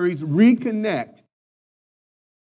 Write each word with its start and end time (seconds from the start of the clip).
reconnect 0.00 1.22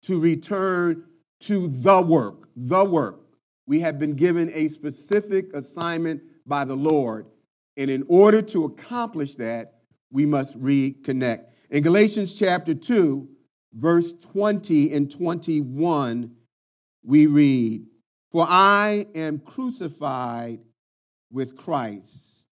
to 0.03 0.19
return 0.19 1.05
to 1.41 1.67
the 1.67 2.01
work, 2.01 2.49
the 2.55 2.83
work. 2.83 3.19
We 3.65 3.79
have 3.79 3.99
been 3.99 4.15
given 4.15 4.51
a 4.53 4.67
specific 4.67 5.53
assignment 5.53 6.21
by 6.45 6.65
the 6.65 6.75
Lord. 6.75 7.27
And 7.77 7.89
in 7.89 8.03
order 8.07 8.41
to 8.41 8.65
accomplish 8.65 9.35
that, 9.35 9.79
we 10.11 10.25
must 10.25 10.59
reconnect. 10.61 11.45
In 11.69 11.81
Galatians 11.81 12.35
chapter 12.35 12.73
2, 12.75 13.27
verse 13.73 14.13
20 14.13 14.93
and 14.93 15.09
21, 15.09 16.31
we 17.03 17.25
read, 17.27 17.85
For 18.31 18.45
I 18.47 19.07
am 19.15 19.39
crucified 19.39 20.59
with 21.31 21.57
Christ. 21.57 22.45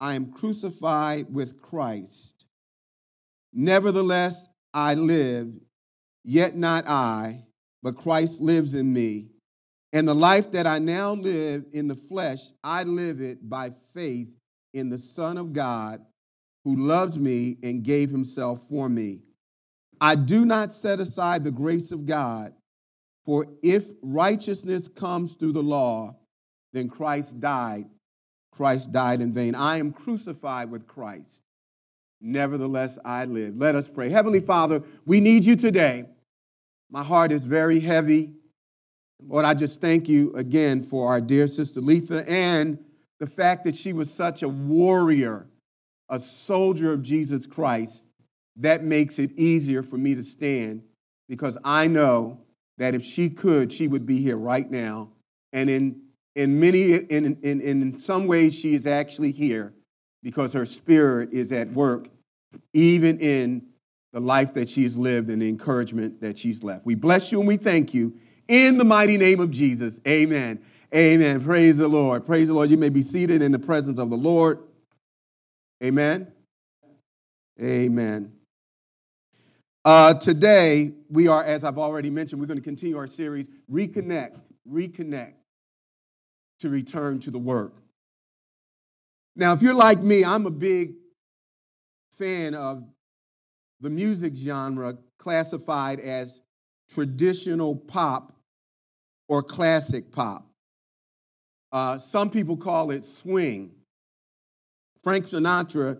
I 0.00 0.14
am 0.14 0.30
crucified 0.30 1.32
with 1.32 1.60
Christ. 1.62 2.33
Nevertheless, 3.54 4.48
I 4.72 4.94
live, 4.94 5.52
yet 6.24 6.56
not 6.56 6.88
I, 6.88 7.44
but 7.82 7.96
Christ 7.96 8.40
lives 8.40 8.74
in 8.74 8.92
me. 8.92 9.28
And 9.92 10.08
the 10.08 10.14
life 10.14 10.50
that 10.52 10.66
I 10.66 10.80
now 10.80 11.12
live 11.12 11.64
in 11.72 11.86
the 11.86 11.94
flesh, 11.94 12.40
I 12.64 12.82
live 12.82 13.20
it 13.20 13.48
by 13.48 13.70
faith 13.94 14.28
in 14.72 14.88
the 14.88 14.98
Son 14.98 15.38
of 15.38 15.52
God 15.52 16.04
who 16.64 16.74
loves 16.74 17.16
me 17.16 17.58
and 17.62 17.84
gave 17.84 18.10
himself 18.10 18.66
for 18.68 18.88
me. 18.88 19.20
I 20.00 20.16
do 20.16 20.44
not 20.44 20.72
set 20.72 20.98
aside 20.98 21.44
the 21.44 21.52
grace 21.52 21.92
of 21.92 22.06
God, 22.06 22.52
for 23.24 23.46
if 23.62 23.86
righteousness 24.02 24.88
comes 24.88 25.34
through 25.34 25.52
the 25.52 25.62
law, 25.62 26.16
then 26.72 26.88
Christ 26.88 27.38
died. 27.38 27.86
Christ 28.50 28.90
died 28.90 29.20
in 29.20 29.32
vain. 29.32 29.54
I 29.54 29.78
am 29.78 29.92
crucified 29.92 30.70
with 30.70 30.88
Christ. 30.88 31.43
Nevertheless, 32.20 32.98
I 33.04 33.26
live. 33.26 33.56
Let 33.56 33.74
us 33.74 33.88
pray. 33.88 34.08
Heavenly 34.08 34.40
Father, 34.40 34.82
we 35.04 35.20
need 35.20 35.44
you 35.44 35.56
today. 35.56 36.06
My 36.90 37.02
heart 37.02 37.32
is 37.32 37.44
very 37.44 37.80
heavy. 37.80 38.32
Lord, 39.20 39.44
I 39.44 39.54
just 39.54 39.80
thank 39.80 40.08
you 40.08 40.32
again 40.34 40.82
for 40.82 41.08
our 41.08 41.20
dear 41.20 41.46
sister 41.46 41.80
Letha 41.80 42.28
and 42.28 42.78
the 43.20 43.26
fact 43.26 43.64
that 43.64 43.74
she 43.74 43.92
was 43.92 44.12
such 44.12 44.42
a 44.42 44.48
warrior, 44.48 45.46
a 46.08 46.18
soldier 46.18 46.92
of 46.92 47.02
Jesus 47.02 47.46
Christ. 47.46 48.04
That 48.56 48.84
makes 48.84 49.18
it 49.18 49.32
easier 49.32 49.82
for 49.82 49.98
me 49.98 50.14
to 50.14 50.22
stand 50.22 50.82
because 51.28 51.58
I 51.64 51.88
know 51.88 52.40
that 52.78 52.94
if 52.94 53.04
she 53.04 53.30
could, 53.30 53.72
she 53.72 53.88
would 53.88 54.06
be 54.06 54.20
here 54.20 54.36
right 54.36 54.70
now. 54.70 55.10
And 55.52 55.70
in, 55.70 56.02
in 56.36 56.60
many, 56.60 56.92
in, 56.92 57.38
in, 57.42 57.60
in 57.60 57.98
some 57.98 58.26
ways, 58.26 58.54
she 58.54 58.74
is 58.74 58.86
actually 58.86 59.32
here 59.32 59.72
because 60.24 60.54
her 60.54 60.66
spirit 60.66 61.32
is 61.32 61.52
at 61.52 61.70
work, 61.72 62.08
even 62.72 63.20
in 63.20 63.62
the 64.12 64.20
life 64.20 64.54
that 64.54 64.68
she's 64.68 64.96
lived 64.96 65.28
and 65.28 65.40
the 65.40 65.48
encouragement 65.48 66.20
that 66.22 66.38
she's 66.38 66.64
left. 66.64 66.86
We 66.86 66.94
bless 66.94 67.30
you 67.30 67.38
and 67.38 67.46
we 67.46 67.58
thank 67.58 67.92
you 67.92 68.14
in 68.48 68.78
the 68.78 68.84
mighty 68.84 69.18
name 69.18 69.38
of 69.38 69.50
Jesus. 69.50 70.00
Amen. 70.08 70.60
Amen. 70.94 71.44
Praise 71.44 71.76
the 71.76 71.88
Lord. 71.88 72.24
Praise 72.24 72.48
the 72.48 72.54
Lord. 72.54 72.70
You 72.70 72.78
may 72.78 72.88
be 72.88 73.02
seated 73.02 73.42
in 73.42 73.52
the 73.52 73.58
presence 73.58 73.98
of 73.98 74.10
the 74.10 74.16
Lord. 74.16 74.60
Amen. 75.82 76.28
Amen. 77.60 78.32
Uh, 79.84 80.14
today, 80.14 80.92
we 81.10 81.28
are, 81.28 81.44
as 81.44 81.62
I've 81.62 81.78
already 81.78 82.08
mentioned, 82.08 82.40
we're 82.40 82.46
going 82.46 82.58
to 82.58 82.64
continue 82.64 82.96
our 82.96 83.06
series, 83.06 83.48
Reconnect, 83.70 84.40
Reconnect, 84.70 85.34
to 86.60 86.68
return 86.70 87.20
to 87.20 87.30
the 87.30 87.38
work. 87.38 87.74
Now, 89.36 89.52
if 89.52 89.62
you're 89.62 89.74
like 89.74 90.00
me, 90.00 90.24
I'm 90.24 90.46
a 90.46 90.50
big 90.50 90.94
fan 92.16 92.54
of 92.54 92.84
the 93.80 93.90
music 93.90 94.34
genre 94.36 94.96
classified 95.18 96.00
as 96.00 96.40
traditional 96.92 97.74
pop 97.74 98.32
or 99.28 99.42
classic 99.42 100.12
pop. 100.12 100.46
Uh, 101.72 101.98
some 101.98 102.30
people 102.30 102.56
call 102.56 102.92
it 102.92 103.04
swing. 103.04 103.72
Frank 105.02 105.26
Sinatra 105.26 105.98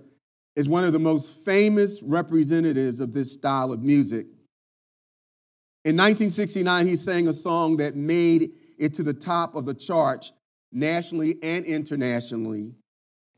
is 0.54 0.69
one 0.69 0.84
of 0.84 0.92
the 0.92 1.00
most 1.00 1.32
famous 1.44 2.03
representatives 2.03 3.00
of 3.00 3.12
this 3.12 3.32
style 3.32 3.72
of 3.72 3.82
music. 3.82 4.26
In 5.84 5.97
1969, 5.97 6.87
he 6.87 6.97
sang 6.97 7.28
a 7.28 7.34
song 7.34 7.76
that 7.78 7.97
made 7.97 8.53
it 8.78 8.94
to 8.94 9.03
the 9.03 9.12
top 9.12 9.56
of 9.56 9.66
the 9.66 9.75
charts 9.75 10.32
nationally 10.72 11.37
and 11.42 11.64
internationally. 11.66 12.72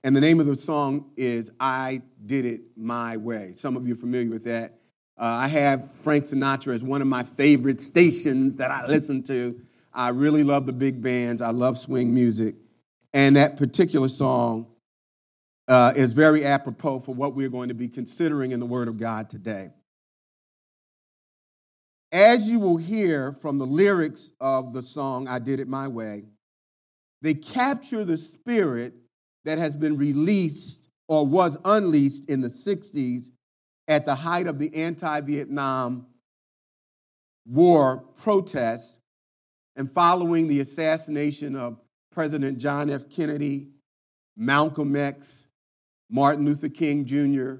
And 0.05 0.15
the 0.15 0.21
name 0.21 0.41
of 0.41 0.47
the 0.47 0.57
song 0.57 1.11
is 1.17 1.51
I 1.59 2.03
Did 2.27 2.45
It 2.45 2.61
My 2.77 3.17
Way. 3.17 3.55
Some 3.57 3.77
of 3.77 3.87
you 3.87 3.95
are 3.95 3.99
familiar 3.99 4.31
with 4.31 4.45
that. 4.45 4.79
Uh, 5.19 5.25
I 5.25 5.49
have 5.49 5.89
Frank 6.03 6.27
Sinatra 6.27 6.75
as 6.75 6.83
one 6.83 7.01
of 7.01 7.09
my 7.09 7.23
favorite 7.23 7.81
stations 7.81 8.57
that 8.59 8.71
I 8.71 8.87
listen 8.87 9.23
to. 9.25 9.59
I 9.93 10.11
really 10.11 10.45
love 10.45 10.67
the 10.67 10.73
big 10.73 11.03
bands, 11.03 11.41
I 11.41 11.51
love 11.51 11.79
swing 11.79 12.13
music. 12.13 12.55
And 13.15 13.37
that 13.37 13.57
particular 13.57 14.09
song 14.09 14.67
uh, 15.69 15.95
is 15.97 16.13
very 16.13 16.45
apropos 16.45 17.01
for 17.01 17.15
what 17.15 17.35
we're 17.35 17.49
going 17.49 17.69
to 17.69 17.75
be 17.75 17.89
considering 17.89 18.53
in 18.53 18.61
the 18.61 18.67
Word 18.67 18.89
of 18.89 18.99
God 18.99 19.31
today. 19.31 19.71
As 22.13 22.49
you 22.49 22.61
will 22.61 22.77
hear 22.77 23.33
from 23.41 23.59
the 23.59 23.67
lyrics 23.67 24.33
of 24.39 24.73
the 24.73 24.83
song, 24.83 25.27
I 25.29 25.39
Did 25.39 25.61
It 25.61 25.69
My 25.69 25.89
Way, 25.89 26.25
they 27.23 27.35
capture 27.35 28.05
the 28.05 28.17
spirit 28.17 28.95
that 29.47 29.59
has 29.59 29.75
been 29.75 29.97
released 29.97 30.89
or 31.09 31.25
was 31.25 31.57
unleashed 31.65 32.29
in 32.29 32.41
the 32.41 32.49
60s 32.49 33.31
at 33.89 34.05
the 34.05 34.15
height 34.15 34.49
of 34.49 34.59
the 34.59 34.75
anti 34.75 35.21
Vietnam 35.21 36.07
War 37.47 38.05
protests 38.21 38.99
and 39.77 39.91
following 39.93 40.49
the 40.49 40.59
assassination 40.59 41.55
of 41.55 41.79
President 42.11 42.59
John 42.59 42.91
F. 42.91 43.09
Kennedy, 43.09 43.69
Malcolm 44.37 44.97
X, 44.97 45.45
Martin 46.11 46.45
Luther 46.45 46.69
King 46.69 47.05
Jr., 47.05 47.57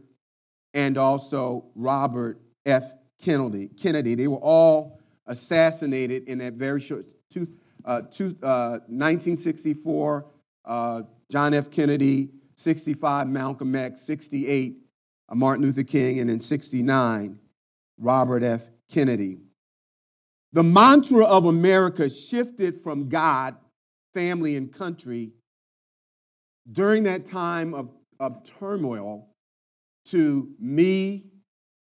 and 0.75 0.99
also 0.99 1.67
Robert 1.77 2.41
F. 2.65 2.95
Kennedy. 3.21 3.69
Kennedy. 3.69 4.17
They 4.17 4.27
were 4.27 4.37
all 4.39 5.01
assassinated 5.27 6.25
in 6.25 6.39
that 6.39 6.55
very 6.55 6.81
short 6.81 7.07
two, 7.33 7.47
uh, 7.85 8.03
two, 8.03 8.37
uh, 8.43 8.81
1964. 8.89 10.27
Uh, 10.65 11.03
John 11.31 11.55
F. 11.55 11.71
Kennedy, 11.71 12.31
65, 12.57 13.29
Malcolm 13.29 13.75
X, 13.75 14.01
68, 14.03 14.77
uh, 15.29 15.35
Martin 15.35 15.65
Luther 15.65 15.83
King, 15.83 16.21
and 16.21 16.31
in 16.31 16.41
69, 16.41 17.39
Robert 17.99 18.43
F. 18.43 18.63
Kennedy. 18.91 19.39
The 20.53 20.63
mantra 20.63 21.25
of 21.25 21.47
America 21.47 22.09
shifted 22.09 22.83
from 22.83 23.09
God, 23.09 23.57
family, 24.15 24.57
and 24.57 24.73
country 24.73 25.33
during 26.73 27.03
that 27.05 27.27
time 27.27 27.75
of 27.75 27.91
of 28.19 28.45
turmoil 28.59 29.29
to 30.07 30.51
me, 30.59 31.25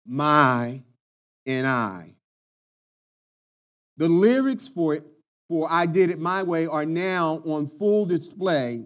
my, 0.06 0.82
and 1.46 1.68
I. 1.68 2.16
The 3.98 4.10
lyrics 4.10 4.68
for 4.68 4.96
it, 4.96 5.04
for 5.50 5.68
I 5.70 5.86
Did 5.86 6.10
It 6.12 6.20
My 6.20 6.44
Way, 6.44 6.68
are 6.68 6.86
now 6.86 7.42
on 7.46 7.68
full 7.68 8.06
display 8.06 8.86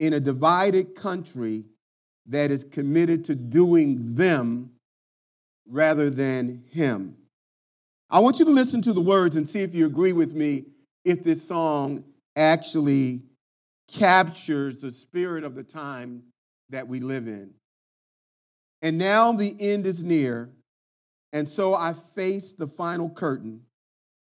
in 0.00 0.12
a 0.12 0.20
divided 0.20 0.94
country 0.94 1.64
that 2.26 2.50
is 2.50 2.64
committed 2.64 3.24
to 3.24 3.34
doing 3.34 4.14
them 4.14 4.70
rather 5.68 6.10
than 6.10 6.64
him. 6.70 7.16
I 8.10 8.20
want 8.20 8.38
you 8.38 8.44
to 8.44 8.50
listen 8.50 8.82
to 8.82 8.92
the 8.92 9.00
words 9.00 9.36
and 9.36 9.48
see 9.48 9.60
if 9.60 9.74
you 9.74 9.86
agree 9.86 10.12
with 10.12 10.32
me 10.32 10.64
if 11.04 11.22
this 11.22 11.46
song 11.46 12.04
actually 12.36 13.22
captures 13.88 14.80
the 14.80 14.92
spirit 14.92 15.44
of 15.44 15.54
the 15.54 15.62
time 15.62 16.22
that 16.70 16.86
we 16.86 17.00
live 17.00 17.26
in. 17.26 17.50
And 18.82 18.98
now 18.98 19.32
the 19.32 19.56
end 19.58 19.86
is 19.86 20.02
near, 20.02 20.50
and 21.32 21.48
so 21.48 21.74
I 21.74 21.94
face 22.14 22.52
the 22.52 22.68
final 22.68 23.08
curtain. 23.08 23.62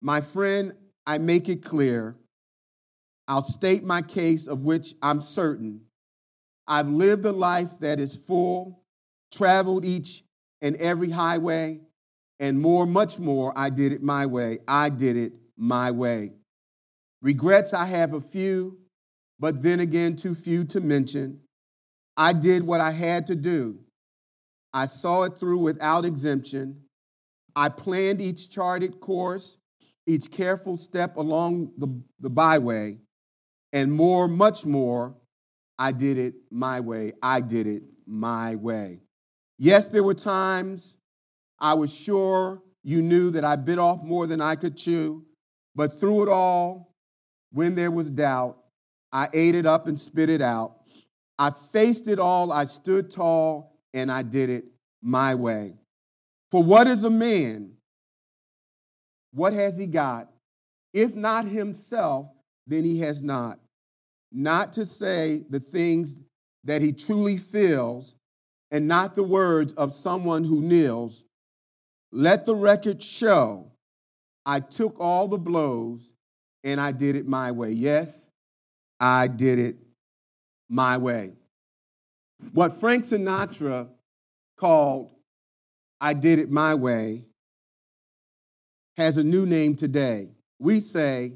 My 0.00 0.20
friend, 0.20 0.74
I 1.06 1.18
make 1.18 1.48
it 1.48 1.64
clear. 1.64 2.16
I'll 3.30 3.44
state 3.44 3.84
my 3.84 4.02
case 4.02 4.48
of 4.48 4.64
which 4.64 4.92
I'm 5.00 5.20
certain. 5.20 5.82
I've 6.66 6.88
lived 6.88 7.24
a 7.24 7.30
life 7.30 7.70
that 7.78 8.00
is 8.00 8.16
full, 8.16 8.82
traveled 9.30 9.84
each 9.84 10.24
and 10.60 10.74
every 10.74 11.10
highway, 11.10 11.78
and 12.40 12.60
more, 12.60 12.86
much 12.86 13.20
more, 13.20 13.52
I 13.54 13.70
did 13.70 13.92
it 13.92 14.02
my 14.02 14.26
way. 14.26 14.58
I 14.66 14.88
did 14.88 15.16
it 15.16 15.34
my 15.56 15.92
way. 15.92 16.32
Regrets, 17.22 17.72
I 17.72 17.84
have 17.84 18.14
a 18.14 18.20
few, 18.20 18.78
but 19.38 19.62
then 19.62 19.78
again, 19.78 20.16
too 20.16 20.34
few 20.34 20.64
to 20.64 20.80
mention. 20.80 21.38
I 22.16 22.32
did 22.32 22.64
what 22.64 22.80
I 22.80 22.90
had 22.90 23.28
to 23.28 23.36
do. 23.36 23.78
I 24.74 24.86
saw 24.86 25.22
it 25.22 25.38
through 25.38 25.58
without 25.58 26.04
exemption. 26.04 26.82
I 27.54 27.68
planned 27.68 28.20
each 28.20 28.50
charted 28.50 28.98
course, 28.98 29.56
each 30.04 30.32
careful 30.32 30.76
step 30.76 31.16
along 31.16 31.70
the, 31.78 32.02
the 32.18 32.30
byway, 32.30 32.98
and 33.72 33.92
more, 33.92 34.28
much 34.28 34.66
more, 34.66 35.14
I 35.78 35.92
did 35.92 36.18
it 36.18 36.34
my 36.50 36.80
way. 36.80 37.12
I 37.22 37.40
did 37.40 37.66
it 37.66 37.82
my 38.06 38.56
way. 38.56 39.00
Yes, 39.58 39.88
there 39.88 40.02
were 40.02 40.14
times 40.14 40.96
I 41.58 41.74
was 41.74 41.92
sure 41.92 42.62
you 42.82 43.02
knew 43.02 43.30
that 43.30 43.44
I 43.44 43.56
bit 43.56 43.78
off 43.78 44.02
more 44.02 44.26
than 44.26 44.40
I 44.40 44.56
could 44.56 44.76
chew, 44.76 45.24
but 45.74 45.98
through 45.98 46.22
it 46.24 46.28
all, 46.28 46.94
when 47.52 47.74
there 47.74 47.90
was 47.90 48.10
doubt, 48.10 48.58
I 49.12 49.28
ate 49.32 49.54
it 49.54 49.66
up 49.66 49.86
and 49.86 49.98
spit 49.98 50.30
it 50.30 50.40
out. 50.40 50.76
I 51.38 51.50
faced 51.50 52.08
it 52.08 52.18
all, 52.18 52.52
I 52.52 52.66
stood 52.66 53.10
tall, 53.10 53.78
and 53.92 54.10
I 54.10 54.22
did 54.22 54.50
it 54.50 54.64
my 55.02 55.34
way. 55.34 55.74
For 56.50 56.62
what 56.62 56.86
is 56.86 57.04
a 57.04 57.10
man? 57.10 57.72
What 59.32 59.52
has 59.52 59.78
he 59.78 59.86
got? 59.86 60.30
If 60.92 61.14
not 61.14 61.44
himself, 61.44 62.28
then 62.70 62.84
he 62.84 63.00
has 63.00 63.22
not. 63.22 63.58
Not 64.32 64.72
to 64.74 64.86
say 64.86 65.44
the 65.50 65.60
things 65.60 66.14
that 66.64 66.80
he 66.80 66.92
truly 66.92 67.36
feels, 67.36 68.14
and 68.70 68.86
not 68.86 69.14
the 69.14 69.22
words 69.22 69.72
of 69.74 69.94
someone 69.94 70.44
who 70.44 70.60
kneels. 70.60 71.24
Let 72.12 72.46
the 72.46 72.54
record 72.54 73.02
show 73.02 73.70
I 74.46 74.60
took 74.60 74.98
all 75.00 75.28
the 75.28 75.38
blows 75.38 76.00
and 76.64 76.80
I 76.80 76.92
did 76.92 77.16
it 77.16 77.26
my 77.26 77.50
way. 77.52 77.72
Yes, 77.72 78.26
I 78.98 79.26
did 79.26 79.58
it 79.58 79.76
my 80.68 80.98
way. 80.98 81.32
What 82.52 82.78
Frank 82.80 83.06
Sinatra 83.06 83.88
called 84.56 85.10
I 86.00 86.14
Did 86.14 86.38
It 86.38 86.50
My 86.50 86.74
Way 86.74 87.24
has 88.96 89.16
a 89.16 89.24
new 89.24 89.46
name 89.46 89.76
today. 89.76 90.28
We 90.58 90.80
say, 90.80 91.34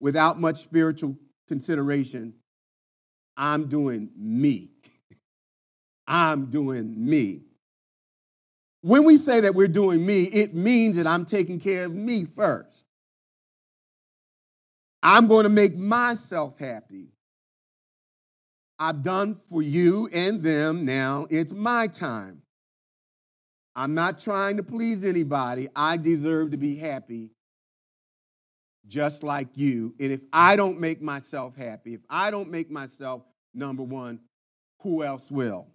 without 0.00 0.40
much 0.40 0.62
spiritual 0.62 1.16
consideration, 1.46 2.34
I'm 3.36 3.68
doing 3.68 4.10
me. 4.16 4.70
I'm 6.06 6.46
doing 6.46 6.94
me. 6.96 7.42
When 8.80 9.04
we 9.04 9.16
say 9.16 9.40
that 9.40 9.54
we're 9.54 9.68
doing 9.68 10.04
me, 10.04 10.24
it 10.24 10.54
means 10.54 10.96
that 10.96 11.06
I'm 11.06 11.24
taking 11.24 11.60
care 11.60 11.84
of 11.84 11.94
me 11.94 12.26
first. 12.36 12.84
I'm 15.02 15.26
going 15.26 15.44
to 15.44 15.50
make 15.50 15.76
myself 15.76 16.58
happy. 16.58 17.08
I've 18.78 19.02
done 19.02 19.40
for 19.50 19.62
you 19.62 20.08
and 20.12 20.40
them. 20.40 20.84
Now 20.84 21.26
it's 21.30 21.52
my 21.52 21.88
time. 21.88 22.42
I'm 23.74 23.94
not 23.94 24.20
trying 24.20 24.56
to 24.56 24.62
please 24.62 25.04
anybody. 25.04 25.68
I 25.74 25.96
deserve 25.96 26.52
to 26.52 26.56
be 26.56 26.76
happy 26.76 27.30
just 28.88 29.22
like 29.22 29.48
you. 29.54 29.94
And 30.00 30.10
if 30.10 30.20
I 30.32 30.56
don't 30.56 30.80
make 30.80 31.00
myself 31.00 31.54
happy, 31.56 31.94
if 31.94 32.00
I 32.08 32.30
don't 32.30 32.50
make 32.50 32.70
myself 32.70 33.22
number 33.54 33.82
one, 33.82 34.20
who 34.80 35.04
else 35.04 35.30
will? 35.30 35.68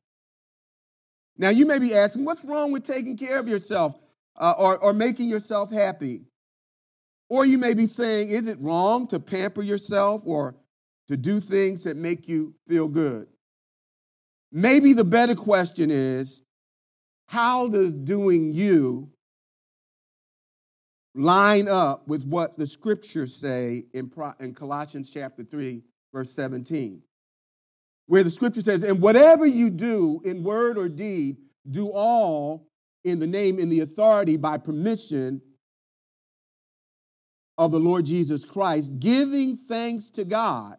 Now, 1.38 1.50
you 1.50 1.66
may 1.66 1.80
be 1.80 1.96
asking, 1.96 2.26
what's 2.26 2.46
wrong 2.46 2.72
with 2.72 2.84
taking 2.84 3.18
care 3.18 3.40
of 3.40 3.48
yourself 3.48 4.00
uh, 4.36 4.54
or, 4.58 4.78
or 4.80 4.94
making 4.94 5.30
yourself 5.30 5.72
happy? 5.72 6.22
Or 7.30 7.46
you 7.46 7.58
may 7.58 7.74
be 7.74 7.88
saying, 7.88 8.30
is 8.30 8.48
it 8.48 8.60
wrong 8.60 9.08
to 9.08 9.20
pamper 9.20 9.64
yourself 9.64 10.22
or 10.26 10.56
to 11.08 11.18
do 11.18 11.40
things 11.40 11.84
that 11.84 11.98
make 11.98 12.28
you 12.28 12.54
feel 12.68 12.88
good? 12.88 13.28
Maybe 14.52 14.94
the 14.94 15.04
better 15.04 15.34
question 15.34 15.90
is, 15.90 16.44
how 17.26 17.68
does 17.68 17.94
doing 17.94 18.54
you 18.54 19.10
line 21.16 21.68
up 21.68 22.08
with 22.08 22.24
what 22.26 22.58
the 22.58 22.68
scriptures 22.68 23.36
say 23.36 23.86
in, 23.94 24.12
in 24.40 24.54
Colossians 24.54 25.10
chapter 25.10 25.44
3, 25.44 25.82
verse 26.14 26.32
17? 26.34 27.02
where 28.08 28.24
the 28.24 28.32
scripture 28.32 28.62
says, 28.62 28.84
And 28.84 29.02
whatever 29.02 29.46
you 29.46 29.70
do 29.70 30.22
in 30.24 30.44
word 30.44 30.78
or 30.78 30.90
deed, 30.90 31.38
do 31.70 31.90
all 31.90 32.68
in 33.04 33.20
the 33.20 33.28
name, 33.28 33.60
in 33.60 33.70
the 33.70 33.82
authority, 33.82 34.38
by 34.38 34.58
permission 34.58 35.42
of 37.58 37.72
the 37.72 37.80
Lord 37.80 38.06
Jesus 38.06 38.46
Christ, 38.46 39.00
giving 39.00 39.56
thanks 39.56 40.10
to 40.12 40.26
God 40.26 40.78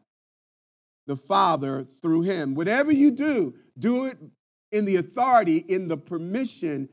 the 1.07 1.17
Father 1.17 1.87
through 2.03 2.23
him. 2.23 2.55
Whatever 2.55 2.91
you 2.91 3.11
do, 3.11 3.55
do 3.79 4.07
it 4.07 4.19
in 4.73 4.85
the 4.85 4.97
authority, 4.97 5.59
in 5.59 5.89
the 5.89 5.97
permission, 5.97 6.89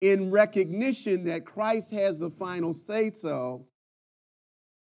in 0.00 0.30
recognition 0.30 1.24
that 1.24 1.44
Christ 1.44 1.90
has 1.90 2.18
the 2.18 2.30
final 2.30 2.76
say 2.86 3.12
so. 3.22 3.66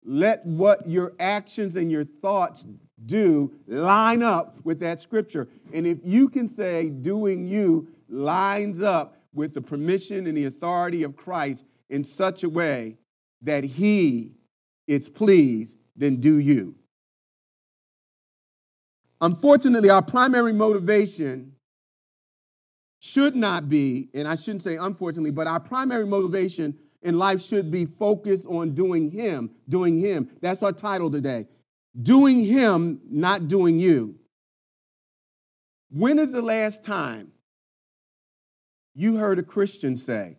Let 0.05 0.47
what 0.47 0.89
your 0.89 1.13
actions 1.19 1.77
and 1.77 1.91
your 1.91 2.05
thoughts 2.05 2.65
do 3.05 3.53
line 3.67 4.23
up 4.23 4.57
with 4.65 4.81
that 4.81 5.01
scripture. 5.01 5.49
And 5.73 5.87
if 5.87 5.99
you 6.05 6.29
can 6.29 6.55
say 6.55 6.89
doing 6.89 7.47
you 7.47 7.89
lines 8.09 8.83
up 8.83 9.17
with 9.35 9.55
the 9.55 9.61
permission 9.61 10.27
and 10.27 10.37
the 10.37 10.47
authority 10.47 11.03
of 11.03 11.17
Christ 11.17 11.65
in 11.91 12.05
such 12.05 12.43
a 12.43 12.49
way 12.49 12.97
that 13.43 13.65
he 13.65 14.33
is 14.87 15.09
pleased, 15.09 15.77
then 15.97 16.17
do 16.17 16.39
you. 16.39 16.75
Unfortunately, 19.21 19.91
our 19.91 20.03
primary 20.03 20.53
motivation 20.53 21.53
should 23.01 23.37
not 23.37 23.69
be, 23.69 24.09
and 24.15 24.27
I 24.27 24.35
shouldn't 24.35 24.63
say 24.63 24.77
unfortunately, 24.77 25.31
but 25.31 25.47
our 25.47 25.61
primary 25.61 26.07
motivation 26.07 26.77
in 27.03 27.19
life 27.19 27.41
should 27.41 27.71
be 27.71 27.85
focused 27.85 28.47
on 28.47 28.75
doing 28.75 29.11
Him, 29.11 29.51
doing 29.69 29.99
Him. 29.99 30.31
That's 30.41 30.63
our 30.63 30.73
title 30.73 31.11
today 31.11 31.47
doing 32.01 32.45
him, 32.45 33.01
not 33.11 33.49
doing 33.49 33.79
you. 33.79 34.17
When 35.91 36.19
is 36.19 36.33
the 36.33 36.43
last 36.43 36.85
time 36.85 37.33
you 38.95 39.17
heard 39.17 39.39
a 39.39 39.43
Christian 39.43 39.97
say, 39.97 40.39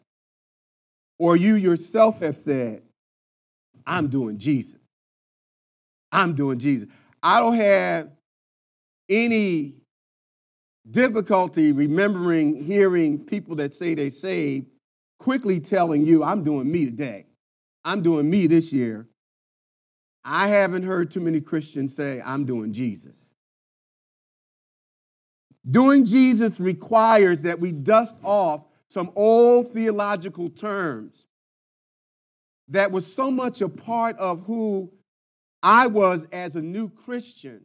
or 1.18 1.36
you 1.36 1.56
yourself 1.56 2.22
have 2.22 2.38
said, 2.38 2.84
I'm 3.86 4.08
doing 4.08 4.38
Jesus? 4.38 4.80
I'm 6.12 6.34
doing 6.34 6.60
Jesus. 6.60 6.88
I 7.22 7.40
don't 7.40 7.56
have 7.56 8.10
any 9.10 9.76
difficulty 10.92 11.72
remembering 11.72 12.64
hearing 12.64 13.20
people 13.20 13.56
that 13.56 13.74
say 13.74 13.94
they 13.94 14.10
saved 14.10 14.68
quickly 15.20 15.60
telling 15.60 16.06
you, 16.06 16.24
I'm 16.24 16.44
doing 16.44 16.72
me 16.72 16.86
today. 16.86 17.26
I'm 17.84 18.02
doing 18.02 18.30
me 18.30 18.48
this 18.48 18.74
year. 18.74 19.08
I 20.24 20.48
haven't 20.48 20.84
heard 20.84 21.12
too 21.12 21.22
many 21.22 21.42
Christians 21.42 21.96
say, 21.96 22.22
I'm 22.24 22.46
doing 22.46 22.74
Jesus. 22.74 23.16
Doing 25.70 26.06
Jesus 26.06 26.60
requires 26.60 27.42
that 27.44 27.60
we 27.60 27.72
dust 27.72 28.16
off 28.24 28.66
some 28.90 29.12
old 29.16 29.72
theological 29.72 30.50
terms 30.50 31.26
that 32.70 32.92
was 32.92 33.12
so 33.12 33.30
much 33.30 33.62
a 33.62 33.70
part 33.70 34.18
of 34.18 34.46
who 34.46 34.92
I 35.62 35.88
was 35.88 36.28
as 36.32 36.56
a 36.56 36.62
new 36.62 36.90
Christian. 36.90 37.62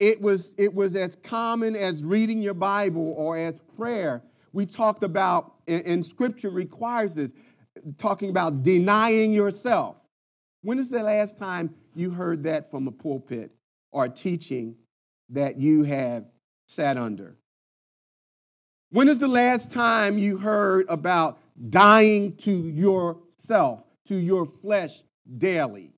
It 0.00 0.20
was, 0.20 0.54
it 0.56 0.72
was 0.72 0.94
as 0.94 1.16
common 1.16 1.74
as 1.74 2.04
reading 2.04 2.40
your 2.40 2.54
Bible 2.54 3.14
or 3.16 3.36
as 3.36 3.58
prayer. 3.76 4.22
We 4.52 4.64
talked 4.64 5.02
about, 5.02 5.54
and, 5.66 6.04
Scripture 6.04 6.50
requires 6.50 7.14
this, 7.14 7.32
talking 7.98 8.30
about 8.30 8.62
denying 8.62 9.32
yourself. 9.32 9.96
When 10.62 10.78
is 10.78 10.90
the 10.90 11.02
last 11.02 11.36
time 11.36 11.74
you 11.94 12.10
heard 12.10 12.44
that 12.44 12.70
from 12.70 12.86
a 12.86 12.92
pulpit 12.92 13.50
or 13.92 14.08
teaching 14.08 14.76
that 15.30 15.58
you 15.58 15.82
have 15.82 16.24
sat 16.66 16.96
under? 16.96 17.36
When 18.90 19.08
is 19.08 19.18
the 19.18 19.28
last 19.28 19.70
time 19.70 20.16
you 20.16 20.38
heard 20.38 20.86
about 20.88 21.40
dying 21.68 22.36
to 22.38 22.68
yourself, 22.68 23.82
to 24.06 24.14
your 24.14 24.46
flesh 24.62 25.02
daily? 25.38 25.92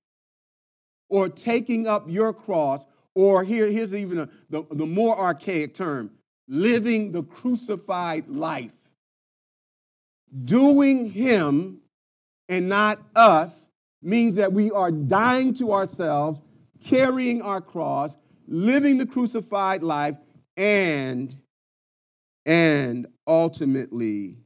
Or 1.09 1.29
taking 1.29 1.87
up 1.87 2.09
your 2.09 2.33
cross, 2.33 2.85
or 3.15 3.45
here, 3.45 3.67
here's 3.71 3.95
even 3.95 4.19
a, 4.21 4.29
the, 4.49 4.65
the 4.71 4.87
more 4.87 5.19
archaic 5.19 5.75
term 5.75 6.11
living 6.49 7.13
the 7.13 7.23
crucified 7.23 8.29
life. 8.29 8.73
Doing 10.45 11.11
Him 11.11 11.81
and 12.49 12.69
not 12.69 13.01
us 13.15 13.53
means 14.03 14.37
that 14.37 14.53
we 14.53 14.71
are 14.71 14.91
dying 14.91 15.55
to 15.55 15.73
ourselves, 15.73 16.41
carrying 16.85 17.43
our 17.43 17.61
cross, 17.61 18.11
living 18.47 18.99
the 18.99 19.07
crucified 19.07 19.83
life, 19.83 20.17
and 20.57 21.37
and 22.47 23.07
ultimately 23.27 24.37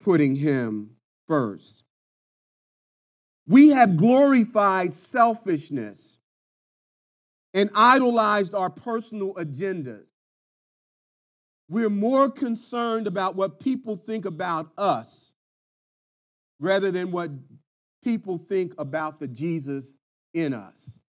putting 0.00 0.34
him 0.34 0.90
first. 1.26 1.84
We 3.46 3.70
have 3.70 3.96
glorified 3.96 4.94
selfishness 4.94 6.17
and 7.58 7.70
idolized 7.74 8.54
our 8.54 8.70
personal 8.70 9.34
agendas. 9.34 10.04
We're 11.68 11.90
more 11.90 12.30
concerned 12.30 13.08
about 13.08 13.34
what 13.34 13.58
people 13.58 13.96
think 13.96 14.26
about 14.26 14.70
us 14.78 15.32
rather 16.60 16.92
than 16.92 17.10
what 17.10 17.32
people 18.04 18.38
think 18.38 18.74
about 18.78 19.18
the 19.18 19.26
Jesus 19.26 19.96
in 20.32 20.54
us. 20.54 21.00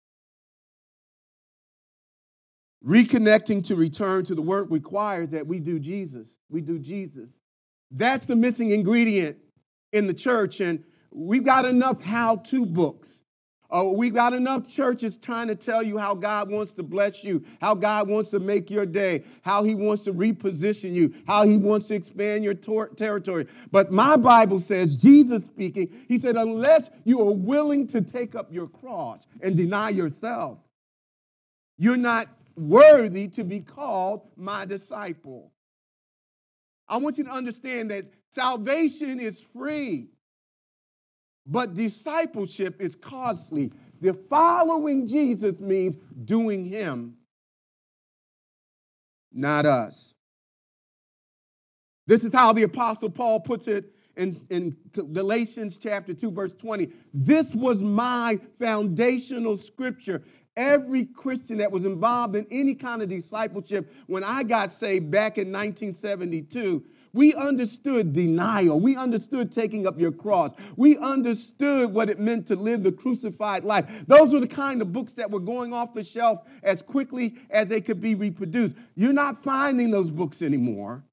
Reconnecting 2.83 3.63
to 3.67 3.75
return 3.75 4.25
to 4.25 4.33
the 4.33 4.41
work 4.41 4.69
requires 4.71 5.29
that 5.29 5.45
we 5.45 5.59
do 5.59 5.77
Jesus. 5.77 6.25
we 6.49 6.61
do 6.61 6.79
Jesus. 6.79 7.29
That's 7.91 8.25
the 8.25 8.35
missing 8.35 8.71
ingredient 8.71 9.37
in 9.93 10.07
the 10.07 10.15
church. 10.15 10.61
And 10.61 10.83
we've 11.11 11.45
got 11.45 11.65
enough 11.65 12.01
how 12.01 12.37
to 12.37 12.65
books. 12.65 13.18
Uh, 13.71 13.83
we've 13.93 14.15
got 14.15 14.33
enough 14.33 14.67
churches 14.67 15.15
trying 15.15 15.47
to 15.47 15.55
tell 15.55 15.83
you 15.83 15.97
how 15.97 16.15
God 16.15 16.49
wants 16.49 16.71
to 16.73 16.81
bless 16.81 17.23
you, 17.23 17.43
how 17.61 17.75
God 17.75 18.07
wants 18.07 18.31
to 18.31 18.39
make 18.39 18.71
your 18.71 18.85
day, 18.85 19.23
how 19.43 19.63
He 19.63 19.75
wants 19.75 20.03
to 20.05 20.13
reposition 20.13 20.93
you, 20.93 21.13
how 21.27 21.45
He 21.45 21.55
wants 21.55 21.87
to 21.87 21.93
expand 21.93 22.43
your 22.43 22.55
tor- 22.55 22.89
territory. 22.89 23.45
But 23.71 23.91
my 23.91 24.17
Bible 24.17 24.59
says, 24.59 24.97
Jesus 24.97 25.45
speaking, 25.45 26.05
He 26.07 26.19
said, 26.19 26.35
unless 26.35 26.89
you 27.03 27.21
are 27.21 27.31
willing 27.31 27.87
to 27.89 28.01
take 28.01 28.33
up 28.33 28.51
your 28.51 28.67
cross 28.67 29.27
and 29.41 29.55
deny 29.55 29.89
yourself, 29.89 30.57
you're 31.77 31.95
not 31.95 32.27
worthy 32.55 33.27
to 33.29 33.43
be 33.43 33.59
called 33.59 34.21
my 34.35 34.65
disciple. 34.65 35.51
I 36.87 36.97
want 36.97 37.19
you 37.19 37.23
to 37.25 37.29
understand 37.29 37.91
that 37.91 38.05
salvation 38.33 39.19
is 39.19 39.39
free. 39.39 40.09
But 41.49 41.73
discipleship 41.73 42.79
is 42.79 42.95
costly. 42.95 43.71
The 44.01 44.13
following 44.13 45.07
Jesus 45.07 45.59
means 45.59 45.95
doing 46.25 46.63
him, 46.63 47.15
not 49.33 49.65
us. 49.65 50.13
This 52.05 52.23
is 52.23 52.31
how 52.31 52.53
the 52.53 52.63
Apostle 52.63 53.09
Paul 53.09 53.39
puts 53.39 53.67
it 53.67 53.91
in, 54.15 54.39
in 54.49 54.77
Galatians 54.93 55.79
chapter 55.79 56.13
2, 56.13 56.31
verse 56.31 56.53
20. 56.53 56.91
This 57.13 57.53
was 57.55 57.81
my 57.81 58.39
foundational 58.59 59.57
scripture. 59.57 60.23
Every 60.55 61.05
Christian 61.05 61.57
that 61.57 61.71
was 61.71 61.83
involved 61.83 62.35
in 62.35 62.45
any 62.51 62.75
kind 62.75 63.01
of 63.01 63.09
discipleship 63.09 63.91
when 64.07 64.23
I 64.23 64.43
got 64.43 64.71
saved 64.71 65.09
back 65.09 65.37
in 65.37 65.51
1972 65.51 66.83
we 67.13 67.33
understood 67.33 68.13
denial. 68.13 68.79
We 68.79 68.95
understood 68.95 69.51
taking 69.51 69.87
up 69.87 69.99
your 69.99 70.11
cross. 70.11 70.51
We 70.75 70.97
understood 70.97 71.93
what 71.93 72.09
it 72.09 72.19
meant 72.19 72.47
to 72.47 72.55
live 72.55 72.83
the 72.83 72.91
crucified 72.91 73.63
life. 73.63 73.85
Those 74.07 74.33
were 74.33 74.39
the 74.39 74.47
kind 74.47 74.81
of 74.81 74.93
books 74.93 75.13
that 75.13 75.31
were 75.31 75.39
going 75.39 75.73
off 75.73 75.93
the 75.93 76.03
shelf 76.03 76.41
as 76.63 76.81
quickly 76.81 77.35
as 77.49 77.67
they 77.67 77.81
could 77.81 78.01
be 78.01 78.15
reproduced. 78.15 78.75
You're 78.95 79.13
not 79.13 79.43
finding 79.43 79.91
those 79.91 80.11
books 80.11 80.41
anymore. 80.41 81.03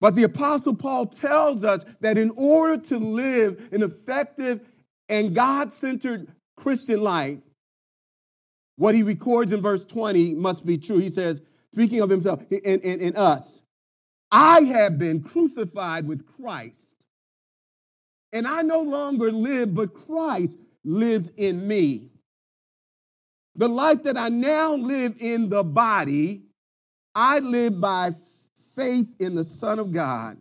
But 0.00 0.14
the 0.14 0.24
Apostle 0.24 0.74
Paul 0.74 1.06
tells 1.06 1.64
us 1.64 1.84
that 2.00 2.18
in 2.18 2.30
order 2.36 2.82
to 2.84 2.98
live 2.98 3.68
an 3.72 3.82
effective 3.82 4.60
and 5.08 5.34
God 5.34 5.72
centered 5.72 6.28
Christian 6.56 7.00
life, 7.00 7.38
what 8.76 8.94
he 8.94 9.02
records 9.02 9.52
in 9.52 9.60
verse 9.60 9.84
20 9.84 10.34
must 10.34 10.66
be 10.66 10.76
true. 10.76 10.98
He 10.98 11.08
says, 11.08 11.40
speaking 11.72 12.00
of 12.00 12.10
himself, 12.10 12.42
in, 12.50 12.80
in, 12.80 13.00
in 13.00 13.16
us, 13.16 13.62
I 14.30 14.60
have 14.62 14.98
been 14.98 15.22
crucified 15.22 16.06
with 16.06 16.26
Christ. 16.26 17.06
And 18.32 18.46
I 18.46 18.62
no 18.62 18.80
longer 18.80 19.30
live, 19.30 19.74
but 19.74 19.94
Christ 19.94 20.58
lives 20.84 21.30
in 21.36 21.66
me. 21.66 22.10
The 23.54 23.68
life 23.68 24.02
that 24.02 24.18
I 24.18 24.28
now 24.28 24.74
live 24.74 25.16
in 25.20 25.48
the 25.48 25.64
body, 25.64 26.42
I 27.14 27.38
live 27.38 27.80
by 27.80 28.14
faith 28.74 29.08
in 29.18 29.34
the 29.34 29.44
Son 29.44 29.78
of 29.78 29.92
God 29.92 30.36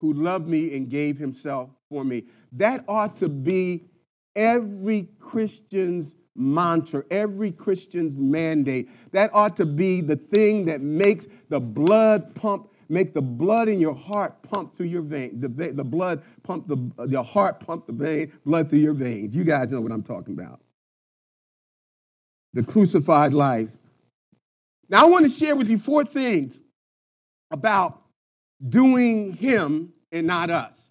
who 0.00 0.12
loved 0.12 0.46
me 0.46 0.76
and 0.76 0.90
gave 0.90 1.16
himself 1.16 1.70
for 1.88 2.04
me. 2.04 2.24
That 2.52 2.84
ought 2.86 3.16
to 3.20 3.28
be 3.28 3.86
every 4.36 5.08
Christian's 5.18 6.12
mantra, 6.36 7.04
every 7.10 7.52
Christian's 7.52 8.16
mandate. 8.18 8.88
That 9.12 9.30
ought 9.32 9.56
to 9.58 9.66
be 9.66 10.00
the 10.00 10.16
thing 10.16 10.64
that 10.66 10.80
makes 10.80 11.26
the 11.48 11.60
blood 11.60 12.34
pump, 12.34 12.70
make 12.88 13.14
the 13.14 13.22
blood 13.22 13.68
in 13.68 13.80
your 13.80 13.94
heart 13.94 14.42
pump 14.42 14.76
through 14.76 14.86
your 14.86 15.02
vein. 15.02 15.40
The, 15.40 15.48
the 15.48 15.84
blood 15.84 16.22
pump 16.42 16.66
the 16.66 17.06
your 17.08 17.24
heart 17.24 17.60
pump 17.60 17.86
the 17.86 17.92
vein, 17.92 18.32
blood 18.44 18.70
through 18.70 18.80
your 18.80 18.94
veins. 18.94 19.36
You 19.36 19.44
guys 19.44 19.70
know 19.70 19.80
what 19.80 19.92
I'm 19.92 20.02
talking 20.02 20.34
about. 20.34 20.60
The 22.52 22.62
crucified 22.62 23.32
life. 23.32 23.70
Now 24.88 25.06
I 25.06 25.08
want 25.08 25.24
to 25.24 25.30
share 25.30 25.56
with 25.56 25.68
you 25.68 25.78
four 25.78 26.04
things 26.04 26.60
about 27.50 28.02
doing 28.66 29.34
him 29.34 29.92
and 30.12 30.26
not 30.26 30.50
us. 30.50 30.88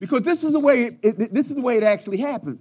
Because 0.00 0.22
this 0.22 0.44
is 0.44 0.52
the 0.52 0.60
way 0.60 0.84
it, 0.84 0.98
it, 1.02 1.34
this 1.34 1.48
is 1.48 1.56
the 1.56 1.62
way 1.62 1.76
it 1.76 1.82
actually 1.82 2.18
happened. 2.18 2.60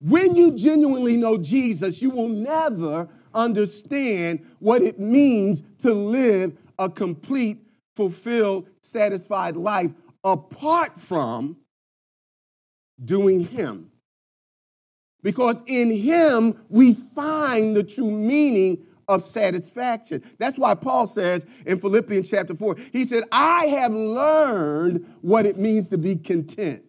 When 0.00 0.34
you 0.34 0.52
genuinely 0.52 1.16
know 1.16 1.38
Jesus, 1.38 2.02
you 2.02 2.10
will 2.10 2.28
never 2.28 3.08
understand 3.34 4.44
what 4.58 4.82
it 4.82 4.98
means 4.98 5.62
to 5.82 5.92
live 5.92 6.56
a 6.78 6.90
complete, 6.90 7.58
fulfilled, 7.94 8.68
satisfied 8.82 9.56
life 9.56 9.90
apart 10.22 11.00
from 11.00 11.56
doing 13.02 13.40
Him. 13.40 13.90
Because 15.22 15.56
in 15.66 15.90
Him, 15.90 16.58
we 16.68 16.94
find 17.14 17.74
the 17.74 17.82
true 17.82 18.10
meaning 18.10 18.78
of 19.08 19.24
satisfaction. 19.24 20.22
That's 20.38 20.58
why 20.58 20.74
Paul 20.74 21.06
says 21.06 21.46
in 21.64 21.78
Philippians 21.78 22.28
chapter 22.28 22.54
4, 22.54 22.76
he 22.92 23.04
said, 23.04 23.24
I 23.30 23.66
have 23.66 23.94
learned 23.94 25.14
what 25.22 25.46
it 25.46 25.58
means 25.58 25.88
to 25.88 25.98
be 25.98 26.16
content. 26.16 26.82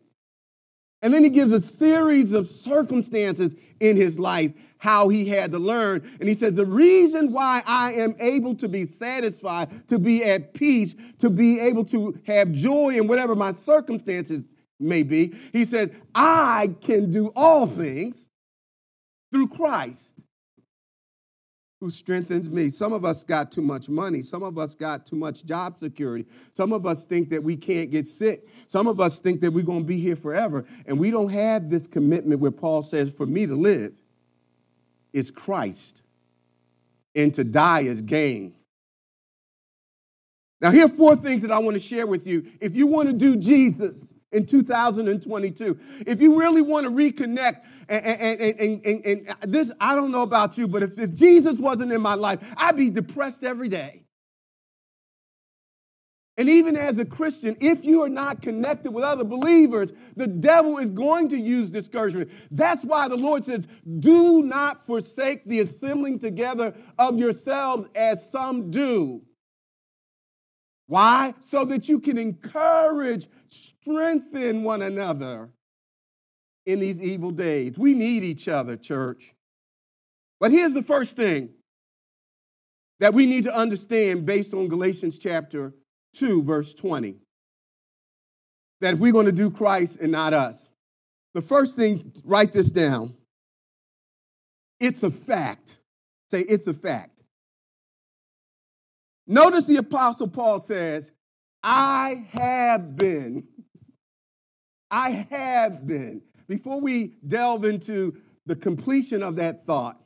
And 1.07 1.13
then 1.13 1.23
he 1.23 1.29
gives 1.29 1.53
a 1.53 1.61
series 1.61 2.33
of 2.33 2.51
circumstances 2.51 3.55
in 3.79 3.95
his 3.95 4.19
life 4.19 4.51
how 4.77 5.07
he 5.07 5.25
had 5.29 5.51
to 5.51 5.57
learn. 5.57 6.01
And 6.19 6.27
he 6.27 6.35
says, 6.35 6.57
The 6.57 6.65
reason 6.65 7.31
why 7.31 7.63
I 7.65 7.93
am 7.93 8.13
able 8.19 8.55
to 8.55 8.67
be 8.67 8.83
satisfied, 8.83 9.87
to 9.87 9.99
be 9.99 10.25
at 10.25 10.53
peace, 10.53 10.95
to 11.19 11.29
be 11.29 11.61
able 11.61 11.85
to 11.85 12.19
have 12.27 12.51
joy 12.51 12.97
in 12.97 13.07
whatever 13.07 13.37
my 13.37 13.53
circumstances 13.53 14.43
may 14.81 15.01
be, 15.01 15.33
he 15.53 15.63
says, 15.63 15.91
I 16.13 16.75
can 16.81 17.09
do 17.09 17.31
all 17.37 17.67
things 17.67 18.17
through 19.31 19.47
Christ 19.47 20.11
who 21.79 21.91
strengthens 21.91 22.49
me. 22.49 22.69
Some 22.69 22.91
of 22.91 23.05
us 23.05 23.23
got 23.23 23.51
too 23.51 23.61
much 23.61 23.87
money. 23.87 24.23
Some 24.23 24.41
of 24.41 24.57
us 24.57 24.73
got 24.73 25.05
too 25.05 25.15
much 25.15 25.45
job 25.45 25.79
security. 25.79 26.25
Some 26.53 26.73
of 26.73 26.87
us 26.87 27.05
think 27.05 27.29
that 27.29 27.43
we 27.43 27.55
can't 27.55 27.91
get 27.91 28.07
sick. 28.07 28.47
Some 28.67 28.87
of 28.87 28.99
us 28.99 29.19
think 29.19 29.41
that 29.41 29.51
we're 29.51 29.63
going 29.63 29.81
to 29.81 29.85
be 29.85 29.99
here 29.99 30.15
forever. 30.15 30.65
And 30.87 30.97
we 30.99 31.11
don't 31.11 31.29
have 31.29 31.69
this 31.69 31.85
commitment 31.85 32.41
where 32.41 32.51
Paul 32.51 32.81
says, 32.81 33.13
for 33.13 33.27
me 33.27 33.45
to 33.45 33.55
live 33.55 33.93
is 35.13 35.31
Christ, 35.31 36.01
and 37.15 37.33
to 37.35 37.43
die 37.43 37.81
is 37.81 38.01
gain. 38.01 38.53
Now, 40.61 40.71
here 40.71 40.85
are 40.85 40.89
four 40.89 41.15
things 41.15 41.41
that 41.41 41.51
I 41.51 41.59
want 41.59 41.75
to 41.75 41.79
share 41.79 42.07
with 42.07 42.25
you. 42.27 42.45
If 42.59 42.75
you 42.75 42.87
want 42.87 43.07
to 43.07 43.13
do 43.13 43.35
Jesus 43.35 43.95
in 44.31 44.45
2022, 44.45 45.79
if 46.05 46.21
you 46.21 46.39
really 46.39 46.61
want 46.61 46.85
to 46.85 46.91
reconnect, 46.91 47.61
and, 47.89 48.05
and, 48.05 48.59
and, 48.59 48.85
and, 48.85 49.05
and 49.05 49.53
this, 49.53 49.71
I 49.79 49.95
don't 49.95 50.11
know 50.11 50.23
about 50.23 50.57
you, 50.57 50.67
but 50.67 50.83
if, 50.83 50.97
if 50.99 51.13
Jesus 51.13 51.57
wasn't 51.57 51.91
in 51.91 52.01
my 52.01 52.15
life, 52.15 52.39
I'd 52.57 52.75
be 52.75 52.89
depressed 52.89 53.43
every 53.43 53.69
day. 53.69 54.03
And 56.39 56.49
even 56.49 56.75
as 56.75 56.99
a 56.99 57.05
Christian, 57.05 57.57
if 57.59 57.83
you 57.83 58.03
are 58.03 58.09
not 58.09 58.43
connected 58.43 58.91
with 58.91 59.03
other 59.03 59.23
believers, 59.23 59.91
the 60.15 60.27
devil 60.27 60.77
is 60.77 60.91
going 60.91 61.29
to 61.29 61.37
use 61.37 61.71
discouragement. 61.71 62.29
That's 62.51 62.83
why 62.83 63.07
the 63.07 63.17
Lord 63.17 63.43
says, 63.43 63.67
Do 63.99 64.43
not 64.43 64.85
forsake 64.85 65.45
the 65.45 65.61
assembling 65.61 66.19
together 66.19 66.75
of 66.99 67.17
yourselves 67.17 67.87
as 67.95 68.19
some 68.31 68.69
do. 68.69 69.23
Why? 70.85 71.33
So 71.49 71.65
that 71.65 71.89
you 71.89 71.99
can 71.99 72.19
encourage, 72.19 73.27
strengthen 73.81 74.63
one 74.63 74.83
another 74.83 75.49
in 76.67 76.79
these 76.79 77.01
evil 77.01 77.31
days. 77.31 77.77
We 77.77 77.93
need 77.95 78.23
each 78.23 78.47
other, 78.47 78.75
church. 78.75 79.33
But 80.39 80.51
here's 80.51 80.73
the 80.73 80.83
first 80.83 81.15
thing 81.15 81.49
that 82.99 83.13
we 83.13 83.25
need 83.25 83.45
to 83.45 83.57
understand 83.57 84.25
based 84.25 84.53
on 84.53 84.67
Galatians 84.67 85.17
chapter 85.17 85.73
2, 86.15 86.43
verse 86.43 86.73
20. 86.73 87.15
That 88.81 88.99
we're 88.99 89.13
going 89.13 89.25
to 89.25 89.31
do 89.31 89.49
Christ 89.49 89.97
and 89.99 90.11
not 90.11 90.33
us, 90.33 90.69
the 91.33 91.41
first 91.41 91.75
thing, 91.75 92.11
write 92.23 92.51
this 92.51 92.69
down. 92.69 93.15
It's 94.79 95.01
a 95.01 95.09
fact. 95.09 95.77
Say, 96.29 96.41
it's 96.41 96.67
a 96.67 96.73
fact. 96.73 97.17
Notice 99.25 99.65
the 99.65 99.77
Apostle 99.77 100.27
Paul 100.27 100.59
says, 100.59 101.11
I 101.63 102.27
have 102.31 102.95
been. 102.95 103.47
I 104.91 105.27
have 105.29 105.87
been. 105.87 106.21
Before 106.47 106.79
we 106.79 107.13
delve 107.27 107.65
into 107.65 108.15
the 108.45 108.55
completion 108.55 109.21
of 109.21 109.35
that 109.35 109.65
thought, 109.65 110.01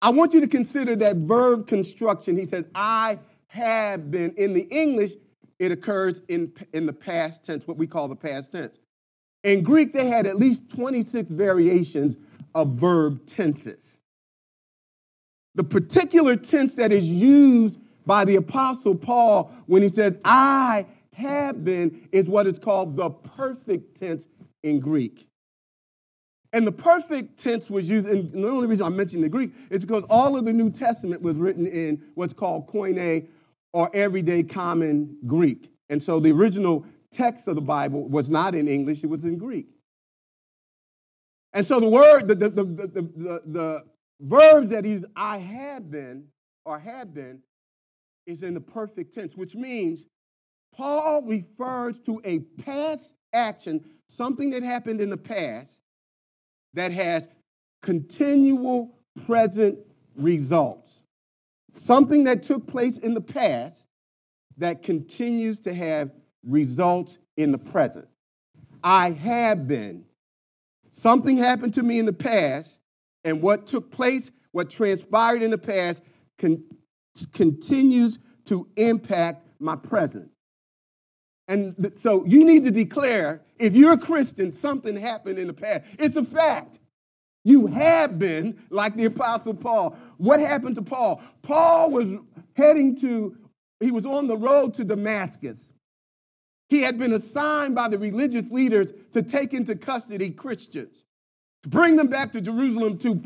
I 0.00 0.10
want 0.10 0.32
you 0.32 0.40
to 0.40 0.48
consider 0.48 0.96
that 0.96 1.16
verb 1.16 1.68
construction. 1.68 2.36
He 2.36 2.46
says, 2.46 2.64
I 2.74 3.18
have 3.48 4.10
been. 4.10 4.34
In 4.36 4.52
the 4.52 4.62
English, 4.62 5.12
it 5.58 5.70
occurs 5.70 6.20
in, 6.28 6.52
in 6.72 6.86
the 6.86 6.92
past 6.92 7.44
tense, 7.44 7.66
what 7.66 7.76
we 7.76 7.86
call 7.86 8.08
the 8.08 8.16
past 8.16 8.52
tense. 8.52 8.76
In 9.44 9.62
Greek, 9.62 9.92
they 9.92 10.08
had 10.08 10.26
at 10.26 10.36
least 10.36 10.68
26 10.70 11.30
variations 11.30 12.16
of 12.54 12.70
verb 12.70 13.26
tenses. 13.26 13.98
The 15.54 15.64
particular 15.64 16.36
tense 16.36 16.74
that 16.74 16.92
is 16.92 17.04
used 17.04 17.76
by 18.06 18.24
the 18.24 18.36
Apostle 18.36 18.94
Paul 18.94 19.52
when 19.66 19.82
he 19.82 19.88
says, 19.88 20.16
I 20.24 20.86
have 21.12 21.64
been, 21.64 22.08
is 22.10 22.26
what 22.26 22.46
is 22.46 22.58
called 22.58 22.96
the 22.96 23.10
perfect 23.10 24.00
tense 24.00 24.24
in 24.62 24.80
Greek. 24.80 25.28
And 26.52 26.66
the 26.66 26.72
perfect 26.72 27.38
tense 27.38 27.70
was 27.70 27.88
used, 27.88 28.06
and 28.06 28.30
the 28.30 28.48
only 28.48 28.66
reason 28.66 28.84
I'm 28.84 28.96
mentioning 28.96 29.22
the 29.22 29.28
Greek 29.30 29.52
is 29.70 29.84
because 29.84 30.04
all 30.10 30.36
of 30.36 30.44
the 30.44 30.52
New 30.52 30.70
Testament 30.70 31.22
was 31.22 31.36
written 31.36 31.66
in 31.66 32.02
what's 32.14 32.34
called 32.34 32.66
Koine 32.68 33.26
or 33.72 33.90
everyday 33.94 34.42
common 34.42 35.16
Greek. 35.26 35.70
And 35.88 36.02
so 36.02 36.20
the 36.20 36.30
original 36.30 36.84
text 37.10 37.48
of 37.48 37.54
the 37.54 37.62
Bible 37.62 38.06
was 38.08 38.28
not 38.28 38.54
in 38.54 38.68
English, 38.68 39.02
it 39.02 39.08
was 39.08 39.24
in 39.24 39.38
Greek. 39.38 39.68
And 41.54 41.66
so 41.66 41.80
the 41.80 41.88
word, 41.88 42.28
the, 42.28 42.34
the, 42.34 42.48
the, 42.48 42.64
the, 42.64 43.02
the, 43.02 43.42
the 43.46 43.84
verbs 44.20 44.70
that 44.70 44.84
he's 44.84 45.04
I 45.16 45.38
have 45.38 45.90
been 45.90 46.24
or 46.64 46.78
have 46.78 47.12
been 47.12 47.42
is 48.26 48.42
in 48.42 48.54
the 48.54 48.60
perfect 48.60 49.14
tense, 49.14 49.36
which 49.36 49.54
means 49.54 50.06
Paul 50.74 51.22
refers 51.22 51.98
to 52.00 52.20
a 52.24 52.40
past 52.62 53.14
action, 53.32 53.84
something 54.16 54.50
that 54.50 54.62
happened 54.62 55.00
in 55.00 55.10
the 55.10 55.16
past 55.16 55.76
that 56.74 56.92
has 56.92 57.28
continual 57.82 58.96
present 59.26 59.78
results. 60.16 61.00
Something 61.74 62.24
that 62.24 62.42
took 62.42 62.66
place 62.66 62.98
in 62.98 63.14
the 63.14 63.20
past 63.20 63.82
that 64.58 64.82
continues 64.82 65.58
to 65.60 65.74
have 65.74 66.10
results 66.46 67.18
in 67.36 67.52
the 67.52 67.58
present. 67.58 68.08
I 68.84 69.10
have 69.10 69.66
been. 69.66 70.04
Something 70.92 71.36
happened 71.36 71.74
to 71.74 71.82
me 71.82 71.98
in 71.98 72.06
the 72.06 72.12
past, 72.12 72.78
and 73.24 73.40
what 73.40 73.66
took 73.66 73.90
place, 73.90 74.30
what 74.52 74.70
transpired 74.70 75.42
in 75.42 75.50
the 75.50 75.58
past, 75.58 76.02
con- 76.38 76.62
continues 77.32 78.18
to 78.46 78.68
impact 78.76 79.46
my 79.58 79.76
present. 79.76 80.31
And 81.52 81.92
so 81.96 82.24
you 82.24 82.44
need 82.46 82.64
to 82.64 82.70
declare 82.70 83.42
if 83.58 83.76
you're 83.76 83.92
a 83.92 83.98
Christian, 83.98 84.54
something 84.54 84.96
happened 84.96 85.38
in 85.38 85.46
the 85.46 85.52
past. 85.52 85.84
It's 85.98 86.16
a 86.16 86.24
fact. 86.24 86.78
You 87.44 87.66
have 87.66 88.18
been 88.18 88.58
like 88.70 88.96
the 88.96 89.04
Apostle 89.04 89.52
Paul. 89.52 89.94
What 90.16 90.40
happened 90.40 90.76
to 90.76 90.82
Paul? 90.82 91.20
Paul 91.42 91.90
was 91.90 92.08
heading 92.56 92.98
to, 93.00 93.36
he 93.80 93.90
was 93.90 94.06
on 94.06 94.28
the 94.28 94.36
road 94.36 94.72
to 94.74 94.84
Damascus. 94.84 95.74
He 96.70 96.80
had 96.80 96.98
been 96.98 97.12
assigned 97.12 97.74
by 97.74 97.88
the 97.88 97.98
religious 97.98 98.50
leaders 98.50 98.90
to 99.12 99.22
take 99.22 99.52
into 99.52 99.76
custody 99.76 100.30
Christians, 100.30 101.04
to 101.64 101.68
bring 101.68 101.96
them 101.96 102.06
back 102.06 102.32
to 102.32 102.40
Jerusalem 102.40 102.96
to 102.98 103.20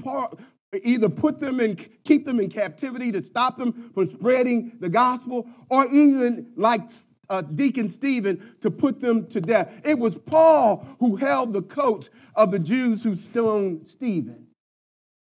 either 0.82 1.08
put 1.08 1.38
them 1.38 1.60
in, 1.60 1.76
keep 2.02 2.26
them 2.26 2.40
in 2.40 2.50
captivity, 2.50 3.12
to 3.12 3.22
stop 3.22 3.56
them 3.56 3.92
from 3.94 4.08
spreading 4.08 4.72
the 4.80 4.88
gospel, 4.88 5.46
or 5.70 5.86
even 5.94 6.50
like 6.56 6.90
uh, 7.28 7.42
Deacon 7.42 7.88
Stephen 7.88 8.56
to 8.60 8.70
put 8.70 9.00
them 9.00 9.26
to 9.28 9.40
death. 9.40 9.72
It 9.84 9.98
was 9.98 10.14
Paul 10.14 10.86
who 11.00 11.16
held 11.16 11.52
the 11.52 11.62
coats 11.62 12.10
of 12.34 12.50
the 12.50 12.58
Jews 12.58 13.02
who 13.02 13.16
stoned 13.16 13.88
Stephen. 13.88 14.46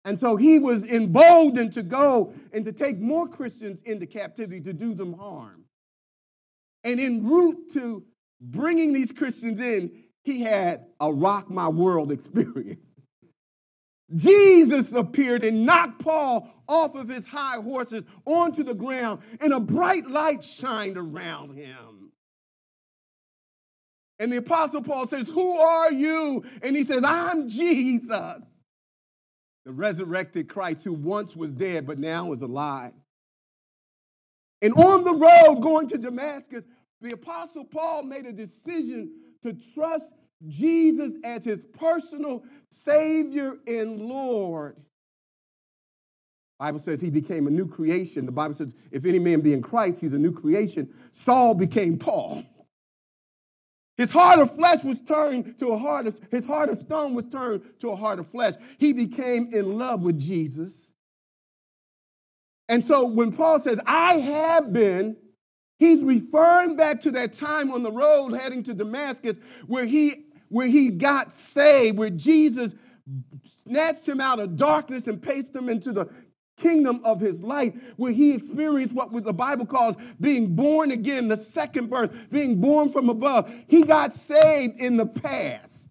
And 0.05 0.19
so 0.19 0.37
he 0.37 0.59
was 0.59 0.90
emboldened 0.90 1.73
to 1.75 1.83
go 1.83 2.33
and 2.52 2.64
to 2.64 2.73
take 2.73 2.99
more 2.99 3.28
Christians 3.28 3.78
into 3.85 4.07
captivity 4.07 4.61
to 4.62 4.73
do 4.73 4.95
them 4.95 5.12
harm. 5.12 5.64
And 6.85 7.00
en 7.00 7.26
route 7.26 7.69
to 7.75 8.05
bringing 8.40 8.93
these 8.93 9.12
Christians 9.12 9.61
in, 9.61 10.05
he 10.23 10.40
had 10.40 10.87
a 11.00 11.12
rock 11.12 11.50
my 11.50 11.69
world 11.69 12.12
experience. 12.12 12.88
Jesus 14.14 14.92
appeared 14.92 15.44
and 15.44 15.66
knocked 15.66 16.02
Paul 16.02 16.48
off 16.66 16.94
of 16.94 17.08
his 17.08 17.26
high 17.26 17.60
horses 17.60 18.04
onto 18.24 18.62
the 18.62 18.74
ground, 18.74 19.20
and 19.40 19.52
a 19.52 19.60
bright 19.60 20.06
light 20.06 20.42
shined 20.42 20.96
around 20.96 21.56
him. 21.56 22.12
And 24.18 24.32
the 24.32 24.38
Apostle 24.38 24.82
Paul 24.82 25.06
says, 25.06 25.28
Who 25.28 25.58
are 25.58 25.92
you? 25.92 26.44
And 26.62 26.75
he 26.75 26.84
says, 26.84 27.02
I'm 27.04 27.49
Jesus, 27.49 28.42
the 29.64 29.73
resurrected 29.73 30.49
Christ 30.49 30.84
who 30.84 30.92
once 30.92 31.36
was 31.36 31.52
dead 31.52 31.86
but 31.86 31.99
now 31.99 32.32
is 32.32 32.42
alive. 32.42 32.94
And 34.60 34.75
on 34.75 35.04
the 35.04 35.14
road 35.14 35.60
going 35.60 35.86
to 35.88 35.99
Damascus, 35.99 36.64
the 37.00 37.12
Apostle 37.12 37.64
Paul 37.64 38.02
made 38.02 38.26
a 38.26 38.32
decision 38.32 39.12
to 39.44 39.52
trust 39.75 40.10
Jesus 40.46 41.12
as 41.24 41.44
his 41.44 41.60
personal 41.78 42.44
Savior 42.84 43.56
and 43.66 44.00
Lord. 44.00 44.76
Bible 46.58 46.80
says 46.80 47.00
he 47.00 47.10
became 47.10 47.46
a 47.46 47.50
new 47.50 47.66
creation. 47.66 48.26
The 48.26 48.32
Bible 48.32 48.54
says, 48.54 48.74
if 48.90 49.04
any 49.04 49.18
man 49.18 49.40
be 49.40 49.52
in 49.52 49.62
Christ, 49.62 50.00
he's 50.00 50.12
a 50.12 50.18
new 50.18 50.32
creation. 50.32 50.92
Saul 51.12 51.54
became 51.54 51.98
Paul. 51.98 52.42
His 53.96 54.10
heart 54.10 54.38
of 54.38 54.54
flesh 54.54 54.82
was 54.84 55.00
turned 55.00 55.58
to 55.58 55.68
a 55.68 55.78
heart 55.78 56.06
of, 56.06 56.18
his 56.30 56.44
heart 56.44 56.68
of 56.68 56.78
stone 56.78 57.14
was 57.14 57.26
turned 57.26 57.62
to 57.80 57.90
a 57.90 57.96
heart 57.96 58.18
of 58.18 58.28
flesh. 58.28 58.54
He 58.78 58.92
became 58.92 59.50
in 59.52 59.76
love 59.76 60.02
with 60.02 60.18
Jesus. 60.18 60.92
And 62.68 62.84
so 62.84 63.06
when 63.06 63.32
Paul 63.32 63.58
says, 63.58 63.80
I 63.86 64.18
have 64.18 64.72
been, 64.72 65.16
he's 65.78 66.02
referring 66.02 66.76
back 66.76 67.00
to 67.02 67.10
that 67.12 67.32
time 67.32 67.72
on 67.72 67.82
the 67.82 67.90
road 67.90 68.34
heading 68.34 68.62
to 68.64 68.74
Damascus 68.74 69.36
where 69.66 69.86
he 69.86 70.26
where 70.49 70.67
he 70.67 70.91
got 70.91 71.32
saved, 71.32 71.99
where 71.99 72.11
Jesus 72.11 72.75
snatched 73.65 74.06
him 74.06 74.21
out 74.21 74.39
of 74.41 74.56
darkness 74.56 75.06
and 75.06 75.23
placed 75.23 75.54
him 75.54 75.69
into 75.69 75.93
the 75.93 76.08
kingdom 76.58 77.00
of 77.04 77.21
his 77.21 77.43
light, 77.43 77.75
where 77.97 78.13
he 78.13 78.34
experienced 78.34 78.95
what 78.95 79.13
the 79.25 79.32
Bible 79.32 79.67
calls 79.67 79.97
being 80.21 80.54
born 80.54 80.91
again, 80.91 81.28
the 81.28 81.37
second 81.37 81.89
birth, 81.89 82.30
being 82.30 82.61
born 82.61 82.93
from 82.93 83.08
above. 83.08 83.50
He 83.69 83.82
got 83.82 84.13
saved 84.13 84.80
in 84.80 84.97
the 84.97 85.06
past. 85.06 85.91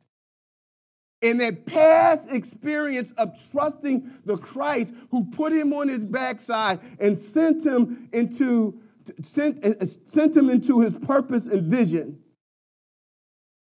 In 1.22 1.40
that 1.40 1.66
past 1.66 2.32
experience 2.32 3.12
of 3.18 3.32
trusting 3.52 4.12
the 4.26 4.38
Christ 4.38 4.94
who 5.10 5.26
put 5.32 5.52
him 5.52 5.74
on 5.74 5.88
his 5.88 6.04
backside 6.04 6.80
and 7.00 7.18
sent 7.18 7.66
him 7.66 8.08
into 8.14 8.80
sent, 9.24 9.66
uh, 9.66 9.84
sent 9.84 10.36
him 10.36 10.50
into 10.50 10.80
his 10.80 10.94
purpose 10.94 11.48
and 11.48 11.64
vision 11.64 12.20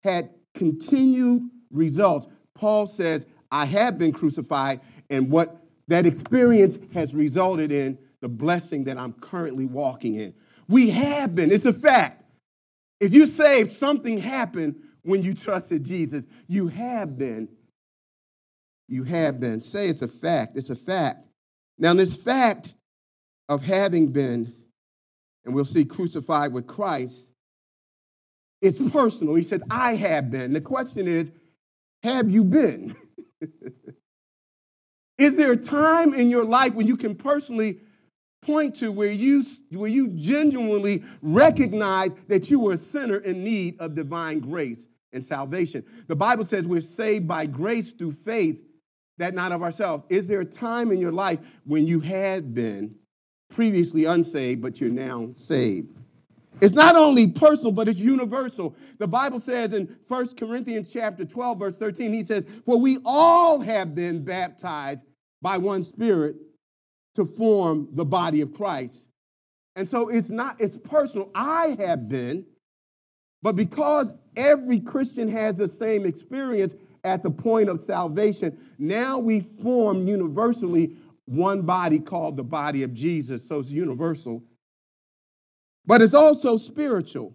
had 0.03 0.29
continued 0.55 1.43
results. 1.69 2.27
Paul 2.55 2.87
says, 2.87 3.25
I 3.51 3.65
have 3.65 3.99
been 3.99 4.11
crucified, 4.11 4.81
and 5.09 5.29
what 5.29 5.61
that 5.87 6.05
experience 6.05 6.79
has 6.93 7.13
resulted 7.13 7.71
in 7.71 7.97
the 8.21 8.29
blessing 8.29 8.85
that 8.85 8.97
I'm 8.97 9.13
currently 9.13 9.65
walking 9.65 10.15
in. 10.15 10.33
We 10.67 10.89
have 10.89 11.35
been, 11.35 11.51
it's 11.51 11.65
a 11.65 11.73
fact. 11.73 12.23
If 12.99 13.13
you 13.13 13.27
saved, 13.27 13.73
something 13.73 14.17
happened 14.17 14.81
when 15.03 15.21
you 15.21 15.35
trusted 15.35 15.83
Jesus. 15.83 16.25
You 16.47 16.67
have 16.69 17.17
been. 17.17 17.47
You 18.87 19.03
have 19.03 19.39
been. 19.39 19.61
Say 19.61 19.89
it's 19.89 20.01
a 20.01 20.07
fact. 20.07 20.57
It's 20.57 20.69
a 20.71 20.75
fact. 20.75 21.27
Now, 21.77 21.93
this 21.93 22.15
fact 22.15 22.73
of 23.47 23.61
having 23.61 24.07
been, 24.07 24.53
and 25.45 25.53
we'll 25.53 25.65
see 25.65 25.85
crucified 25.85 26.51
with 26.53 26.65
Christ, 26.65 27.29
it's 28.61 28.89
personal. 28.89 29.35
He 29.35 29.43
says, 29.43 29.61
I 29.69 29.95
have 29.95 30.31
been. 30.31 30.53
The 30.53 30.61
question 30.61 31.07
is, 31.07 31.31
have 32.03 32.29
you 32.29 32.43
been? 32.43 32.95
is 35.17 35.35
there 35.35 35.53
a 35.53 35.57
time 35.57 36.13
in 36.13 36.29
your 36.29 36.45
life 36.45 36.73
when 36.73 36.87
you 36.87 36.97
can 36.97 37.15
personally 37.15 37.79
point 38.41 38.75
to 38.77 38.91
where 38.91 39.11
you, 39.11 39.43
where 39.71 39.89
you 39.89 40.09
genuinely 40.09 41.03
recognize 41.21 42.13
that 42.27 42.49
you 42.49 42.59
were 42.59 42.73
a 42.73 42.77
sinner 42.77 43.17
in 43.17 43.43
need 43.43 43.79
of 43.79 43.95
divine 43.95 44.39
grace 44.39 44.87
and 45.13 45.23
salvation? 45.23 45.83
The 46.07 46.15
Bible 46.15 46.45
says 46.45 46.65
we're 46.65 46.81
saved 46.81 47.27
by 47.27 47.47
grace 47.47 47.91
through 47.91 48.13
faith, 48.13 48.63
that 49.17 49.33
not 49.33 49.51
of 49.51 49.63
ourselves. 49.63 50.03
Is 50.09 50.27
there 50.27 50.41
a 50.41 50.45
time 50.45 50.91
in 50.91 50.99
your 50.99 51.11
life 51.11 51.39
when 51.63 51.87
you 51.87 51.99
had 52.01 52.53
been 52.53 52.95
previously 53.49 54.05
unsaved, 54.05 54.61
but 54.61 54.79
you're 54.79 54.89
now 54.89 55.29
saved? 55.37 55.97
It's 56.61 56.73
not 56.73 56.95
only 56.95 57.27
personal, 57.27 57.71
but 57.71 57.87
it's 57.87 57.99
universal. 57.99 58.75
The 58.97 59.07
Bible 59.07 59.39
says 59.39 59.73
in 59.73 59.93
1 60.07 60.35
Corinthians 60.35 60.91
chapter 60.91 61.25
12, 61.25 61.59
verse 61.59 61.77
13, 61.77 62.13
he 62.13 62.23
says, 62.23 62.45
For 62.65 62.79
we 62.79 62.99
all 63.05 63.59
have 63.59 63.93
been 63.93 64.23
baptized 64.23 65.05
by 65.41 65.57
one 65.57 65.83
spirit 65.83 66.37
to 67.15 67.25
form 67.25 67.89
the 67.93 68.05
body 68.05 68.41
of 68.41 68.53
Christ. 68.53 69.07
And 69.75 69.87
so 69.87 70.09
it's 70.09 70.29
not, 70.29 70.59
it's 70.59 70.77
personal. 70.77 71.29
I 71.35 71.75
have 71.79 72.07
been, 72.07 72.45
but 73.41 73.55
because 73.55 74.11
every 74.37 74.79
Christian 74.79 75.27
has 75.29 75.55
the 75.55 75.67
same 75.67 76.05
experience 76.05 76.73
at 77.03 77.21
the 77.21 77.31
point 77.31 77.69
of 77.69 77.81
salvation, 77.81 78.57
now 78.79 79.19
we 79.19 79.41
form 79.61 80.07
universally 80.07 80.95
one 81.25 81.63
body 81.63 81.99
called 81.99 82.37
the 82.37 82.43
body 82.43 82.83
of 82.83 82.93
Jesus. 82.93 83.45
So 83.47 83.59
it's 83.59 83.69
universal 83.69 84.41
but 85.87 86.01
it's 86.01 86.13
also 86.13 86.57
spiritual. 86.57 87.33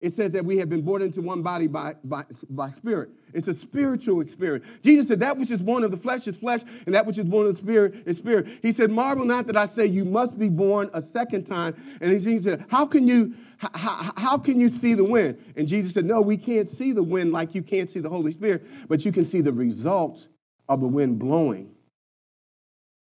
it 0.00 0.12
says 0.12 0.32
that 0.32 0.44
we 0.44 0.56
have 0.58 0.68
been 0.68 0.82
born 0.82 1.02
into 1.02 1.20
one 1.20 1.42
body 1.42 1.66
by, 1.66 1.94
by, 2.04 2.24
by 2.48 2.70
spirit. 2.70 3.10
It's 3.32 3.48
a 3.48 3.54
spiritual 3.54 4.20
experience. 4.20 4.64
Jesus 4.82 5.08
said, 5.08 5.20
That 5.20 5.36
which 5.36 5.50
is 5.50 5.62
born 5.62 5.84
of 5.84 5.90
the 5.90 5.96
flesh 5.96 6.26
is 6.26 6.36
flesh, 6.36 6.60
and 6.86 6.94
that 6.94 7.06
which 7.06 7.18
is 7.18 7.24
born 7.24 7.46
of 7.46 7.52
the 7.52 7.58
spirit 7.58 8.02
is 8.06 8.16
spirit. 8.16 8.48
He 8.62 8.72
said, 8.72 8.90
Marvel 8.90 9.24
not 9.24 9.46
that 9.46 9.56
I 9.56 9.66
say 9.66 9.86
you 9.86 10.04
must 10.04 10.38
be 10.38 10.48
born 10.48 10.90
a 10.94 11.02
second 11.02 11.44
time. 11.44 11.74
And 12.00 12.12
he 12.12 12.40
said, 12.40 12.64
How 12.68 12.86
can 12.86 13.06
you 13.06 13.34
how, 13.58 14.12
how 14.16 14.38
can 14.38 14.58
you 14.58 14.70
see 14.70 14.94
the 14.94 15.04
wind? 15.04 15.38
And 15.54 15.68
Jesus 15.68 15.92
said, 15.92 16.06
No, 16.06 16.20
we 16.22 16.36
can't 16.36 16.68
see 16.68 16.92
the 16.92 17.02
wind 17.02 17.32
like 17.32 17.54
you 17.54 17.62
can't 17.62 17.90
see 17.90 18.00
the 18.00 18.08
Holy 18.08 18.32
Spirit, 18.32 18.66
but 18.88 19.04
you 19.04 19.12
can 19.12 19.26
see 19.26 19.42
the 19.42 19.52
results 19.52 20.28
of 20.68 20.80
the 20.80 20.86
wind 20.86 21.18
blowing. 21.18 21.74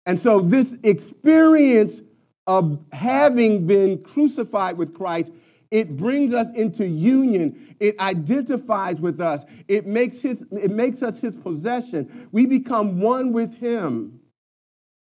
And 0.05 0.19
so, 0.19 0.39
this 0.39 0.73
experience 0.83 1.99
of 2.47 2.79
having 2.91 3.65
been 3.65 4.03
crucified 4.03 4.77
with 4.77 4.93
Christ 4.93 5.31
it 5.71 5.97
brings 5.97 6.33
us 6.33 6.47
into 6.55 6.87
union. 6.87 7.75
It 7.79 7.99
identifies 7.99 9.01
with 9.01 9.19
us. 9.19 9.43
It 9.67 9.85
makes, 9.85 10.19
his, 10.19 10.37
it 10.51 10.71
makes 10.71 11.03
us 11.03 11.17
his 11.17 11.33
possession. 11.35 12.29
We 12.31 12.45
become 12.45 13.01
one 13.01 13.33
with 13.33 13.53
him. 13.57 14.19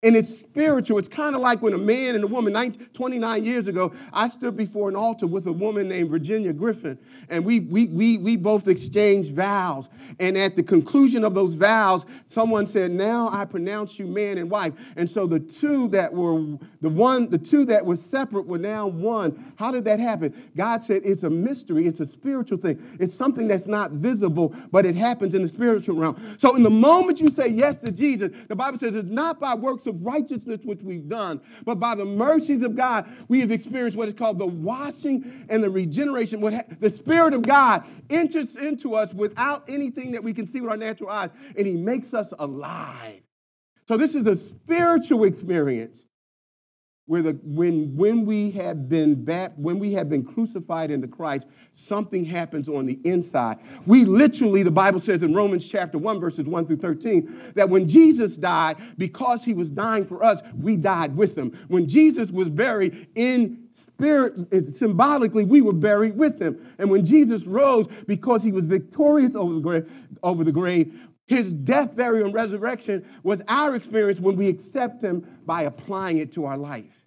And 0.03 0.17
it's 0.17 0.39
spiritual. 0.39 0.97
It's 0.97 1.09
kind 1.09 1.35
of 1.35 1.43
like 1.43 1.61
when 1.61 1.75
a 1.75 1.79
man 1.79 2.15
and 2.15 2.25
a 2.25 2.27
woman, 2.27 2.55
29 2.95 3.45
years 3.45 3.69
ago, 3.69 3.93
I 4.15 4.29
stood 4.29 4.57
before 4.57 4.89
an 4.89 4.97
altar 4.97 5.27
with 5.27 5.47
a 5.47 5.53
woman 5.53 5.91
named 5.91 6.09
Virginia 6.09 6.55
Griffin, 6.55 6.99
and 7.29 7.45
we, 7.45 7.61
we, 7.61 7.87
we, 7.87 8.17
we 8.17 8.37
both 8.39 8.67
exchanged 8.67 9.35
vows. 9.35 9.91
And 10.19 10.39
at 10.39 10.57
the 10.57 10.63
conclusion 10.63 11.23
of 11.23 11.35
those 11.35 11.53
vows, 11.53 12.07
someone 12.29 12.67
said, 12.67 12.93
Now 12.93 13.29
I 13.31 13.45
pronounce 13.45 13.99
you 13.99 14.07
man 14.07 14.39
and 14.39 14.51
wife. 14.51 14.73
And 14.97 15.09
so 15.09 15.27
the 15.27 15.39
two 15.39 15.89
that 15.89 16.15
were 16.15 16.57
the 16.81 16.89
one, 16.89 17.29
the 17.29 17.39
two 17.39 17.67
that 17.67 17.85
were 17.85 17.97
separate 17.97 18.47
were 18.47 18.59
now 18.59 18.87
one. 18.87 19.53
How 19.57 19.71
did 19.71 19.85
that 19.85 20.01
happen? 20.01 20.35
God 20.57 20.83
said 20.83 21.03
it's 21.05 21.25
a 21.25 21.31
mystery, 21.31 21.87
it's 21.87 22.01
a 22.01 22.07
spiritual 22.07 22.57
thing. 22.57 22.83
It's 22.99 23.15
something 23.15 23.47
that's 23.47 23.67
not 23.67 23.93
visible, 23.93 24.55
but 24.73 24.87
it 24.87 24.95
happens 24.95 25.35
in 25.35 25.43
the 25.43 25.49
spiritual 25.49 25.97
realm. 25.97 26.17
So 26.39 26.57
in 26.57 26.63
the 26.63 26.71
moment 26.71 27.21
you 27.21 27.29
say 27.37 27.49
yes 27.49 27.83
to 27.83 27.93
Jesus, 27.93 28.31
the 28.47 28.57
Bible 28.57 28.79
says 28.79 28.95
it's 28.95 29.07
not 29.07 29.39
by 29.39 29.55
works 29.55 29.87
of 29.90 30.03
righteousness 30.03 30.61
which 30.64 30.81
we've 30.83 31.09
done, 31.09 31.42
but 31.66 31.79
by 31.79 31.94
the 31.94 32.07
mercies 32.07 32.62
of 32.62 32.74
God, 32.74 33.07
we 33.29 33.40
have 33.40 33.50
experienced 33.50 33.98
what 33.98 34.09
is 34.09 34.14
called 34.14 34.38
the 34.38 34.46
washing 34.46 35.46
and 35.50 35.62
the 35.62 35.68
regeneration. 35.68 36.40
What 36.40 36.55
ha- 36.55 36.64
the 36.81 36.88
Spirit 36.88 37.35
of 37.35 37.42
God 37.42 37.85
enters 38.09 38.57
into 38.57 38.94
us 38.94 39.12
without 39.12 39.64
anything 39.68 40.12
that 40.12 40.24
we 40.24 40.33
can 40.33 40.46
see 40.46 40.62
with 40.62 40.70
our 40.70 40.76
natural 40.79 41.11
eyes, 41.11 41.31
and 41.57 41.66
He 41.66 41.74
makes 41.74 42.14
us 42.14 42.33
alive. 42.38 43.20
So 43.87 43.96
this 43.96 44.14
is 44.14 44.26
a 44.26 44.37
spiritual 44.37 45.24
experience 45.24 46.05
where 47.11 47.23
the, 47.23 47.33
when, 47.42 47.92
when, 47.96 48.25
we 48.25 48.53
have 48.53 48.88
been 48.88 49.25
back, 49.25 49.51
when 49.57 49.81
we 49.81 49.92
have 49.92 50.09
been 50.09 50.23
crucified 50.25 50.92
into 50.92 51.09
Christ, 51.09 51.49
something 51.75 52.25
happens 52.25 52.68
on 52.68 52.87
the 52.87 53.01
inside. 53.03 53.59
We 53.85 54.05
literally, 54.05 54.62
the 54.62 54.70
Bible 54.70 55.01
says 55.01 55.25
in 55.25 55.35
Romans 55.35 55.68
chapter 55.68 55.99
1, 55.99 56.20
verses 56.20 56.44
1 56.46 56.68
through 56.68 56.77
13, 56.77 57.55
that 57.57 57.68
when 57.68 57.88
Jesus 57.88 58.37
died, 58.37 58.77
because 58.96 59.44
he 59.44 59.55
was 59.55 59.73
dying 59.73 60.05
for 60.07 60.23
us, 60.23 60.40
we 60.57 60.77
died 60.77 61.16
with 61.16 61.37
him. 61.37 61.51
When 61.66 61.88
Jesus 61.88 62.31
was 62.31 62.49
buried 62.49 63.09
in 63.16 63.66
spirit, 63.73 64.77
symbolically, 64.77 65.44
we 65.44 65.62
were 65.62 65.73
buried 65.73 66.16
with 66.16 66.40
him. 66.40 66.64
And 66.79 66.92
when 66.92 67.05
Jesus 67.05 67.44
rose, 67.44 67.88
because 68.07 68.44
he 68.44 68.53
was 68.53 68.66
victorious 68.66 69.35
over 69.35 69.55
the 69.55 69.61
grave, 69.61 69.92
over 70.23 70.44
the 70.44 70.53
grave 70.53 70.96
his 71.27 71.53
death, 71.53 71.94
burial, 71.94 72.27
and 72.27 72.35
resurrection 72.35 73.07
was 73.23 73.40
our 73.46 73.77
experience 73.77 74.18
when 74.18 74.35
we 74.35 74.49
accept 74.49 75.01
him 75.01 75.25
by 75.46 75.62
applying 75.62 76.18
it 76.18 76.33
to 76.33 76.44
our 76.44 76.57
life. 76.57 77.00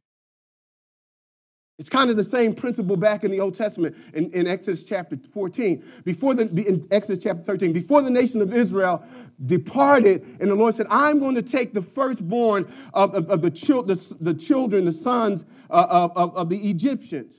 It's 1.80 1.90
kind 1.90 2.12
of 2.12 2.18
the 2.18 2.24
same 2.24 2.54
principle 2.54 2.98
back 2.98 3.24
in 3.24 3.32
the 3.32 3.40
Old 3.40 3.56
Testament 3.56 3.96
in, 4.14 4.32
in 4.32 4.46
Exodus 4.46 4.84
chapter 4.84 5.18
14. 5.18 5.84
Before 6.04 6.36
the, 6.36 6.44
in 6.44 6.88
Exodus 6.92 7.24
chapter 7.24 7.42
13, 7.42 7.74
before 7.74 8.04
the 8.04 8.12
nation 8.12 8.42
of 8.42 8.54
Israel 8.54 9.04
departed, 9.44 10.38
and 10.40 10.52
the 10.52 10.56
Lord 10.56 10.76
said, 10.76 10.86
I'm 10.90 11.20
going 11.20 11.34
to 11.36 11.42
take 11.42 11.74
the 11.74 11.82
firstborn 11.82 12.72
of, 12.94 13.16
of, 13.16 13.30
of 13.30 13.42
the, 13.42 13.50
chil- 13.50 13.84
the, 13.84 13.96
the, 14.22 14.36
children, 14.36 14.86
the 14.86 14.92
sons 14.92 15.46
uh, 15.72 15.88
of, 15.90 16.16
of, 16.16 16.36
of, 16.38 16.50
the 16.50 16.70
Egyptians. 16.70 17.34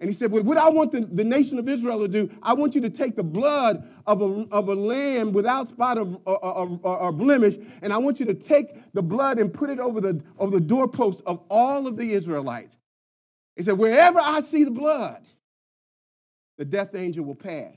And 0.00 0.10
he 0.10 0.14
said, 0.14 0.32
well, 0.32 0.42
What 0.42 0.58
I 0.58 0.68
want 0.68 0.90
the, 0.90 1.02
the 1.02 1.24
nation 1.24 1.60
of 1.60 1.68
Israel 1.68 2.00
to 2.00 2.08
do, 2.08 2.28
I 2.42 2.54
want 2.54 2.74
you 2.74 2.80
to 2.80 2.90
take 2.90 3.14
the 3.14 3.22
blood 3.22 3.88
of 4.08 4.20
a, 4.20 4.46
of 4.50 4.68
a 4.68 4.74
lamb 4.74 5.32
without 5.32 5.68
spot 5.68 5.96
or, 5.96 6.20
or, 6.24 6.80
or, 6.82 6.98
or 6.98 7.12
blemish, 7.12 7.54
and 7.82 7.92
I 7.92 7.98
want 7.98 8.18
you 8.18 8.26
to 8.26 8.34
take 8.34 8.92
the 8.94 9.02
blood 9.02 9.38
and 9.38 9.54
put 9.54 9.70
it 9.70 9.78
over 9.78 10.00
the, 10.00 10.20
over 10.40 10.50
the 10.50 10.60
doorpost 10.60 11.22
of 11.24 11.40
all 11.48 11.86
of 11.86 11.96
the 11.96 12.12
Israelites. 12.12 12.76
He 13.56 13.62
said, 13.62 13.78
Wherever 13.78 14.20
I 14.20 14.40
see 14.40 14.64
the 14.64 14.70
blood, 14.70 15.22
the 16.58 16.64
death 16.64 16.94
angel 16.94 17.24
will 17.24 17.34
pass. 17.34 17.76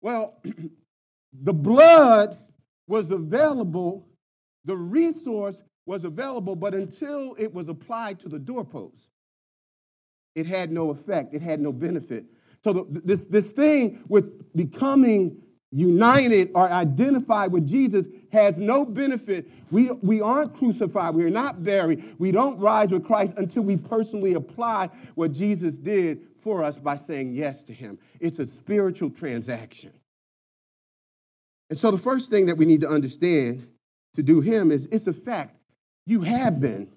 Well, 0.00 0.40
the 1.42 1.52
blood 1.52 2.38
was 2.86 3.10
available, 3.10 4.08
the 4.64 4.76
resource 4.76 5.62
was 5.86 6.04
available, 6.04 6.56
but 6.56 6.74
until 6.74 7.34
it 7.38 7.52
was 7.52 7.68
applied 7.68 8.20
to 8.20 8.28
the 8.28 8.38
doorpost, 8.38 9.08
it 10.34 10.46
had 10.46 10.70
no 10.70 10.90
effect, 10.90 11.34
it 11.34 11.42
had 11.42 11.60
no 11.60 11.72
benefit. 11.72 12.24
So 12.62 12.72
the, 12.72 13.00
this, 13.04 13.24
this 13.24 13.52
thing 13.52 14.02
with 14.08 14.54
becoming 14.54 15.42
united 15.72 16.50
or 16.54 16.68
identified 16.68 17.52
with 17.52 17.66
Jesus 17.66 18.06
has 18.32 18.58
no 18.58 18.84
benefit. 18.84 19.48
We, 19.70 19.90
we 20.02 20.20
aren't 20.20 20.54
crucified. 20.54 21.14
We 21.14 21.24
are 21.24 21.30
not 21.30 21.62
buried. 21.62 22.16
We 22.18 22.32
don't 22.32 22.58
rise 22.58 22.90
with 22.90 23.04
Christ 23.04 23.34
until 23.36 23.62
we 23.62 23.76
personally 23.76 24.34
apply 24.34 24.90
what 25.14 25.32
Jesus 25.32 25.76
did 25.76 26.20
for 26.40 26.64
us 26.64 26.78
by 26.78 26.96
saying 26.96 27.34
yes 27.34 27.62
to 27.64 27.72
him. 27.72 27.98
It's 28.18 28.38
a 28.38 28.46
spiritual 28.46 29.10
transaction. 29.10 29.92
And 31.68 31.78
so 31.78 31.90
the 31.90 31.98
first 31.98 32.30
thing 32.30 32.46
that 32.46 32.56
we 32.56 32.64
need 32.64 32.80
to 32.80 32.88
understand 32.88 33.66
to 34.14 34.22
do 34.22 34.40
him 34.40 34.72
is 34.72 34.86
it's 34.90 35.06
a 35.06 35.12
fact. 35.12 35.56
You 36.06 36.22
have 36.22 36.60
been. 36.60 36.90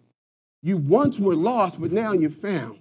You 0.63 0.77
once 0.77 1.19
were 1.19 1.35
lost, 1.35 1.79
but 1.79 1.91
now 1.91 2.13
you're 2.13 2.31
found. 2.31 2.79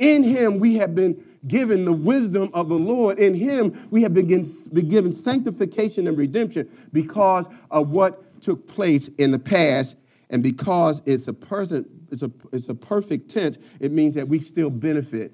In 0.00 0.24
him 0.24 0.58
we 0.58 0.76
have 0.76 0.94
been 0.94 1.22
given 1.46 1.84
the 1.84 1.92
wisdom 1.92 2.50
of 2.52 2.68
the 2.68 2.78
Lord. 2.78 3.18
In 3.18 3.34
him 3.34 3.88
we 3.90 4.02
have 4.02 4.14
been 4.14 4.26
given 4.26 5.12
sanctification 5.12 6.06
and 6.06 6.16
redemption 6.16 6.68
because 6.92 7.46
of 7.70 7.90
what 7.90 8.40
took 8.42 8.66
place 8.68 9.08
in 9.18 9.30
the 9.30 9.38
past. 9.38 9.96
And 10.30 10.42
because 10.42 11.02
it's 11.06 11.28
a 11.28 11.32
person, 11.32 11.86
it's 12.10 12.22
a, 12.22 12.30
it's 12.52 12.68
a 12.68 12.74
perfect 12.74 13.30
tense, 13.30 13.58
it 13.80 13.92
means 13.92 14.14
that 14.14 14.28
we 14.28 14.40
still 14.40 14.70
benefit 14.70 15.32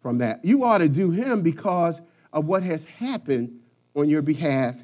from 0.00 0.18
that. 0.18 0.44
You 0.44 0.64
ought 0.64 0.78
to 0.78 0.88
do 0.88 1.10
him 1.10 1.42
because 1.42 2.00
of 2.32 2.46
what 2.46 2.62
has 2.62 2.84
happened 2.84 3.60
on 3.94 4.08
your 4.08 4.22
behalf 4.22 4.76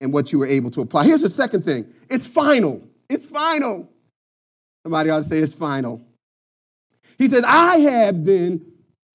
and 0.00 0.12
what 0.12 0.32
you 0.32 0.38
were 0.38 0.46
able 0.46 0.70
to 0.70 0.80
apply. 0.80 1.04
Here's 1.04 1.22
the 1.22 1.30
second 1.30 1.64
thing 1.64 1.92
it's 2.08 2.26
final. 2.26 2.82
It's 3.08 3.24
final. 3.24 3.90
Somebody 4.82 5.10
ought 5.10 5.22
to 5.22 5.28
say 5.28 5.38
it's 5.38 5.54
final. 5.54 6.00
He 7.18 7.28
said, 7.28 7.44
I 7.44 7.78
have 7.78 8.24
been 8.24 8.64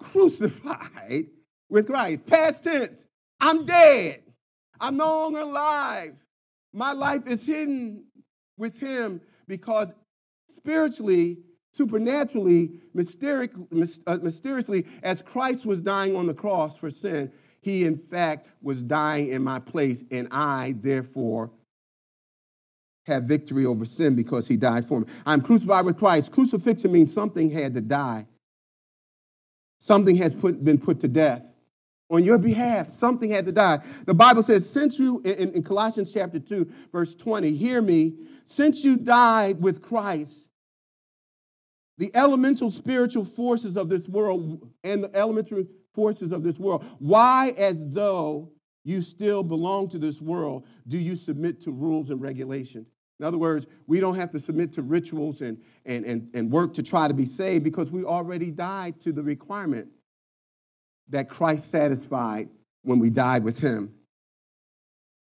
crucified 0.03 1.25
with 1.69 1.87
Christ. 1.87 2.25
Past 2.25 2.63
tense, 2.63 3.05
I'm 3.39 3.65
dead. 3.65 4.23
I'm 4.79 4.97
no 4.97 5.05
longer 5.05 5.41
alive. 5.41 6.15
My 6.73 6.93
life 6.93 7.27
is 7.27 7.45
hidden 7.45 8.05
with 8.57 8.79
him 8.79 9.21
because 9.47 9.93
spiritually, 10.55 11.37
supernaturally, 11.73 12.71
uh, 12.95 14.17
mysteriously, 14.21 14.85
as 15.03 15.21
Christ 15.21 15.65
was 15.65 15.81
dying 15.81 16.15
on 16.15 16.27
the 16.27 16.33
cross 16.33 16.77
for 16.77 16.89
sin, 16.89 17.31
he 17.61 17.85
in 17.85 17.97
fact 17.97 18.47
was 18.61 18.81
dying 18.81 19.29
in 19.29 19.43
my 19.43 19.59
place, 19.59 20.03
and 20.11 20.27
I 20.31 20.75
therefore 20.79 21.51
have 23.05 23.23
victory 23.23 23.65
over 23.65 23.85
sin 23.85 24.15
because 24.15 24.47
he 24.47 24.57
died 24.57 24.85
for 24.85 25.01
me. 25.01 25.07
I'm 25.25 25.41
crucified 25.41 25.85
with 25.85 25.97
Christ. 25.97 26.31
Crucifixion 26.31 26.91
means 26.91 27.13
something 27.13 27.49
had 27.49 27.73
to 27.75 27.81
die. 27.81 28.27
Something 29.81 30.15
has 30.17 30.35
put, 30.35 30.63
been 30.63 30.77
put 30.77 30.99
to 30.99 31.07
death. 31.07 31.49
On 32.11 32.23
your 32.23 32.37
behalf, 32.37 32.91
something 32.91 33.31
had 33.31 33.47
to 33.47 33.51
die. 33.51 33.79
The 34.05 34.13
Bible 34.13 34.43
says, 34.43 34.69
since 34.69 34.99
you, 34.99 35.21
in, 35.25 35.53
in 35.53 35.63
Colossians 35.63 36.13
chapter 36.13 36.37
2, 36.37 36.71
verse 36.91 37.15
20, 37.15 37.51
hear 37.55 37.81
me, 37.81 38.13
since 38.45 38.83
you 38.83 38.95
died 38.95 39.59
with 39.59 39.81
Christ, 39.81 40.47
the 41.97 42.11
elemental 42.13 42.69
spiritual 42.69 43.25
forces 43.25 43.75
of 43.75 43.89
this 43.89 44.07
world 44.07 44.69
and 44.83 45.03
the 45.03 45.15
elemental 45.15 45.63
forces 45.95 46.31
of 46.31 46.43
this 46.43 46.59
world, 46.59 46.85
why, 46.99 47.53
as 47.57 47.83
though 47.89 48.51
you 48.83 49.01
still 49.01 49.41
belong 49.41 49.89
to 49.89 49.97
this 49.97 50.21
world, 50.21 50.67
do 50.87 50.99
you 50.99 51.15
submit 51.15 51.59
to 51.61 51.71
rules 51.71 52.11
and 52.11 52.21
regulations? 52.21 52.87
In 53.21 53.27
other 53.27 53.37
words, 53.37 53.67
we 53.85 53.99
don't 53.99 54.15
have 54.15 54.31
to 54.31 54.39
submit 54.39 54.73
to 54.73 54.81
rituals 54.81 55.41
and, 55.41 55.61
and, 55.85 56.05
and, 56.05 56.27
and 56.33 56.51
work 56.51 56.73
to 56.73 56.81
try 56.81 57.07
to 57.07 57.13
be 57.13 57.27
saved 57.27 57.63
because 57.63 57.91
we 57.91 58.03
already 58.03 58.49
died 58.49 58.99
to 59.01 59.11
the 59.11 59.21
requirement 59.21 59.89
that 61.09 61.29
Christ 61.29 61.69
satisfied 61.69 62.49
when 62.81 62.97
we 62.97 63.11
died 63.11 63.43
with 63.43 63.59
him. 63.59 63.93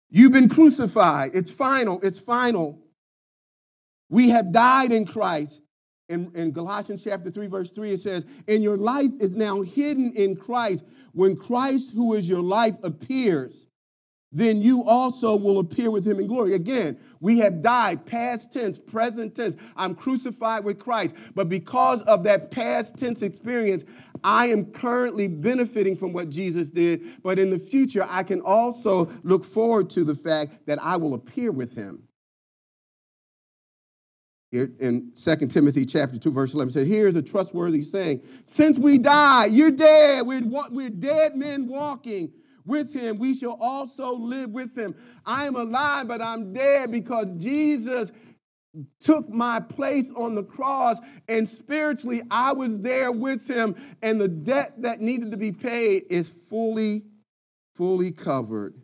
You've 0.10 0.32
been 0.32 0.48
crucified. 0.48 1.32
It's 1.34 1.52
final. 1.52 2.00
It's 2.02 2.18
final. 2.18 2.80
We 4.10 4.30
have 4.30 4.54
died 4.54 4.94
in 4.94 5.06
Christ. 5.06 5.60
in, 6.08 6.32
in 6.36 6.52
Galatians 6.52 7.04
chapter 7.04 7.30
3, 7.30 7.48
verse 7.48 7.70
3, 7.70 7.92
it 7.92 8.00
says, 8.00 8.26
And 8.48 8.64
your 8.64 8.78
life 8.78 9.12
is 9.20 9.36
now 9.36 9.62
hidden 9.62 10.14
in 10.16 10.38
Christ. 10.38 10.86
When 11.12 11.36
Christ, 11.36 11.92
who 11.94 12.14
is 12.14 12.30
your 12.30 12.44
life, 12.44 12.78
appears, 12.82 13.68
then 14.32 14.62
you 14.62 14.84
also 14.84 15.36
will 15.36 15.60
appear 15.60 15.90
with 15.90 16.06
him 16.06 16.20
in 16.20 16.28
glory. 16.28 16.54
Again, 16.54 17.00
we 17.20 17.40
have 17.40 17.64
died, 17.64 18.06
past 18.06 18.54
tense, 18.54 18.78
present 18.78 19.36
tense. 19.36 19.56
I'm 19.76 19.96
crucified 19.96 20.64
with 20.64 20.78
Christ. 20.78 21.16
But 21.34 21.50
because 21.50 22.02
of 22.04 22.24
that 22.26 22.52
past 22.52 22.98
tense 22.98 23.24
experience, 23.24 23.84
I 24.24 24.48
am 24.48 24.66
currently 24.66 25.28
benefiting 25.28 25.98
from 25.98 26.14
what 26.14 26.30
Jesus 26.30 26.70
did. 26.70 27.24
But 27.24 27.40
in 27.40 27.50
the 27.50 27.58
future, 27.58 28.06
I 28.08 28.22
can 28.22 28.42
also 28.42 29.12
look 29.24 29.44
forward 29.44 29.90
to 29.92 30.04
the 30.04 30.16
fact 30.16 30.68
that 30.68 30.80
I 30.82 30.98
will 30.98 31.16
appear 31.16 31.52
with 31.52 31.74
him. 31.74 32.04
Here 34.52 34.72
in 34.80 35.12
2 35.16 35.36
Timothy 35.48 35.86
chapter 35.86 36.18
2, 36.18 36.32
verse 36.32 36.54
11 36.54 36.74
says, 36.74 36.88
Here's 36.88 37.16
a 37.16 37.22
trustworthy 37.22 37.84
saying. 37.84 38.22
Since 38.46 38.80
we 38.80 38.98
die, 38.98 39.46
you're 39.46 39.72
dead. 39.72 40.26
We're, 40.26 40.42
we're 40.72 40.90
dead 40.90 41.36
men 41.36 41.68
walking 41.68 42.32
with 42.70 42.94
him, 42.94 43.20
we 43.20 43.36
shall 43.36 43.58
also 43.60 44.14
live 44.16 44.52
with 44.52 44.78
him. 44.78 44.96
I 45.26 45.48
am 45.48 45.58
alive, 45.58 46.08
but 46.08 46.22
I'm 46.22 46.54
dead 46.54 46.92
because 46.92 47.28
Jesus 47.38 48.12
took 49.00 49.28
my 49.28 49.60
place 49.60 50.06
on 50.16 50.36
the 50.36 50.44
cross, 50.44 51.00
and 51.28 51.50
spiritually, 51.50 52.22
I 52.30 52.54
was 52.54 52.78
there 52.80 53.12
with 53.12 53.48
him, 53.48 53.76
and 54.02 54.22
the 54.22 54.28
debt 54.28 54.82
that 54.84 55.02
needed 55.02 55.32
to 55.32 55.38
be 55.38 55.52
paid 55.52 56.04
is 56.10 56.30
fully, 56.30 57.04
fully 57.76 58.12
covered. 58.12 58.76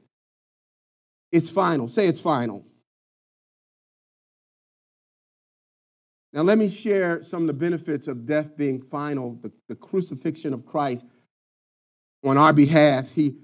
It's 1.32 1.50
final. 1.50 1.88
Say 1.88 2.08
it's 2.08 2.19
final. 2.19 2.65
Now, 6.34 6.41
let 6.41 6.58
me 6.58 6.67
share 6.67 7.24
some 7.24 7.43
of 7.43 7.48
the 7.48 7.54
benefits 7.54 8.10
of 8.10 8.26
death 8.26 8.58
being 8.58 8.82
final, 8.82 9.36
the, 9.41 9.54
the 9.69 9.76
crucifixion 9.76 10.54
of 10.54 10.65
Christ 10.65 11.06
on 12.26 12.38
our 12.38 12.52
behalf. 12.52 13.10
He 13.12 13.38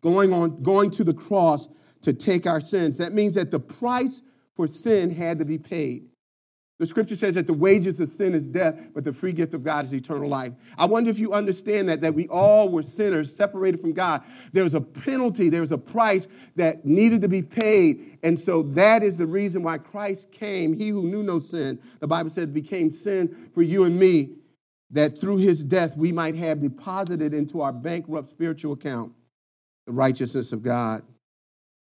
going 0.00 0.32
on 0.32 0.62
going 0.62 0.90
to 0.92 1.04
the 1.04 1.14
cross 1.14 1.68
to 2.02 2.12
take 2.12 2.46
our 2.46 2.60
sins. 2.60 2.96
That 2.98 3.12
means 3.12 3.34
that 3.34 3.50
the 3.50 3.60
price 3.60 4.22
for 4.54 4.66
sin 4.66 5.10
had 5.10 5.38
to 5.38 5.44
be 5.44 5.58
paid. 5.58 6.08
The 6.78 6.86
scripture 6.86 7.16
says 7.16 7.34
that 7.34 7.48
the 7.48 7.54
wages 7.54 7.98
of 7.98 8.08
sin 8.08 8.34
is 8.34 8.46
death, 8.46 8.78
but 8.94 9.02
the 9.02 9.12
free 9.12 9.32
gift 9.32 9.52
of 9.52 9.64
God 9.64 9.84
is 9.84 9.92
eternal 9.92 10.28
life. 10.28 10.52
I 10.76 10.86
wonder 10.86 11.10
if 11.10 11.18
you 11.18 11.32
understand 11.32 11.88
that, 11.88 12.00
that 12.02 12.14
we 12.14 12.28
all 12.28 12.68
were 12.68 12.84
sinners 12.84 13.34
separated 13.34 13.80
from 13.80 13.92
God. 13.92 14.22
There 14.52 14.62
was 14.62 14.74
a 14.74 14.80
penalty, 14.80 15.48
there 15.48 15.60
was 15.60 15.72
a 15.72 15.78
price 15.78 16.28
that 16.54 16.84
needed 16.84 17.20
to 17.22 17.28
be 17.28 17.42
paid. 17.42 18.18
And 18.22 18.38
so 18.38 18.62
that 18.62 19.02
is 19.02 19.16
the 19.16 19.26
reason 19.26 19.64
why 19.64 19.78
Christ 19.78 20.30
came. 20.30 20.72
He 20.72 20.90
who 20.90 21.02
knew 21.02 21.24
no 21.24 21.40
sin, 21.40 21.80
the 21.98 22.06
Bible 22.06 22.30
said, 22.30 22.54
became 22.54 22.92
sin 22.92 23.50
for 23.52 23.62
you 23.62 23.82
and 23.82 23.98
me, 23.98 24.36
that 24.92 25.18
through 25.18 25.38
his 25.38 25.64
death 25.64 25.96
we 25.96 26.12
might 26.12 26.36
have 26.36 26.62
deposited 26.62 27.34
into 27.34 27.60
our 27.60 27.72
bankrupt 27.72 28.30
spiritual 28.30 28.74
account 28.74 29.12
the 29.88 29.94
righteousness 29.94 30.52
of 30.52 30.62
God. 30.62 31.02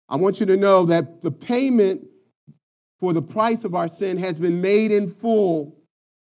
I 0.09 0.17
want 0.17 0.41
you 0.41 0.47
to 0.47 0.57
know 0.57 0.87
that 0.87 1.21
the 1.21 1.31
payment 1.31 2.09
for 2.99 3.13
the 3.13 3.21
price 3.21 3.63
of 3.65 3.75
our 3.75 3.89
sin 3.89 4.17
has 4.17 4.39
been 4.39 4.63
made 4.63 4.91
in 4.91 5.07
full. 5.07 5.77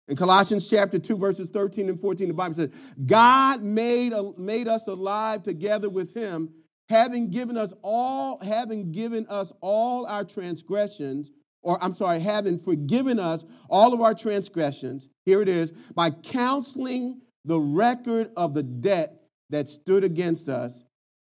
In 0.08 0.16
Colossians 0.16 0.68
chapter 0.70 0.98
2, 0.98 1.18
verses 1.18 1.50
13 1.50 1.90
and 1.90 2.00
14, 2.00 2.28
the 2.28 2.34
Bible 2.34 2.54
says, 2.54 2.70
God 3.04 3.62
made, 3.62 4.14
made 4.38 4.68
us 4.68 4.86
alive 4.86 5.42
together 5.42 5.90
with 5.90 6.14
him, 6.14 6.48
having 6.88 7.30
given 7.30 7.58
us 7.58 7.74
all, 7.82 8.40
having 8.42 8.90
given 8.90 9.26
us 9.28 9.52
all 9.60 10.06
our 10.06 10.24
transgressions, 10.24 11.30
or 11.62 11.82
I'm 11.84 11.94
sorry, 11.94 12.20
having 12.20 12.58
forgiven 12.58 13.20
us 13.20 13.44
all 13.68 13.92
of 13.92 14.00
our 14.00 14.14
transgressions. 14.14 15.08
Here 15.26 15.42
it 15.42 15.48
is, 15.48 15.72
by 15.94 16.08
counseling 16.08 17.20
the 17.44 17.60
record 17.60 18.30
of 18.34 18.54
the 18.54 18.62
debt 18.62 19.12
that 19.50 19.68
stood 19.68 20.04
against 20.04 20.48
us 20.48 20.85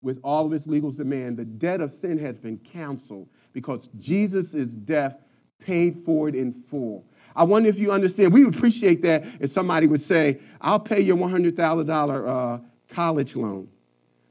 with 0.03 0.19
all 0.23 0.47
of 0.47 0.53
its 0.53 0.67
legal 0.67 0.91
demand, 0.91 1.37
the 1.37 1.45
debt 1.45 1.81
of 1.81 1.93
sin 1.93 2.19
has 2.19 2.37
been 2.37 2.59
canceled 2.59 3.29
because 3.53 3.89
Jesus' 3.99 4.73
death 4.73 5.17
paid 5.59 6.03
for 6.05 6.29
it 6.29 6.35
in 6.35 6.53
full. 6.69 7.07
I 7.35 7.45
wonder 7.45 7.69
if 7.69 7.79
you 7.79 7.93
understand. 7.93 8.33
We 8.33 8.45
would 8.45 8.55
appreciate 8.55 9.03
that 9.03 9.25
if 9.41 9.51
somebody 9.51 9.87
would 9.87 10.03
say, 10.03 10.41
I'll 10.61 10.81
pay 10.81 11.01
your 11.01 11.17
$100,000 11.17 12.29
uh, 12.29 12.59
college 12.91 13.37
loan. 13.37 13.69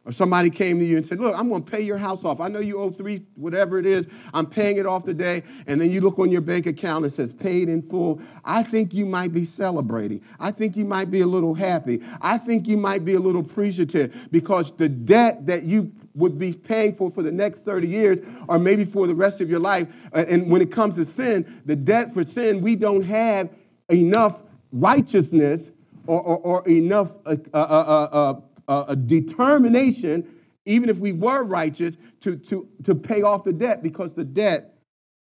Or 0.03 0.11
somebody 0.11 0.49
came 0.49 0.79
to 0.79 0.85
you 0.85 0.97
and 0.97 1.05
said, 1.05 1.19
Look, 1.19 1.37
I'm 1.37 1.47
going 1.47 1.63
to 1.63 1.71
pay 1.71 1.81
your 1.81 1.97
house 1.97 2.25
off. 2.25 2.39
I 2.39 2.47
know 2.47 2.59
you 2.59 2.79
owe 2.79 2.89
three, 2.89 3.21
whatever 3.35 3.77
it 3.77 3.85
is. 3.85 4.07
I'm 4.33 4.47
paying 4.47 4.77
it 4.77 4.87
off 4.87 5.03
today. 5.03 5.43
And 5.67 5.79
then 5.79 5.91
you 5.91 6.01
look 6.01 6.17
on 6.17 6.31
your 6.31 6.41
bank 6.41 6.65
account 6.65 7.03
and 7.03 7.11
it 7.11 7.15
says 7.15 7.31
paid 7.31 7.69
in 7.69 7.83
full. 7.83 8.19
I 8.43 8.63
think 8.63 8.95
you 8.95 9.05
might 9.05 9.31
be 9.31 9.45
celebrating. 9.45 10.23
I 10.39 10.49
think 10.49 10.75
you 10.75 10.85
might 10.85 11.11
be 11.11 11.21
a 11.21 11.27
little 11.27 11.53
happy. 11.53 12.01
I 12.19 12.39
think 12.39 12.67
you 12.67 12.77
might 12.77 13.05
be 13.05 13.13
a 13.13 13.19
little 13.19 13.41
appreciative 13.41 14.27
because 14.31 14.75
the 14.75 14.89
debt 14.89 15.45
that 15.45 15.63
you 15.63 15.91
would 16.15 16.39
be 16.39 16.53
paying 16.53 16.95
for 16.95 17.11
for 17.11 17.21
the 17.21 17.31
next 17.31 17.63
30 17.63 17.87
years 17.87 18.19
or 18.47 18.57
maybe 18.57 18.85
for 18.85 19.05
the 19.05 19.15
rest 19.15 19.39
of 19.39 19.51
your 19.51 19.59
life. 19.59 19.87
Uh, 20.13 20.25
and 20.27 20.49
when 20.49 20.63
it 20.63 20.71
comes 20.71 20.95
to 20.95 21.05
sin, 21.05 21.61
the 21.65 21.75
debt 21.75 22.11
for 22.11 22.23
sin, 22.23 22.59
we 22.61 22.75
don't 22.75 23.03
have 23.03 23.49
enough 23.89 24.39
righteousness 24.71 25.69
or, 26.07 26.21
or, 26.21 26.37
or 26.39 26.67
enough. 26.67 27.11
Uh, 27.23 27.35
uh, 27.53 27.57
uh, 27.57 28.09
uh 28.11 28.41
a, 28.67 28.85
a 28.89 28.95
determination, 28.95 30.27
even 30.65 30.89
if 30.89 30.97
we 30.97 31.11
were 31.11 31.43
righteous, 31.43 31.97
to, 32.21 32.37
to, 32.37 32.67
to 32.83 32.95
pay 32.95 33.21
off 33.21 33.43
the 33.43 33.53
debt 33.53 33.83
because 33.83 34.13
the 34.13 34.25
debt 34.25 34.77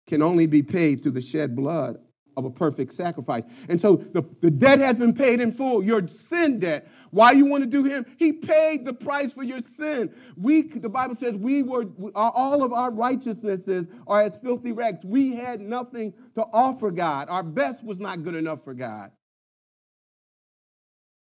can 0.08 0.22
only 0.22 0.46
be 0.46 0.62
paid 0.62 1.02
through 1.02 1.12
the 1.12 1.22
shed 1.22 1.56
blood 1.56 1.98
of 2.38 2.46
a 2.46 2.50
perfect 2.50 2.94
sacrifice. 2.94 3.44
And 3.70 3.80
so 3.80 3.96
the, 3.96 4.24
the 4.42 4.52
debt 4.52 4.80
has 4.80 4.98
been 4.98 5.14
paid 5.14 5.40
in 5.40 5.54
full, 5.54 5.84
your 5.84 6.08
sin 6.08 6.60
debt. 6.60 6.88
Why 7.12 7.32
you 7.32 7.46
want 7.46 7.64
to 7.64 7.70
do 7.70 7.86
him? 7.86 8.06
He 8.18 8.34
paid 8.34 8.86
the 8.86 8.94
price 8.94 9.32
for 9.32 9.44
your 9.44 9.62
sin. 9.62 10.14
We, 10.36 10.64
the 10.64 10.90
Bible 10.90 11.16
says, 11.16 11.36
we 11.36 11.64
were 11.64 11.86
all 12.14 12.62
of 12.62 12.74
our 12.74 12.92
righteousnesses 12.92 13.88
are 14.06 14.22
as 14.22 14.38
filthy 14.38 14.74
rags. 14.74 15.00
We 15.06 15.36
had 15.36 15.62
nothing 15.62 16.14
to 16.36 16.46
offer 16.52 16.92
God. 16.92 17.30
Our 17.30 17.44
best 17.44 17.84
was 17.86 18.00
not 18.00 18.24
good 18.24 18.36
enough 18.36 18.66
for 18.66 18.74
God. 18.74 19.12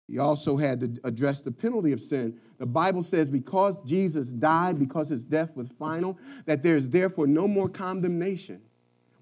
He 0.06 0.18
also 0.18 0.56
had 0.56 0.80
to 0.80 1.00
address 1.04 1.40
the 1.40 1.50
penalty 1.50 1.92
of 1.92 2.00
sin. 2.00 2.38
The 2.58 2.66
Bible 2.66 3.02
says 3.02 3.26
because 3.26 3.80
Jesus 3.84 4.28
died, 4.28 4.78
because 4.78 5.08
his 5.08 5.22
death 5.22 5.56
was 5.56 5.68
final, 5.78 6.18
that 6.46 6.62
there's 6.62 6.88
therefore 6.88 7.26
no 7.26 7.48
more 7.48 7.68
condemnation. 7.68 8.60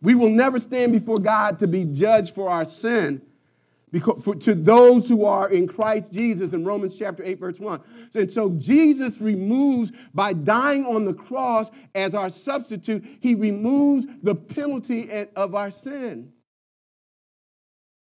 We 0.01 0.17
will 0.17 0.31
never 0.31 0.59
stand 0.59 0.93
before 0.93 1.19
God 1.19 1.61
to 1.61 1.69
be 1.69 1.85
judged 1.85 2.35
for 2.35 2.51
our 2.51 2.65
sin. 2.65 3.23
Because 3.93 4.25
for, 4.25 4.35
to 4.35 4.55
those 4.55 5.07
who 5.07 5.27
are 5.27 5.51
in 5.51 5.69
Christ 5.69 6.11
Jesus 6.13 6.55
in 6.55 6.65
Romans 6.65 6.97
chapter 6.99 7.23
8, 7.23 7.39
verse 7.39 7.61
1. 7.61 7.81
And 8.15 8.31
so 8.31 8.51
Jesus 8.51 9.21
removes, 9.21 9.93
by 10.15 10.33
dying 10.33 10.87
on 10.87 11.05
the 11.05 11.13
cross 11.13 11.71
as 11.95 12.15
our 12.15 12.31
substitute, 12.31 13.05
he 13.21 13.35
removes 13.35 14.07
the 14.23 14.35
penalty 14.35 15.11
of 15.37 15.55
our 15.55 15.71
sin. 15.71 16.33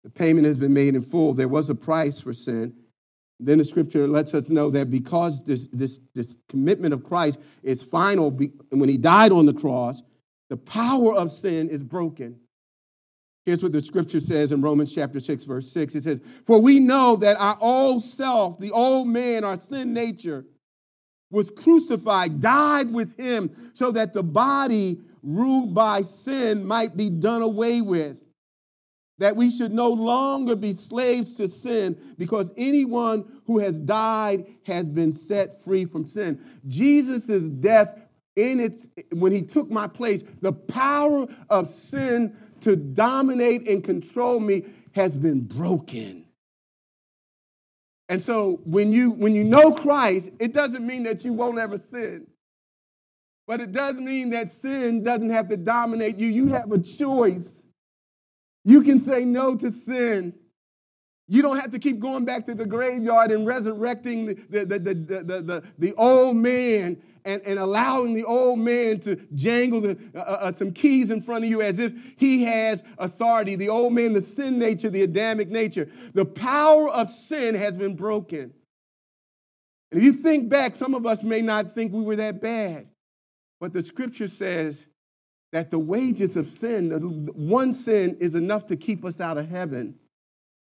The 0.05 0.11
payment 0.11 0.47
has 0.47 0.57
been 0.57 0.75
made 0.75 0.95
in 0.95 1.03
full. 1.03 1.35
There 1.35 1.49
was 1.49 1.71
a 1.71 1.75
price 1.75 2.21
for 2.21 2.35
sin. 2.35 2.75
Then 3.39 3.59
the 3.59 3.65
scripture 3.65 4.07
lets 4.07 4.35
us 4.35 4.49
know 4.49 4.71
that 4.71 4.91
because 4.91 5.45
this, 5.45 5.69
this, 5.73 6.01
this 6.15 6.37
commitment 6.49 6.95
of 6.95 7.05
Christ 7.05 7.41
is 7.63 7.83
final, 7.83 8.31
when 8.31 8.89
he 8.89 8.97
died 8.97 9.33
on 9.33 9.47
the 9.47 9.55
cross, 9.55 10.03
the 10.49 10.57
power 10.57 11.15
of 11.15 11.33
sin 11.33 11.69
is 11.69 11.83
broken. 11.83 12.39
Here's 13.45 13.63
what 13.63 13.73
the 13.73 13.81
scripture 13.81 14.21
says 14.21 14.53
in 14.53 14.63
Romans 14.63 14.95
chapter 14.95 15.19
6, 15.19 15.45
verse 15.45 15.73
6. 15.73 15.97
It 15.97 16.05
says, 16.05 16.21
For 16.47 16.61
we 16.61 16.79
know 16.79 17.17
that 17.17 17.37
our 17.41 17.57
old 17.61 18.05
self, 18.05 18.59
the 18.59 18.71
old 18.71 19.09
man, 19.09 19.43
our 19.43 19.59
sin 19.59 19.93
nature, 19.93 20.45
was 21.31 21.51
crucified, 21.51 22.41
died 22.41 22.93
with 22.93 23.17
him, 23.17 23.51
so 23.75 23.91
that 23.91 24.13
the 24.13 24.23
body 24.23 25.01
ruled 25.25 25.75
by 25.75 26.03
sin 26.03 26.65
might 26.65 26.97
be 26.97 27.11
done 27.11 27.43
away 27.43 27.81
with 27.81 28.22
that 29.23 29.37
we 29.37 29.53
should 29.53 29.73
no 29.73 29.89
longer 29.89 30.57
be 30.57 30.73
slaves 30.73 31.35
to 31.35 31.47
sin 31.47 31.97
because 32.19 32.53
anyone 32.57 33.25
who 33.47 33.61
has 33.61 33.79
died 33.79 34.45
has 34.67 34.89
been 34.89 35.13
set 35.13 35.63
free 35.63 35.85
from 35.85 36.05
sin. 36.05 36.41
Jesus' 36.67 37.45
death 37.45 38.01
in 38.35 38.59
its 38.59 38.89
when 39.13 39.31
he 39.31 39.41
took 39.41 39.71
my 39.71 39.87
place, 39.87 40.25
the 40.41 40.53
power 40.53 41.29
of 41.49 41.73
sin 41.73 42.37
to 42.63 42.75
dominate 42.75 43.69
and 43.69 43.85
control 43.85 44.41
me 44.41 44.65
has 44.91 45.15
been 45.15 45.43
broken. 45.43 46.27
And 48.09 48.21
so 48.21 48.61
when 48.65 48.93
you 48.93 49.13
when 49.13 49.37
you 49.37 49.45
know 49.45 49.71
Christ, 49.71 50.33
it 50.41 50.53
doesn't 50.53 50.85
mean 50.85 51.05
that 51.05 51.25
you 51.25 51.33
won't 51.33 51.59
ever 51.59 51.79
sin. 51.79 52.27
But 53.47 53.61
it 53.61 53.71
does 53.71 53.95
mean 53.95 54.31
that 54.31 54.51
sin 54.51 55.05
doesn't 55.05 55.31
have 55.31 55.49
to 55.51 55.57
dominate 55.57 56.17
you. 56.17 56.27
You 56.27 56.49
have 56.49 56.73
a 56.73 56.79
choice 56.79 57.62
you 58.65 58.83
can 58.83 58.99
say 58.99 59.25
no 59.25 59.57
to 59.57 59.71
sin. 59.71 60.35
You 61.29 61.41
don't 61.41 61.59
have 61.59 61.71
to 61.71 61.79
keep 61.79 61.99
going 61.99 62.25
back 62.25 62.47
to 62.47 62.55
the 62.55 62.67
graveyard 62.67 63.31
and 63.31 63.47
resurrecting 63.47 64.27
the, 64.27 64.35
the, 64.65 64.79
the, 64.79 64.95
the, 64.95 65.65
the, 65.79 65.95
old 65.95 66.37
man 66.37 67.01
and, 67.25 67.41
and 67.43 67.59
allowing 67.59 68.15
the 68.15 68.25
old 68.25 68.59
man 68.59 69.01
to 69.01 69.17
jangle 69.35 69.81
the, 69.81 69.99
uh, 70.15 70.19
uh, 70.19 70.23
uh, 70.23 70.53
some 70.53 70.73
keys 70.73 71.11
in 71.11 71.23
front 71.23 71.45
of 71.45 71.51
you 71.51 71.63
as 71.63 71.79
if 71.79 71.93
he 72.19 72.45
has 72.45 72.83
authority. 72.99 73.57
The 73.57 73.69
old 73.69 73.93
man, 73.93 74.13
the 74.13 74.21
sin 74.21 74.59
nature, 74.59 74.91
the 74.91 75.03
Adamic 75.03 75.49
nature. 75.49 75.89
The 76.13 76.27
power 76.27 76.89
of 76.91 77.11
sin 77.11 77.55
has 77.55 77.75
been 77.75 77.97
broken. 77.97 78.53
And 79.91 80.01
if 80.01 80.03
you 80.03 80.13
think 80.13 80.49
back, 80.49 80.75
some 80.75 80.95
of 80.95 81.07
us 81.07 81.23
may 81.23 81.41
not 81.41 81.73
think 81.73 81.93
we 81.93 82.03
were 82.03 82.17
that 82.17 82.43
bad. 82.43 82.89
But 83.61 83.73
the 83.73 83.83
scripture 83.83 84.29
says 84.29 84.83
that 85.53 85.71
the 85.71 85.79
wages 85.79 86.37
of 86.37 86.49
sin, 86.49 86.91
one 87.35 87.73
sin, 87.73 88.17
is 88.21 88.35
enough 88.35 88.67
to 88.69 88.77
keep 88.77 89.05
us 89.05 89.21
out 89.21 89.39
of 89.39 89.49
heaven. 89.49 89.95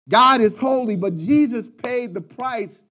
God 0.07 0.41
is 0.41 0.57
holy, 0.57 0.95
but 0.95 1.15
Jesus 1.15 1.67
paid 1.83 2.13
the 2.13 2.21
price 2.21 2.81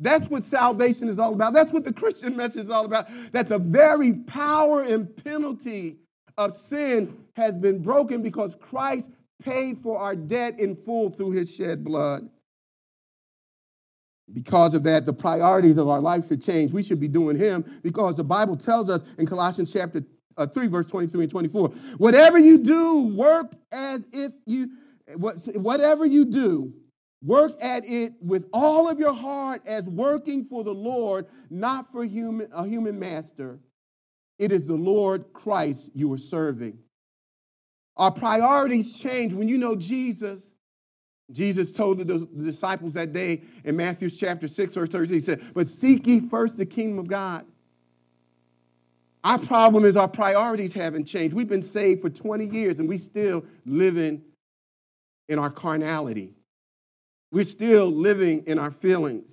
that's 0.00 0.28
what 0.30 0.44
salvation 0.44 1.08
is 1.10 1.18
all 1.18 1.34
about. 1.34 1.52
That's 1.52 1.72
what 1.72 1.84
the 1.84 1.92
Christian 1.92 2.34
message 2.34 2.64
is 2.64 2.70
all 2.70 2.86
about. 2.86 3.08
That 3.32 3.48
the 3.48 3.58
very 3.58 4.14
power 4.14 4.82
and 4.82 5.14
penalty 5.24 5.98
of 6.38 6.56
sin 6.56 7.26
has 7.36 7.54
been 7.54 7.82
broken 7.82 8.22
because 8.22 8.54
Christ 8.58 9.04
paid 9.42 9.82
for 9.82 9.98
our 9.98 10.16
debt 10.16 10.58
in 10.58 10.74
full 10.74 11.10
through 11.10 11.32
his 11.32 11.54
shed 11.54 11.84
blood. 11.84 12.28
Because 14.32 14.74
of 14.74 14.84
that, 14.84 15.04
the 15.04 15.12
priorities 15.12 15.76
of 15.76 15.88
our 15.88 16.00
life 16.00 16.28
should 16.28 16.42
change. 16.42 16.72
We 16.72 16.82
should 16.82 17.00
be 17.00 17.08
doing 17.08 17.36
him 17.36 17.80
because 17.82 18.16
the 18.16 18.24
Bible 18.24 18.56
tells 18.56 18.88
us 18.88 19.04
in 19.18 19.26
Colossians 19.26 19.72
chapter 19.72 20.02
uh, 20.36 20.46
3, 20.46 20.66
verse 20.68 20.86
23 20.86 21.24
and 21.24 21.30
24 21.30 21.68
whatever 21.98 22.38
you 22.38 22.58
do, 22.58 23.14
work 23.14 23.52
as 23.72 24.06
if 24.12 24.32
you, 24.46 24.68
whatever 25.16 26.06
you 26.06 26.24
do, 26.24 26.72
Work 27.22 27.62
at 27.62 27.84
it 27.84 28.14
with 28.22 28.48
all 28.52 28.88
of 28.88 28.98
your 28.98 29.12
heart 29.12 29.62
as 29.66 29.84
working 29.84 30.44
for 30.44 30.64
the 30.64 30.72
Lord, 30.72 31.26
not 31.50 31.92
for 31.92 32.04
human, 32.04 32.48
a 32.52 32.66
human 32.66 32.98
master. 32.98 33.60
It 34.38 34.52
is 34.52 34.66
the 34.66 34.76
Lord 34.76 35.26
Christ 35.34 35.90
you 35.94 36.10
are 36.14 36.18
serving. 36.18 36.78
Our 37.98 38.10
priorities 38.10 38.98
change 38.98 39.34
when 39.34 39.48
you 39.48 39.58
know 39.58 39.76
Jesus. 39.76 40.52
Jesus 41.30 41.72
told 41.72 41.98
the 41.98 42.26
disciples 42.42 42.94
that 42.94 43.12
day 43.12 43.42
in 43.64 43.76
Matthew 43.76 44.08
chapter 44.08 44.48
6, 44.48 44.74
verse 44.74 44.88
13, 44.88 45.14
he 45.14 45.22
said, 45.22 45.42
But 45.52 45.68
seek 45.68 46.06
ye 46.06 46.20
first 46.20 46.56
the 46.56 46.66
kingdom 46.66 46.98
of 46.98 47.06
God. 47.06 47.44
Our 49.22 49.38
problem 49.38 49.84
is 49.84 49.96
our 49.96 50.08
priorities 50.08 50.72
haven't 50.72 51.04
changed. 51.04 51.34
We've 51.34 51.48
been 51.48 51.62
saved 51.62 52.00
for 52.00 52.08
20 52.08 52.46
years 52.46 52.78
and 52.78 52.88
we 52.88 52.96
still 52.96 53.44
living 53.66 54.22
in 55.28 55.38
our 55.38 55.50
carnality. 55.50 56.34
We're 57.30 57.44
still 57.44 57.90
living 57.90 58.44
in 58.46 58.58
our 58.58 58.70
feelings. 58.70 59.30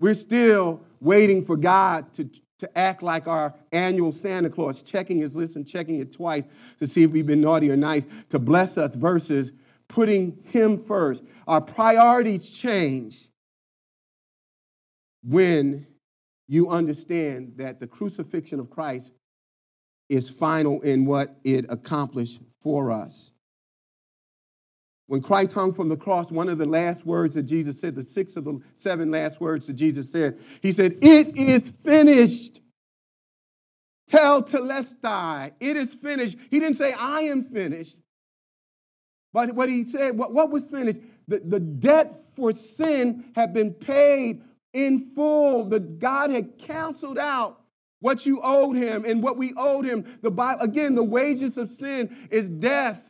We're 0.00 0.14
still 0.14 0.80
waiting 1.00 1.44
for 1.44 1.56
God 1.56 2.12
to, 2.14 2.30
to 2.60 2.78
act 2.78 3.02
like 3.02 3.26
our 3.26 3.54
annual 3.72 4.12
Santa 4.12 4.48
Claus, 4.48 4.82
checking 4.82 5.18
his 5.18 5.36
list 5.36 5.56
and 5.56 5.66
checking 5.66 6.00
it 6.00 6.12
twice 6.12 6.44
to 6.78 6.86
see 6.86 7.02
if 7.02 7.10
we've 7.10 7.26
been 7.26 7.40
naughty 7.40 7.70
or 7.70 7.76
nice, 7.76 8.04
to 8.30 8.38
bless 8.38 8.78
us 8.78 8.94
versus 8.94 9.52
putting 9.88 10.38
him 10.46 10.82
first. 10.84 11.22
Our 11.46 11.60
priorities 11.60 12.48
change 12.48 13.28
when 15.22 15.86
you 16.48 16.68
understand 16.68 17.54
that 17.56 17.80
the 17.80 17.86
crucifixion 17.86 18.60
of 18.60 18.70
Christ 18.70 19.12
is 20.08 20.28
final 20.28 20.80
in 20.82 21.06
what 21.06 21.36
it 21.44 21.66
accomplished 21.68 22.40
for 22.60 22.90
us. 22.90 23.32
When 25.06 25.20
Christ 25.20 25.52
hung 25.52 25.72
from 25.72 25.88
the 25.88 25.96
cross, 25.96 26.30
one 26.30 26.48
of 26.48 26.58
the 26.58 26.66
last 26.66 27.04
words 27.04 27.34
that 27.34 27.42
Jesus 27.42 27.80
said, 27.80 27.94
the 27.94 28.02
six 28.02 28.36
of 28.36 28.44
the 28.44 28.60
seven 28.76 29.10
last 29.10 29.40
words 29.40 29.66
that 29.66 29.74
Jesus 29.74 30.10
said, 30.10 30.38
he 30.60 30.72
said, 30.72 30.98
It 31.02 31.36
is 31.36 31.70
finished. 31.84 32.60
Tetelestai. 34.10 35.52
It 35.60 35.76
is 35.76 35.94
finished. 35.94 36.36
He 36.50 36.58
didn't 36.60 36.76
say, 36.76 36.92
I 36.92 37.22
am 37.22 37.44
finished. 37.44 37.96
But 39.32 39.54
what 39.54 39.68
he 39.68 39.86
said, 39.86 40.18
what, 40.18 40.32
what 40.32 40.50
was 40.50 40.64
finished? 40.64 41.00
The, 41.26 41.40
the 41.40 41.60
debt 41.60 42.24
for 42.36 42.52
sin 42.52 43.24
had 43.34 43.54
been 43.54 43.72
paid 43.72 44.42
in 44.72 45.12
full. 45.14 45.64
The 45.64 45.80
God 45.80 46.30
had 46.30 46.58
canceled 46.58 47.18
out 47.18 47.60
what 48.00 48.26
you 48.26 48.40
owed 48.42 48.76
him 48.76 49.04
and 49.04 49.22
what 49.22 49.36
we 49.36 49.54
owed 49.56 49.84
him. 49.84 50.18
The 50.22 50.30
Bible, 50.30 50.62
again, 50.62 50.94
the 50.94 51.04
wages 51.04 51.56
of 51.56 51.70
sin 51.70 52.28
is 52.30 52.48
death. 52.48 53.02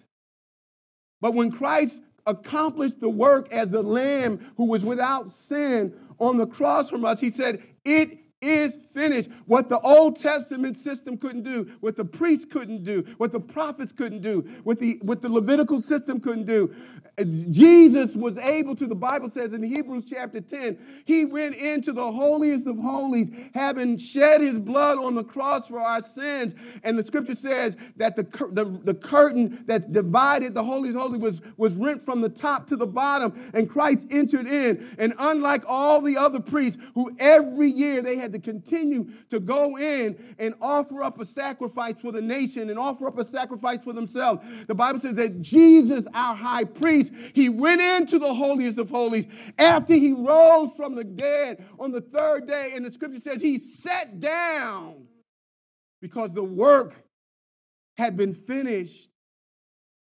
But 1.20 1.35
when 1.35 1.51
Christ 1.51 2.01
accomplished 2.27 3.01
the 3.01 3.09
work 3.09 3.51
as 3.53 3.70
the 3.70 3.83
lamb 3.83 4.53
who 4.57 4.66
was 4.66 4.85
without 4.85 5.33
sin 5.48 5.94
on 6.18 6.37
the 6.37 6.46
cross 6.46 6.90
from 6.90 7.05
us, 7.05 7.20
he 7.20 7.31
said, 7.31 7.62
It 7.85 8.18
is 8.40 8.77
finished. 8.93 9.29
What 9.47 9.69
the 9.69 9.81
Old 9.81 10.17
Testament 10.17 10.77
system 10.77 11.17
couldn't 11.17 11.43
do, 11.43 11.71
what 11.81 11.97
the 11.97 12.05
priests 12.05 12.45
couldn't 12.45 12.85
do, 12.85 13.05
what 13.19 13.33
the 13.33 13.41
prophets 13.41 13.93
couldn't 13.93 14.23
do, 14.23 14.41
what 14.65 14.79
the, 14.79 14.99
what 15.03 15.23
the 15.23 15.29
Levitical 15.29 15.81
system 15.81 16.21
couldn't 16.21 16.47
do. 16.47 16.75
Jesus 17.51 18.15
was 18.15 18.39
able 18.39 18.75
to, 18.77 18.87
the 18.87 18.95
Bible 18.95 19.29
says 19.29 19.53
in 19.53 19.63
Hebrews 19.63 20.05
chapter 20.09 20.41
10, 20.41 20.79
he 21.05 21.27
went 21.27 21.55
into 21.57 21.93
the 21.93 22.11
holiest 22.11 22.67
of 22.67 22.79
holies, 22.79 23.29
having 23.55 23.99
shed 23.99 24.41
his 24.41 24.59
blood 24.59 24.99
on 24.99 25.15
the 25.15 25.25
cross 25.25 25.69
for 25.69 25.79
our 25.79 26.03
sins. 26.03 26.55
And 26.83 26.99
the 26.99 27.05
scripture 27.05 27.35
says 27.35 27.77
that 27.97 28.17
the, 28.17 28.23
the, 28.53 28.65
the 28.65 28.95
curtain 28.95 29.63
that 29.67 29.93
divided 29.93 30.55
the 30.55 30.65
holiest 30.65 30.97
holy 30.97 31.19
was, 31.19 31.43
was 31.59 31.77
rent 31.77 32.03
from 32.03 32.23
the 32.23 32.31
top 32.31 32.67
to 32.69 32.77
the 32.77 32.87
bottom, 32.87 33.51
and 33.53 33.69
Christ 33.69 34.07
entered 34.11 34.47
in. 34.47 34.95
And 34.99 35.15
unlike 35.19 35.65
all 35.69 36.01
the 36.01 36.17
other 36.17 36.41
priests 36.41 36.83
who 36.95 37.15
every 37.19 37.69
year 37.69 38.01
they 38.01 38.17
had 38.17 38.33
to 38.33 38.39
continue 38.39 38.82
to 39.31 39.40
go 39.40 39.79
in 39.79 40.35
and 40.38 40.55
offer 40.61 41.03
up 41.03 41.21
a 41.21 41.27
sacrifice 41.27 42.01
for 42.01 42.12
the 42.12 42.21
nation 42.21 42.71
and 42.71 42.79
offer 42.79 43.07
up 43.07 43.18
a 43.18 43.25
sacrifice 43.25 43.83
for 43.83 43.92
themselves. 43.92 44.66
The 44.66 44.75
Bible 44.75 45.01
says 45.01 45.16
that 45.16 45.40
Jesus, 45.42 46.05
our 46.14 46.35
high 46.35 46.64
priest, 46.64 47.12
he 47.35 47.49
went 47.49 47.81
into 47.81 48.18
the 48.18 48.35
holiest 48.35 48.79
of 48.79 48.90
holies 48.90 49.27
after 49.59 49.95
he 49.95 50.12
rose 50.12 50.71
from 50.77 50.95
the 50.95 51.05
dead 51.05 51.64
on 51.79 51.92
the 51.92 52.01
third 52.01 52.47
day. 52.47 52.73
And 52.75 52.85
the 52.85 52.92
scripture 52.92 53.21
says 53.21 53.40
he 53.40 53.59
sat 53.59 54.21
down 54.21 55.07
because 56.01 56.33
the 56.33 56.45
work 56.45 56.95
had 57.97 58.16
been 58.16 58.35
finished. 58.35 59.09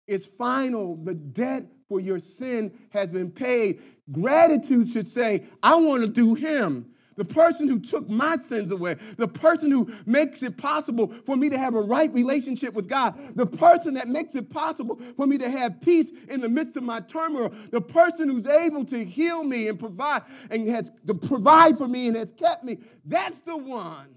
It's 0.07 0.25
final. 0.25 0.95
The 0.95 1.13
debt 1.13 1.65
for 1.87 1.99
your 1.99 2.19
sin 2.19 2.77
has 2.89 3.09
been 3.09 3.31
paid. 3.31 3.81
Gratitude 4.11 4.89
should 4.89 5.07
say, 5.07 5.45
I 5.61 5.75
want 5.75 6.01
to 6.01 6.07
do 6.07 6.33
him 6.33 6.92
the 7.15 7.25
person 7.25 7.67
who 7.67 7.79
took 7.79 8.09
my 8.09 8.35
sins 8.37 8.71
away, 8.71 8.95
the 9.17 9.27
person 9.27 9.71
who 9.71 9.91
makes 10.05 10.43
it 10.43 10.57
possible 10.57 11.07
for 11.25 11.35
me 11.35 11.49
to 11.49 11.57
have 11.57 11.75
a 11.75 11.81
right 11.81 12.13
relationship 12.13 12.73
with 12.73 12.87
God, 12.87 13.17
the 13.35 13.45
person 13.45 13.93
that 13.95 14.07
makes 14.07 14.35
it 14.35 14.49
possible 14.49 14.99
for 15.15 15.27
me 15.27 15.37
to 15.37 15.49
have 15.49 15.81
peace 15.81 16.11
in 16.29 16.41
the 16.41 16.49
midst 16.49 16.77
of 16.77 16.83
my 16.83 16.99
turmoil, 16.99 17.53
the 17.71 17.81
person 17.81 18.29
who's 18.29 18.47
able 18.47 18.85
to 18.85 19.03
heal 19.03 19.43
me 19.43 19.67
and 19.67 19.79
provide 19.79 20.23
and 20.49 20.67
has 20.69 20.91
to 21.07 21.13
provide 21.13 21.77
for 21.77 21.87
me 21.87 22.07
and 22.07 22.15
has 22.17 22.31
kept 22.31 22.63
me. 22.63 22.77
That's 23.05 23.39
the 23.41 23.57
one 23.57 24.15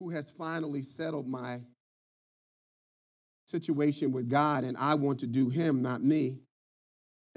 who 0.00 0.10
has 0.10 0.30
finally 0.30 0.82
settled 0.82 1.26
my 1.26 1.60
situation 3.46 4.12
with 4.12 4.28
God, 4.28 4.64
and 4.64 4.76
I 4.76 4.94
want 4.94 5.20
to 5.20 5.26
do 5.26 5.48
him, 5.48 5.82
not 5.82 6.02
me. 6.02 6.38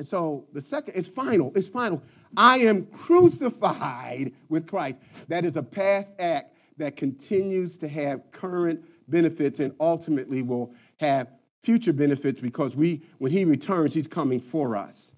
And 0.01 0.07
so 0.07 0.47
the 0.51 0.61
second, 0.61 0.95
it's 0.95 1.07
final, 1.07 1.51
it's 1.55 1.67
final. 1.67 2.01
I 2.35 2.57
am 2.61 2.87
crucified 2.87 4.33
with 4.49 4.65
Christ. 4.65 4.97
That 5.27 5.45
is 5.45 5.55
a 5.55 5.61
past 5.61 6.11
act 6.17 6.55
that 6.77 6.97
continues 6.97 7.77
to 7.77 7.87
have 7.87 8.31
current 8.31 8.83
benefits 9.07 9.59
and 9.59 9.75
ultimately 9.79 10.41
will 10.41 10.73
have 10.99 11.27
future 11.61 11.93
benefits 11.93 12.41
because 12.41 12.75
we, 12.75 13.03
when 13.19 13.31
he 13.31 13.45
returns, 13.45 13.93
he's 13.93 14.07
coming 14.07 14.39
for 14.39 14.75
us. 14.75 15.11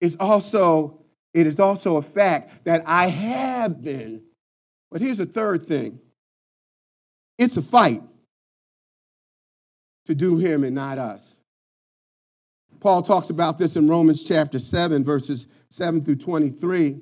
It's 0.00 0.16
also, 0.18 1.00
it 1.34 1.46
is 1.46 1.60
also 1.60 1.98
a 1.98 2.02
fact 2.02 2.64
that 2.64 2.82
I 2.86 3.08
have 3.08 3.82
been. 3.82 4.22
But 4.90 5.02
here's 5.02 5.18
the 5.18 5.26
third 5.26 5.62
thing. 5.62 6.00
It's 7.36 7.58
a 7.58 7.62
fight 7.62 8.00
to 10.06 10.14
do 10.14 10.38
him 10.38 10.64
and 10.64 10.74
not 10.74 10.96
us. 10.96 11.34
Paul 12.80 13.02
talks 13.02 13.30
about 13.30 13.58
this 13.58 13.76
in 13.76 13.88
Romans 13.88 14.24
chapter 14.24 14.58
7, 14.58 15.04
verses 15.04 15.46
7 15.68 16.04
through 16.04 16.16
23. 16.16 17.00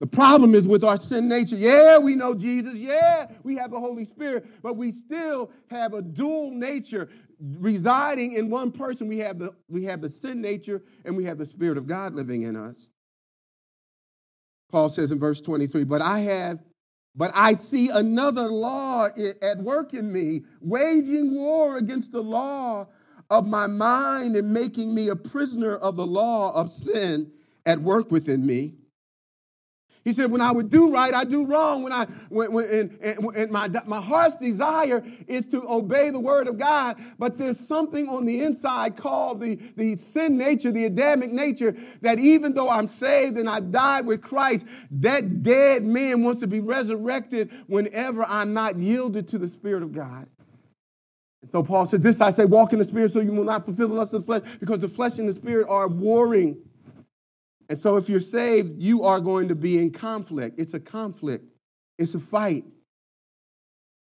The 0.00 0.06
problem 0.06 0.54
is 0.54 0.66
with 0.66 0.84
our 0.84 0.98
sin 0.98 1.28
nature. 1.28 1.56
Yeah, 1.56 1.98
we 1.98 2.14
know 2.14 2.34
Jesus. 2.34 2.74
Yeah, 2.74 3.28
we 3.42 3.56
have 3.56 3.70
the 3.70 3.80
Holy 3.80 4.04
Spirit, 4.04 4.46
but 4.62 4.76
we 4.76 4.92
still 5.06 5.50
have 5.70 5.94
a 5.94 6.02
dual 6.02 6.50
nature 6.50 7.08
residing 7.40 8.34
in 8.34 8.50
one 8.50 8.70
person. 8.70 9.08
We 9.08 9.18
have 9.18 9.38
the, 9.38 9.54
we 9.68 9.84
have 9.84 10.00
the 10.00 10.10
sin 10.10 10.40
nature 10.40 10.82
and 11.04 11.16
we 11.16 11.24
have 11.24 11.38
the 11.38 11.46
Spirit 11.46 11.78
of 11.78 11.86
God 11.86 12.14
living 12.14 12.42
in 12.42 12.56
us. 12.56 12.88
Paul 14.70 14.88
says 14.88 15.12
in 15.12 15.18
verse 15.18 15.40
23, 15.40 15.84
but 15.84 16.02
I 16.02 16.20
have, 16.20 16.58
but 17.14 17.30
I 17.34 17.54
see 17.54 17.90
another 17.90 18.48
law 18.48 19.08
at 19.40 19.58
work 19.58 19.94
in 19.94 20.12
me, 20.12 20.42
waging 20.60 21.34
war 21.34 21.76
against 21.76 22.10
the 22.12 22.22
law 22.22 22.88
of 23.30 23.46
my 23.46 23.66
mind 23.66 24.36
and 24.36 24.52
making 24.52 24.94
me 24.94 25.08
a 25.08 25.16
prisoner 25.16 25.76
of 25.76 25.96
the 25.96 26.06
law 26.06 26.54
of 26.54 26.72
sin 26.72 27.30
at 27.66 27.80
work 27.80 28.10
within 28.10 28.46
me. 28.46 28.74
He 30.04 30.12
said, 30.12 30.30
when 30.30 30.42
I 30.42 30.52
would 30.52 30.68
do 30.68 30.92
right, 30.92 31.14
I 31.14 31.24
do 31.24 31.46
wrong. 31.46 31.82
When 31.82 31.92
I, 31.92 32.04
when, 32.28 32.52
when, 32.52 32.68
and, 32.68 32.98
and, 33.00 33.36
and 33.36 33.50
my, 33.50 33.68
my 33.86 34.02
heart's 34.02 34.36
desire 34.36 35.02
is 35.26 35.46
to 35.46 35.66
obey 35.66 36.10
the 36.10 36.20
word 36.20 36.46
of 36.46 36.58
God, 36.58 37.02
but 37.18 37.38
there's 37.38 37.58
something 37.66 38.06
on 38.10 38.26
the 38.26 38.42
inside 38.42 38.98
called 38.98 39.40
the, 39.40 39.56
the 39.76 39.96
sin 39.96 40.36
nature, 40.36 40.70
the 40.70 40.84
Adamic 40.84 41.32
nature, 41.32 41.74
that 42.02 42.18
even 42.18 42.52
though 42.52 42.68
I'm 42.68 42.86
saved 42.86 43.38
and 43.38 43.48
I've 43.48 43.72
died 43.72 44.04
with 44.04 44.20
Christ, 44.20 44.66
that 44.90 45.42
dead 45.42 45.84
man 45.84 46.22
wants 46.22 46.40
to 46.40 46.46
be 46.46 46.60
resurrected 46.60 47.50
whenever 47.66 48.24
I'm 48.24 48.52
not 48.52 48.76
yielded 48.76 49.28
to 49.30 49.38
the 49.38 49.48
Spirit 49.48 49.82
of 49.82 49.92
God. 49.92 50.28
And 51.44 51.50
so 51.50 51.62
Paul 51.62 51.84
said, 51.84 52.00
This 52.00 52.22
I 52.22 52.30
say, 52.30 52.46
walk 52.46 52.72
in 52.72 52.78
the 52.78 52.86
Spirit 52.86 53.12
so 53.12 53.20
you 53.20 53.30
will 53.30 53.44
not 53.44 53.66
fulfill 53.66 53.88
the 53.88 53.94
lust 53.94 54.14
of 54.14 54.22
the 54.22 54.26
flesh, 54.26 54.42
because 54.60 54.80
the 54.80 54.88
flesh 54.88 55.18
and 55.18 55.28
the 55.28 55.34
Spirit 55.34 55.66
are 55.68 55.88
warring. 55.88 56.56
And 57.68 57.78
so 57.78 57.98
if 57.98 58.08
you're 58.08 58.18
saved, 58.18 58.80
you 58.80 59.04
are 59.04 59.20
going 59.20 59.48
to 59.48 59.54
be 59.54 59.78
in 59.78 59.90
conflict. 59.90 60.58
It's 60.58 60.72
a 60.72 60.80
conflict, 60.80 61.44
it's 61.98 62.14
a 62.14 62.18
fight. 62.18 62.64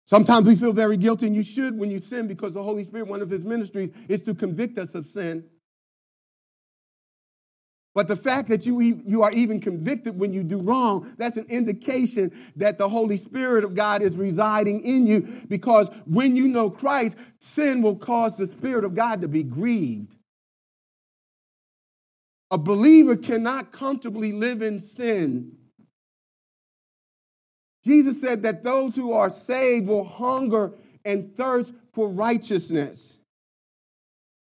Sometimes 0.05 0.47
we 0.47 0.55
feel 0.55 0.73
very 0.73 0.97
guilty, 0.97 1.27
and 1.27 1.35
you 1.35 1.43
should 1.43 1.77
when 1.77 1.91
you 1.91 1.99
sin 1.99 2.27
because 2.27 2.55
the 2.55 2.63
Holy 2.63 2.83
Spirit, 2.83 3.07
one 3.07 3.21
of 3.21 3.29
his 3.29 3.43
ministries, 3.43 3.91
is 4.07 4.23
to 4.23 4.33
convict 4.33 4.79
us 4.79 4.95
of 4.95 5.05
sin. 5.05 5.43
But 7.95 8.07
the 8.07 8.15
fact 8.15 8.49
that 8.49 8.65
you, 8.65 8.79
you 8.81 9.23
are 9.23 9.31
even 9.31 9.59
convicted 9.59 10.17
when 10.17 10.31
you 10.31 10.43
do 10.43 10.61
wrong, 10.61 11.13
that's 11.17 11.37
an 11.37 11.47
indication 11.49 12.31
that 12.55 12.77
the 12.77 12.87
Holy 12.87 13.17
Spirit 13.17 13.63
of 13.63 13.73
God 13.73 14.01
is 14.01 14.15
residing 14.15 14.81
in 14.85 15.07
you 15.07 15.21
because 15.47 15.89
when 16.05 16.35
you 16.35 16.47
know 16.47 16.69
Christ, 16.69 17.17
sin 17.39 17.81
will 17.81 17.95
cause 17.95 18.37
the 18.37 18.47
Spirit 18.47 18.85
of 18.85 18.93
God 18.93 19.21
to 19.23 19.27
be 19.27 19.43
grieved. 19.43 20.15
A 22.51 22.57
believer 22.57 23.15
cannot 23.15 23.71
comfortably 23.71 24.31
live 24.31 24.61
in 24.61 24.81
sin. 24.81 25.55
Jesus 27.83 28.19
said 28.21 28.43
that 28.43 28.63
those 28.63 28.95
who 28.95 29.13
are 29.13 29.29
saved 29.29 29.87
will 29.87 30.03
hunger 30.03 30.73
and 31.05 31.35
thirst 31.37 31.73
for 31.93 32.09
righteousness. 32.09 33.18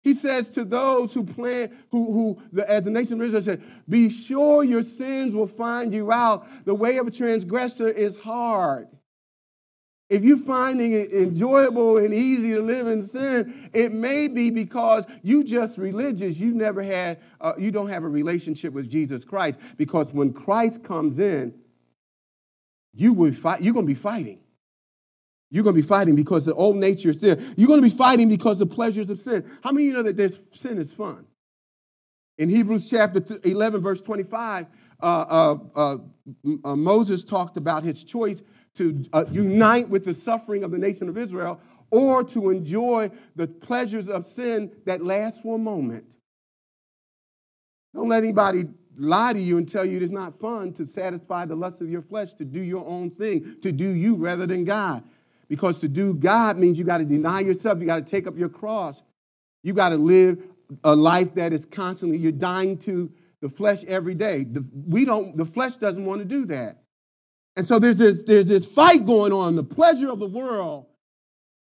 He 0.03 0.15
says 0.15 0.49
to 0.51 0.65
those 0.65 1.13
who 1.13 1.23
plan, 1.23 1.77
who, 1.91 2.11
who 2.11 2.41
the, 2.51 2.67
as 2.69 2.83
the 2.83 2.89
nation 2.89 3.21
of 3.21 3.27
Israel 3.27 3.43
said, 3.43 3.63
be 3.87 4.09
sure 4.09 4.63
your 4.63 4.83
sins 4.83 5.33
will 5.33 5.47
find 5.47 5.93
you 5.93 6.11
out. 6.11 6.65
The 6.65 6.73
way 6.73 6.97
of 6.97 7.07
a 7.07 7.11
transgressor 7.11 7.87
is 7.87 8.17
hard. 8.19 8.87
If 10.09 10.23
you're 10.23 10.39
finding 10.39 10.91
it 10.91 11.13
enjoyable 11.13 11.97
and 11.97 12.13
easy 12.13 12.53
to 12.53 12.61
live 12.61 12.87
in 12.87 13.09
sin, 13.11 13.69
it 13.73 13.93
may 13.93 14.27
be 14.27 14.49
because 14.49 15.05
you 15.21 15.43
just 15.43 15.77
religious. 15.77 16.35
You 16.35 16.53
never 16.53 16.83
had, 16.83 17.19
uh, 17.39 17.53
you 17.57 17.71
don't 17.71 17.87
have 17.87 18.03
a 18.03 18.09
relationship 18.09 18.73
with 18.73 18.89
Jesus 18.89 19.23
Christ. 19.23 19.57
Because 19.77 20.11
when 20.11 20.33
Christ 20.33 20.83
comes 20.83 21.17
in, 21.17 21.53
you 22.93 23.13
will 23.13 23.31
fight. 23.33 23.61
You're 23.61 23.73
going 23.73 23.85
to 23.85 23.93
be 23.93 23.95
fighting. 23.95 24.39
You're 25.51 25.65
going 25.65 25.75
to 25.75 25.81
be 25.81 25.87
fighting 25.87 26.15
because 26.15 26.45
the 26.45 26.53
old 26.53 26.77
nature 26.77 27.09
is 27.09 27.19
there. 27.19 27.37
You're 27.57 27.67
going 27.67 27.81
to 27.81 27.87
be 27.87 27.95
fighting 27.95 28.29
because 28.29 28.57
the 28.57 28.65
pleasures 28.65 29.09
of 29.09 29.19
sin. 29.19 29.45
How 29.63 29.71
many 29.71 29.87
of 29.87 29.87
you 29.89 29.93
know 29.97 30.03
that 30.03 30.15
this 30.15 30.39
sin 30.53 30.77
is 30.77 30.93
fun? 30.93 31.27
In 32.37 32.49
Hebrews 32.49 32.89
chapter 32.89 33.21
11, 33.43 33.81
verse 33.81 34.01
25, 34.01 34.65
uh, 35.01 35.05
uh, 35.05 35.57
uh, 35.75 35.97
uh 36.63 36.75
Moses 36.75 37.25
talked 37.25 37.57
about 37.57 37.83
his 37.83 38.03
choice 38.03 38.41
to 38.75 39.03
uh, 39.11 39.25
unite 39.31 39.89
with 39.89 40.05
the 40.05 40.13
suffering 40.13 40.63
of 40.63 40.71
the 40.71 40.77
nation 40.77 41.09
of 41.09 41.17
Israel 41.17 41.59
or 41.89 42.23
to 42.23 42.49
enjoy 42.49 43.11
the 43.35 43.47
pleasures 43.47 44.07
of 44.07 44.25
sin 44.25 44.71
that 44.85 45.03
last 45.03 45.41
for 45.41 45.55
a 45.55 45.59
moment. 45.59 46.05
Don't 47.93 48.07
let 48.07 48.23
anybody 48.23 48.63
lie 48.97 49.33
to 49.33 49.39
you 49.39 49.57
and 49.57 49.69
tell 49.69 49.83
you 49.83 49.97
it 49.97 50.03
is 50.03 50.11
not 50.11 50.39
fun 50.39 50.71
to 50.73 50.85
satisfy 50.85 51.45
the 51.45 51.55
lust 51.55 51.81
of 51.81 51.89
your 51.89 52.01
flesh, 52.01 52.33
to 52.35 52.45
do 52.45 52.61
your 52.61 52.85
own 52.87 53.11
thing, 53.11 53.57
to 53.61 53.73
do 53.73 53.89
you 53.89 54.15
rather 54.15 54.45
than 54.45 54.63
God. 54.63 55.03
Because 55.51 55.79
to 55.79 55.89
do 55.89 56.13
God 56.13 56.57
means 56.57 56.79
you 56.79 56.85
got 56.85 56.99
to 56.99 57.03
deny 57.03 57.41
yourself, 57.41 57.81
you 57.81 57.85
got 57.85 57.97
to 57.97 58.09
take 58.09 58.25
up 58.25 58.37
your 58.37 58.47
cross, 58.47 59.03
you 59.63 59.73
got 59.73 59.89
to 59.89 59.97
live 59.97 60.41
a 60.85 60.95
life 60.95 61.35
that 61.35 61.51
is 61.51 61.65
constantly, 61.65 62.17
you're 62.17 62.31
dying 62.31 62.77
to 62.77 63.11
the 63.41 63.49
flesh 63.49 63.83
every 63.83 64.15
day. 64.15 64.45
The, 64.45 64.65
we 64.87 65.03
don't, 65.03 65.35
the 65.35 65.45
flesh 65.45 65.75
doesn't 65.75 66.05
want 66.05 66.19
to 66.19 66.25
do 66.25 66.45
that. 66.45 66.81
And 67.57 67.67
so 67.67 67.79
there's 67.79 67.97
this, 67.97 68.21
there's 68.21 68.47
this 68.47 68.63
fight 68.63 69.05
going 69.05 69.33
on, 69.33 69.57
the 69.57 69.63
pleasure 69.65 70.09
of 70.09 70.19
the 70.19 70.27
world. 70.29 70.85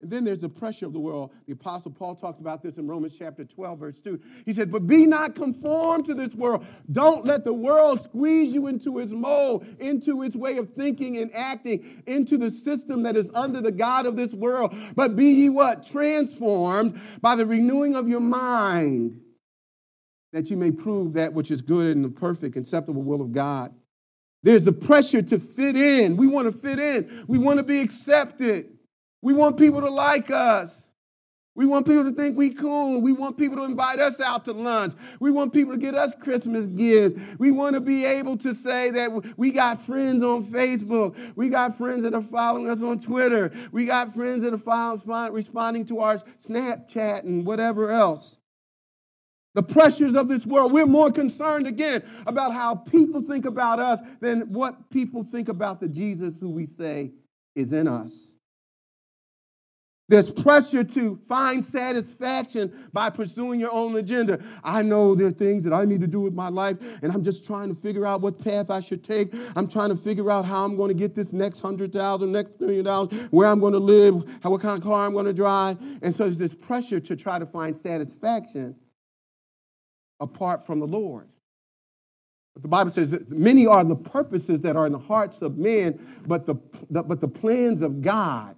And 0.01 0.13
then 0.13 0.23
there's 0.23 0.39
the 0.39 0.49
pressure 0.49 0.87
of 0.87 0.93
the 0.93 1.01
world. 1.01 1.33
The 1.47 1.55
Apostle 1.55 1.91
Paul 1.91 2.15
talked 2.15 2.41
about 2.41 2.63
this 2.63 2.79
in 2.79 2.87
Romans 2.87 3.17
chapter 3.19 3.45
12, 3.45 3.79
verse 3.81 3.99
2. 4.05 4.21
He 4.47 4.53
said, 4.53 4.71
But 4.71 4.87
be 4.87 5.07
not 5.07 5.35
conformed 5.35 6.07
to 6.07 6.15
this 6.15 6.33
world. 6.35 6.65
Don't 6.93 7.25
let 7.25 7.45
the 7.45 7.53
world 7.53 8.05
squeeze 8.05 8.55
you 8.55 8.69
into 8.69 9.01
its 9.01 9.11
mold, 9.11 9.67
into 9.81 10.23
its 10.23 10.37
way 10.37 10.57
of 10.57 10.73
thinking 10.75 11.17
and 11.17 11.35
acting, 11.35 12.03
into 12.07 12.39
the 12.39 12.53
system 12.53 13.03
that 13.03 13.17
is 13.17 13.29
under 13.35 13.61
the 13.61 13.73
God 13.73 14.07
of 14.07 14.15
this 14.15 14.33
world. 14.33 14.73
But 14.95 15.17
be 15.17 15.33
ye 15.33 15.49
what? 15.49 15.85
Transformed 15.85 17.01
by 17.21 17.35
the 17.35 17.45
renewing 17.45 17.97
of 17.97 18.09
your 18.09 18.21
mind, 18.21 19.21
that 20.33 20.49
you 20.49 20.57
may 20.57 20.71
prove 20.71 21.15
that 21.15 21.33
which 21.33 21.51
is 21.51 21.61
good 21.61 21.97
and 21.97 22.05
the 22.05 22.11
perfect, 22.11 22.57
acceptable 22.57 23.03
will 23.03 23.21
of 23.21 23.33
God. 23.33 23.75
There's 24.45 24.65
the 24.65 24.73
pressure 24.73 25.23
to 25.23 25.41
fit 25.41 25.75
in. 25.75 26.17
We 26.17 26.29
want 26.29 26.47
to 26.47 26.57
fit 26.57 26.79
in. 26.79 27.25
We 27.27 27.39
want 27.39 27.59
to 27.59 27.65
be 27.65 27.81
accepted. 27.81 28.78
We 29.23 29.33
want 29.33 29.57
people 29.57 29.81
to 29.81 29.91
like 29.91 30.31
us. 30.31 30.87
We 31.55 31.67
want 31.67 31.87
people 31.87 32.05
to 32.05 32.13
think 32.13 32.37
we 32.37 32.51
cool. 32.51 33.01
We 33.01 33.13
want 33.13 33.37
people 33.37 33.57
to 33.57 33.65
invite 33.65 33.99
us 33.99 34.21
out 34.21 34.45
to 34.45 34.53
lunch. 34.53 34.95
We 35.19 35.33
want 35.33 35.53
people 35.53 35.73
to 35.73 35.79
get 35.79 35.97
us 35.97 36.13
Christmas 36.21 36.67
gifts. 36.67 37.21
We 37.37 37.51
want 37.51 37.75
to 37.75 37.81
be 37.81 38.05
able 38.05 38.37
to 38.39 38.55
say 38.55 38.93
that 38.93 39.37
we 39.37 39.51
got 39.51 39.85
friends 39.85 40.23
on 40.23 40.45
Facebook. 40.47 41.17
We 41.35 41.49
got 41.49 41.77
friends 41.77 42.05
that 42.05 42.15
are 42.15 42.23
following 42.23 42.71
us 42.71 42.81
on 42.81 43.01
Twitter. 43.01 43.51
We 43.73 43.87
got 43.87 44.15
friends 44.15 44.45
that 44.45 44.53
are 44.55 45.33
responding 45.33 45.85
to 45.87 45.99
our 45.99 46.23
Snapchat 46.41 47.25
and 47.25 47.45
whatever 47.45 47.91
else 47.91 48.39
the 49.55 49.63
pressures 49.65 50.15
of 50.15 50.29
this 50.29 50.47
world. 50.47 50.73
We're 50.73 50.87
more 50.87 51.11
concerned 51.11 51.67
again 51.67 52.05
about 52.29 52.53
how 52.53 52.77
people 52.77 53.21
think 53.21 53.45
about 53.45 53.81
us 53.81 53.99
than 54.21 54.43
what 54.53 54.89
people 54.91 55.25
think 55.25 55.49
about 55.49 55.81
the 55.81 55.89
Jesus 55.89 56.39
who 56.39 56.51
we 56.51 56.65
say 56.65 57.11
is 57.57 57.73
in 57.73 57.89
us. 57.89 58.13
There's 60.09 60.31
pressure 60.31 60.83
to 60.85 61.21
find 61.29 61.63
satisfaction 61.63 62.73
by 62.95 63.11
pursuing 63.11 63.61
your 63.61 63.73
own 63.73 63.95
agenda. 63.97 64.43
I 64.65 64.81
know 64.81 65.15
there 65.15 65.27
are 65.27 65.31
things 65.31 65.65
that 65.65 65.75
I 65.75 65.85
need 65.85 66.01
to 66.01 66.07
do 66.07 66.23
with 66.23 66.33
my 66.33 66.49
life, 66.49 66.79
and 67.03 67.13
I'm 67.13 67.23
just 67.23 67.45
trying 67.45 67.75
to 67.75 67.79
figure 67.79 68.07
out 68.07 68.23
what 68.23 68.43
path 68.43 68.71
I 68.71 68.81
should 68.81 69.05
take. 69.05 69.35
I'm 69.55 69.69
trying 69.69 69.91
to 69.91 69.97
figure 69.97 70.31
out 70.31 70.47
how 70.47 70.65
I'm 70.65 70.77
going 70.77 70.89
to 70.89 70.95
get 70.95 71.15
this 71.15 71.35
next 71.35 71.61
hundred 71.61 71.93
thousand, 71.93 72.33
next 72.33 72.59
million 72.59 72.87
dollars, 72.87 73.13
where 73.31 73.49
I'm 73.49 73.61
going 73.61 73.75
to 73.75 73.79
live, 73.79 74.25
how, 74.43 74.51
what 74.51 74.63
kind 74.63 74.79
of 74.79 74.83
car 74.83 75.05
I'm 75.05 75.13
going 75.13 75.27
to 75.27 75.35
drive. 75.35 75.79
And 76.01 76.15
so 76.15 76.23
there's 76.25 76.39
this 76.39 76.55
pressure 76.55 77.01
to 77.01 77.15
try 77.15 77.39
to 77.39 77.47
find 77.47 77.77
satisfaction 77.77 78.77
apart 80.21 80.67
from 80.67 80.81
the 80.81 80.87
Lord. 80.87 81.29
But 82.55 82.63
the 82.63 82.69
Bible 82.69 82.91
says 82.91 83.11
that 83.11 83.31
many 83.31 83.67
are 83.67 83.85
the 83.85 83.95
purposes 83.95 84.63
that 84.63 84.75
are 84.75 84.87
in 84.87 84.93
the 84.93 84.99
hearts 84.99 85.43
of 85.43 85.59
men, 85.59 86.01
but 86.27 86.47
the, 86.47 86.57
the, 86.89 87.03
but 87.03 87.21
the 87.21 87.29
plans 87.29 87.83
of 87.83 88.01
God 88.01 88.57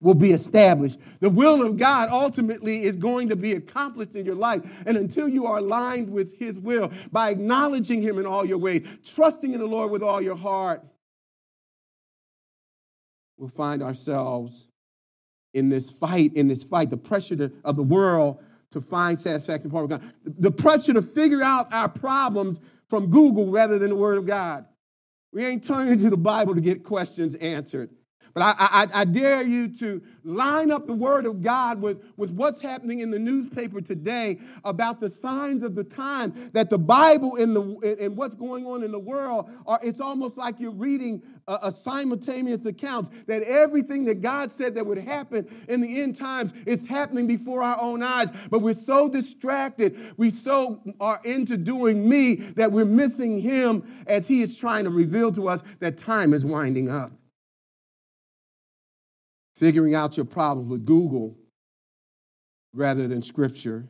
will 0.00 0.14
be 0.14 0.32
established. 0.32 0.98
The 1.20 1.30
will 1.30 1.66
of 1.66 1.76
God 1.76 2.08
ultimately 2.10 2.84
is 2.84 2.96
going 2.96 3.28
to 3.30 3.36
be 3.36 3.52
accomplished 3.52 4.14
in 4.14 4.24
your 4.24 4.36
life. 4.36 4.82
And 4.86 4.96
until 4.96 5.28
you 5.28 5.46
are 5.46 5.58
aligned 5.58 6.10
with 6.10 6.38
His 6.38 6.56
will, 6.58 6.92
by 7.10 7.30
acknowledging 7.30 8.00
Him 8.02 8.18
in 8.18 8.26
all 8.26 8.44
your 8.44 8.58
ways, 8.58 8.86
trusting 9.04 9.52
in 9.52 9.60
the 9.60 9.66
Lord 9.66 9.90
with 9.90 10.02
all 10.02 10.20
your 10.20 10.36
heart, 10.36 10.84
we'll 13.36 13.48
find 13.48 13.82
ourselves 13.82 14.68
in 15.54 15.68
this 15.68 15.90
fight, 15.90 16.34
in 16.34 16.46
this 16.46 16.62
fight, 16.62 16.90
the 16.90 16.96
pressure 16.96 17.36
to, 17.36 17.52
of 17.64 17.76
the 17.76 17.82
world 17.82 18.42
to 18.70 18.80
find 18.80 19.18
satisfaction 19.18 19.70
apart 19.70 19.88
from 19.88 19.98
God. 19.98 20.12
The 20.24 20.50
pressure 20.52 20.92
to 20.92 21.02
figure 21.02 21.42
out 21.42 21.72
our 21.72 21.88
problems 21.88 22.60
from 22.88 23.10
Google 23.10 23.50
rather 23.50 23.78
than 23.78 23.90
the 23.90 23.96
Word 23.96 24.18
of 24.18 24.26
God. 24.26 24.66
We 25.32 25.44
ain't 25.44 25.64
turning 25.64 25.98
to 25.98 26.10
the 26.10 26.16
Bible 26.16 26.54
to 26.54 26.60
get 26.60 26.84
questions 26.84 27.34
answered. 27.36 27.90
But 28.38 28.56
I, 28.56 28.68
I, 28.84 29.00
I, 29.00 29.04
dare 29.04 29.42
you 29.42 29.66
to 29.78 30.00
line 30.22 30.70
up 30.70 30.86
the 30.86 30.92
Word 30.92 31.26
of 31.26 31.42
God 31.42 31.82
with, 31.82 32.04
with 32.16 32.30
what's 32.30 32.60
happening 32.60 33.00
in 33.00 33.10
the 33.10 33.18
newspaper 33.18 33.80
today 33.80 34.38
about 34.64 35.00
the 35.00 35.10
signs 35.10 35.64
of 35.64 35.74
the 35.74 35.82
time 35.82 36.50
that 36.52 36.70
the 36.70 36.78
Bible 36.78 37.34
and, 37.34 37.56
the, 37.56 37.96
and 38.00 38.16
what's 38.16 38.36
going 38.36 38.64
on 38.64 38.84
in 38.84 38.92
the 38.92 38.98
world 38.98 39.50
are, 39.66 39.80
it's 39.82 39.98
almost 39.98 40.36
like 40.36 40.60
you're 40.60 40.70
reading 40.70 41.20
a, 41.48 41.58
a 41.62 41.72
simultaneous 41.72 42.64
account 42.64 43.08
that 43.26 43.42
everything 43.42 44.04
that 44.04 44.20
God 44.20 44.52
said 44.52 44.76
that 44.76 44.86
would 44.86 44.98
happen 44.98 45.44
in 45.68 45.80
the 45.80 46.00
end 46.00 46.14
times 46.14 46.52
is 46.64 46.86
happening 46.86 47.26
before 47.26 47.64
our 47.64 47.80
own 47.80 48.04
eyes. 48.04 48.28
But 48.50 48.60
we're 48.60 48.72
so 48.74 49.08
distracted, 49.08 50.14
we 50.16 50.30
so 50.30 50.80
are 51.00 51.20
into 51.24 51.56
doing 51.56 52.08
me 52.08 52.36
that 52.36 52.70
we're 52.70 52.84
missing 52.84 53.40
Him 53.40 54.04
as 54.06 54.28
He 54.28 54.42
is 54.42 54.56
trying 54.56 54.84
to 54.84 54.90
reveal 54.90 55.32
to 55.32 55.48
us 55.48 55.60
that 55.80 55.98
time 55.98 56.32
is 56.32 56.44
winding 56.44 56.88
up 56.88 57.17
figuring 59.58 59.94
out 59.94 60.16
your 60.16 60.26
problems 60.26 60.70
with 60.70 60.86
Google 60.86 61.36
rather 62.72 63.08
than 63.08 63.22
Scripture. 63.22 63.88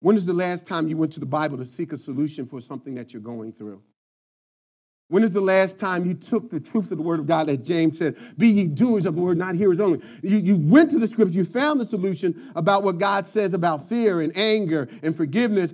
When 0.00 0.16
is 0.16 0.26
the 0.26 0.32
last 0.32 0.66
time 0.66 0.88
you 0.88 0.96
went 0.96 1.12
to 1.14 1.20
the 1.20 1.26
Bible 1.26 1.58
to 1.58 1.66
seek 1.66 1.92
a 1.92 1.98
solution 1.98 2.46
for 2.46 2.60
something 2.60 2.94
that 2.94 3.12
you're 3.12 3.22
going 3.22 3.52
through? 3.52 3.82
When 5.08 5.24
is 5.24 5.32
the 5.32 5.40
last 5.40 5.78
time 5.78 6.04
you 6.04 6.14
took 6.14 6.50
the 6.50 6.60
truth 6.60 6.90
of 6.90 6.98
the 6.98 7.02
word 7.02 7.18
of 7.18 7.26
God, 7.26 7.46
that 7.46 7.64
James 7.64 7.96
said, 7.96 8.14
be 8.36 8.48
ye 8.48 8.66
doers 8.66 9.06
of 9.06 9.14
the 9.14 9.22
word, 9.22 9.38
not 9.38 9.54
hearers 9.54 9.80
only? 9.80 10.02
You, 10.22 10.36
you 10.36 10.56
went 10.56 10.90
to 10.90 10.98
the 10.98 11.06
scripture, 11.06 11.38
you 11.38 11.44
found 11.44 11.80
the 11.80 11.86
solution 11.86 12.52
about 12.54 12.82
what 12.82 12.98
God 12.98 13.26
says 13.26 13.54
about 13.54 13.88
fear 13.88 14.20
and 14.20 14.36
anger 14.36 14.86
and 15.02 15.16
forgiveness, 15.16 15.72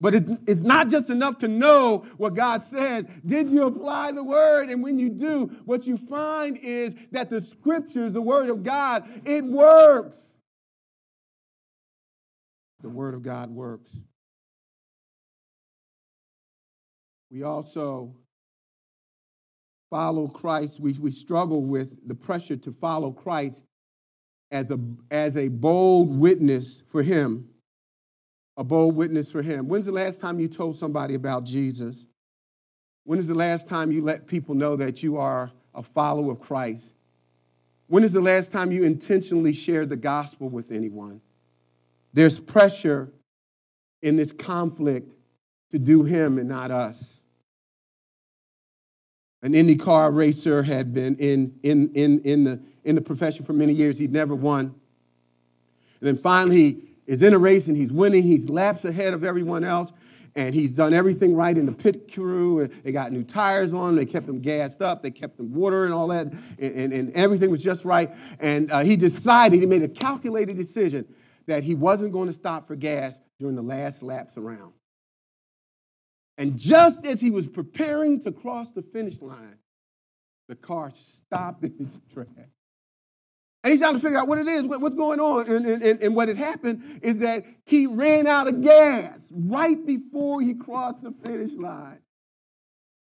but 0.00 0.14
it, 0.14 0.24
it's 0.46 0.62
not 0.62 0.88
just 0.88 1.10
enough 1.10 1.38
to 1.38 1.48
know 1.48 2.06
what 2.16 2.34
God 2.34 2.62
says. 2.62 3.04
Did 3.26 3.50
you 3.50 3.64
apply 3.64 4.12
the 4.12 4.22
word? 4.22 4.70
And 4.70 4.82
when 4.82 4.98
you 4.98 5.08
do, 5.08 5.50
what 5.64 5.86
you 5.86 5.96
find 5.96 6.56
is 6.58 6.94
that 7.10 7.30
the 7.30 7.42
scriptures, 7.42 8.12
the 8.12 8.22
word 8.22 8.48
of 8.48 8.62
God, 8.62 9.08
it 9.24 9.44
works. 9.44 10.16
The 12.80 12.88
word 12.88 13.14
of 13.14 13.22
God 13.22 13.50
works. 13.50 13.90
We 17.30 17.42
also 17.42 18.14
follow 19.90 20.28
Christ, 20.28 20.80
we, 20.80 20.92
we 20.92 21.10
struggle 21.10 21.64
with 21.64 22.06
the 22.06 22.14
pressure 22.14 22.56
to 22.56 22.72
follow 22.72 23.10
Christ 23.10 23.64
as 24.50 24.70
a, 24.70 24.78
as 25.10 25.36
a 25.36 25.48
bold 25.48 26.18
witness 26.18 26.82
for 26.86 27.02
Him. 27.02 27.48
A 28.58 28.64
bold 28.64 28.94
witness 28.94 29.32
for 29.32 29.40
Him. 29.40 29.68
When's 29.68 29.86
the 29.86 29.92
last 29.92 30.20
time 30.20 30.38
you 30.38 30.48
told 30.48 30.76
somebody 30.76 31.14
about 31.14 31.44
Jesus? 31.44 32.06
When 33.04 33.18
is 33.18 33.26
the 33.26 33.34
last 33.34 33.66
time 33.66 33.90
you 33.90 34.02
let 34.02 34.26
people 34.26 34.54
know 34.54 34.76
that 34.76 35.02
you 35.02 35.16
are 35.16 35.50
a 35.74 35.82
follower 35.82 36.32
of 36.32 36.40
Christ? 36.40 36.92
When 37.86 38.04
is 38.04 38.12
the 38.12 38.20
last 38.20 38.52
time 38.52 38.70
you 38.70 38.84
intentionally 38.84 39.54
shared 39.54 39.88
the 39.88 39.96
gospel 39.96 40.50
with 40.50 40.70
anyone? 40.70 41.22
There's 42.12 42.38
pressure 42.38 43.10
in 44.02 44.16
this 44.16 44.32
conflict 44.32 45.10
to 45.70 45.78
do 45.78 46.04
Him 46.04 46.36
and 46.36 46.50
not 46.50 46.70
us 46.70 47.18
an 49.42 49.52
IndyCar 49.52 50.14
racer, 50.14 50.62
had 50.62 50.92
been 50.92 51.16
in, 51.16 51.54
in, 51.62 51.92
in, 51.94 52.20
in, 52.20 52.44
the, 52.44 52.60
in 52.84 52.94
the 52.94 53.00
profession 53.00 53.44
for 53.44 53.52
many 53.52 53.72
years. 53.72 53.98
He'd 53.98 54.12
never 54.12 54.34
won. 54.34 54.74
And 56.00 56.08
then 56.08 56.16
finally, 56.16 56.82
is 57.08 57.22
in 57.22 57.34
a 57.34 57.38
race 57.38 57.66
and 57.66 57.76
he's 57.76 57.90
winning. 57.90 58.22
He's 58.22 58.48
laps 58.48 58.84
ahead 58.84 59.14
of 59.14 59.24
everyone 59.24 59.64
else. 59.64 59.92
And 60.36 60.54
he's 60.54 60.72
done 60.72 60.92
everything 60.92 61.34
right 61.34 61.56
in 61.56 61.66
the 61.66 61.72
pit 61.72 62.12
crew. 62.12 62.60
And 62.60 62.70
they 62.84 62.92
got 62.92 63.10
new 63.10 63.24
tires 63.24 63.72
on. 63.72 63.96
They 63.96 64.06
kept 64.06 64.26
them 64.26 64.40
gassed 64.40 64.82
up. 64.82 65.02
They 65.02 65.10
kept 65.10 65.38
them 65.38 65.52
water 65.52 65.86
and 65.86 65.92
all 65.92 66.06
that. 66.08 66.26
And, 66.26 66.74
and, 66.74 66.92
and 66.92 67.12
everything 67.14 67.50
was 67.50 67.62
just 67.62 67.84
right. 67.84 68.10
And 68.38 68.70
uh, 68.70 68.80
he 68.80 68.94
decided, 68.94 69.58
he 69.58 69.66
made 69.66 69.82
a 69.82 69.88
calculated 69.88 70.56
decision 70.56 71.06
that 71.46 71.64
he 71.64 71.74
wasn't 71.74 72.12
going 72.12 72.28
to 72.28 72.32
stop 72.32 72.68
for 72.68 72.76
gas 72.76 73.18
during 73.40 73.56
the 73.56 73.62
last 73.62 74.02
laps 74.02 74.36
around. 74.36 74.74
And 76.36 76.56
just 76.56 77.04
as 77.04 77.20
he 77.20 77.30
was 77.30 77.48
preparing 77.48 78.22
to 78.22 78.30
cross 78.30 78.68
the 78.74 78.82
finish 78.82 79.20
line, 79.20 79.56
the 80.46 80.54
car 80.54 80.92
stopped 81.24 81.64
in 81.64 81.74
its 81.80 82.14
tracks. 82.14 82.57
And 83.68 83.74
he's 83.74 83.82
trying 83.82 83.92
to 83.92 84.00
figure 84.00 84.16
out 84.16 84.28
what 84.28 84.38
it 84.38 84.48
is, 84.48 84.62
what's 84.62 84.94
going 84.94 85.20
on. 85.20 85.46
And, 85.46 85.66
and, 85.66 86.02
and, 86.02 86.16
what 86.16 86.28
had 86.28 86.38
happened 86.38 87.00
is 87.02 87.18
that 87.18 87.44
he 87.66 87.86
ran 87.86 88.26
out 88.26 88.48
of 88.48 88.62
gas 88.62 89.18
right 89.30 89.84
before 89.84 90.40
he 90.40 90.54
crossed 90.54 91.02
the 91.02 91.12
finish 91.22 91.52
line. 91.52 91.98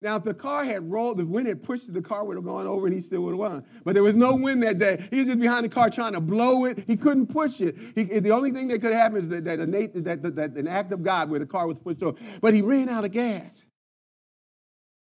Now, 0.02 0.16
if 0.16 0.24
the 0.24 0.34
car 0.34 0.66
had 0.66 0.90
rolled, 0.90 1.20
the 1.20 1.26
wind 1.28 1.48
had 1.48 1.62
pushed 1.62 1.94
the 1.94 2.02
car 2.02 2.26
would 2.26 2.36
have 2.36 2.46
gone 2.46 2.66
over 2.66 2.88
and 2.88 2.96
he 2.96 3.00
still 3.00 3.22
would 3.26 3.34
have 3.34 3.40
won. 3.40 3.66
But 3.86 3.94
there 3.94 4.02
was 4.02 4.16
no 4.16 4.34
wind 4.34 4.64
that 4.64 4.80
day. 4.80 5.08
He 5.12 5.20
was 5.20 5.28
just 5.28 5.40
behind 5.40 5.66
the 5.66 5.70
car 5.70 5.92
trying 5.92 6.14
to 6.14 6.20
blow 6.20 6.66
it. 6.66 6.84
He 6.88 6.98
couldn't 6.98 7.28
push 7.28 7.62
it. 7.62 7.78
He, 7.94 8.06
the 8.06 8.32
only 8.32 8.50
thing 8.50 8.70
that 8.70 8.82
could 8.82 8.94
happen 8.94 9.20
is 9.20 9.28
that, 9.28 9.46
that, 9.46 9.60
a, 9.60 9.68
that, 9.68 10.24
that, 10.24 10.36
that 10.36 10.52
an 10.54 10.68
act 10.68 10.92
of 10.92 11.04
God 11.04 11.30
where 11.30 11.40
the 11.40 11.46
car 11.46 11.68
was 11.68 11.78
pushed 11.78 12.02
over. 12.02 12.18
But 12.42 12.56
he 12.56 12.64
ran 12.64 12.90
out 12.90 13.06
of 13.06 13.12
gas. 13.12 13.64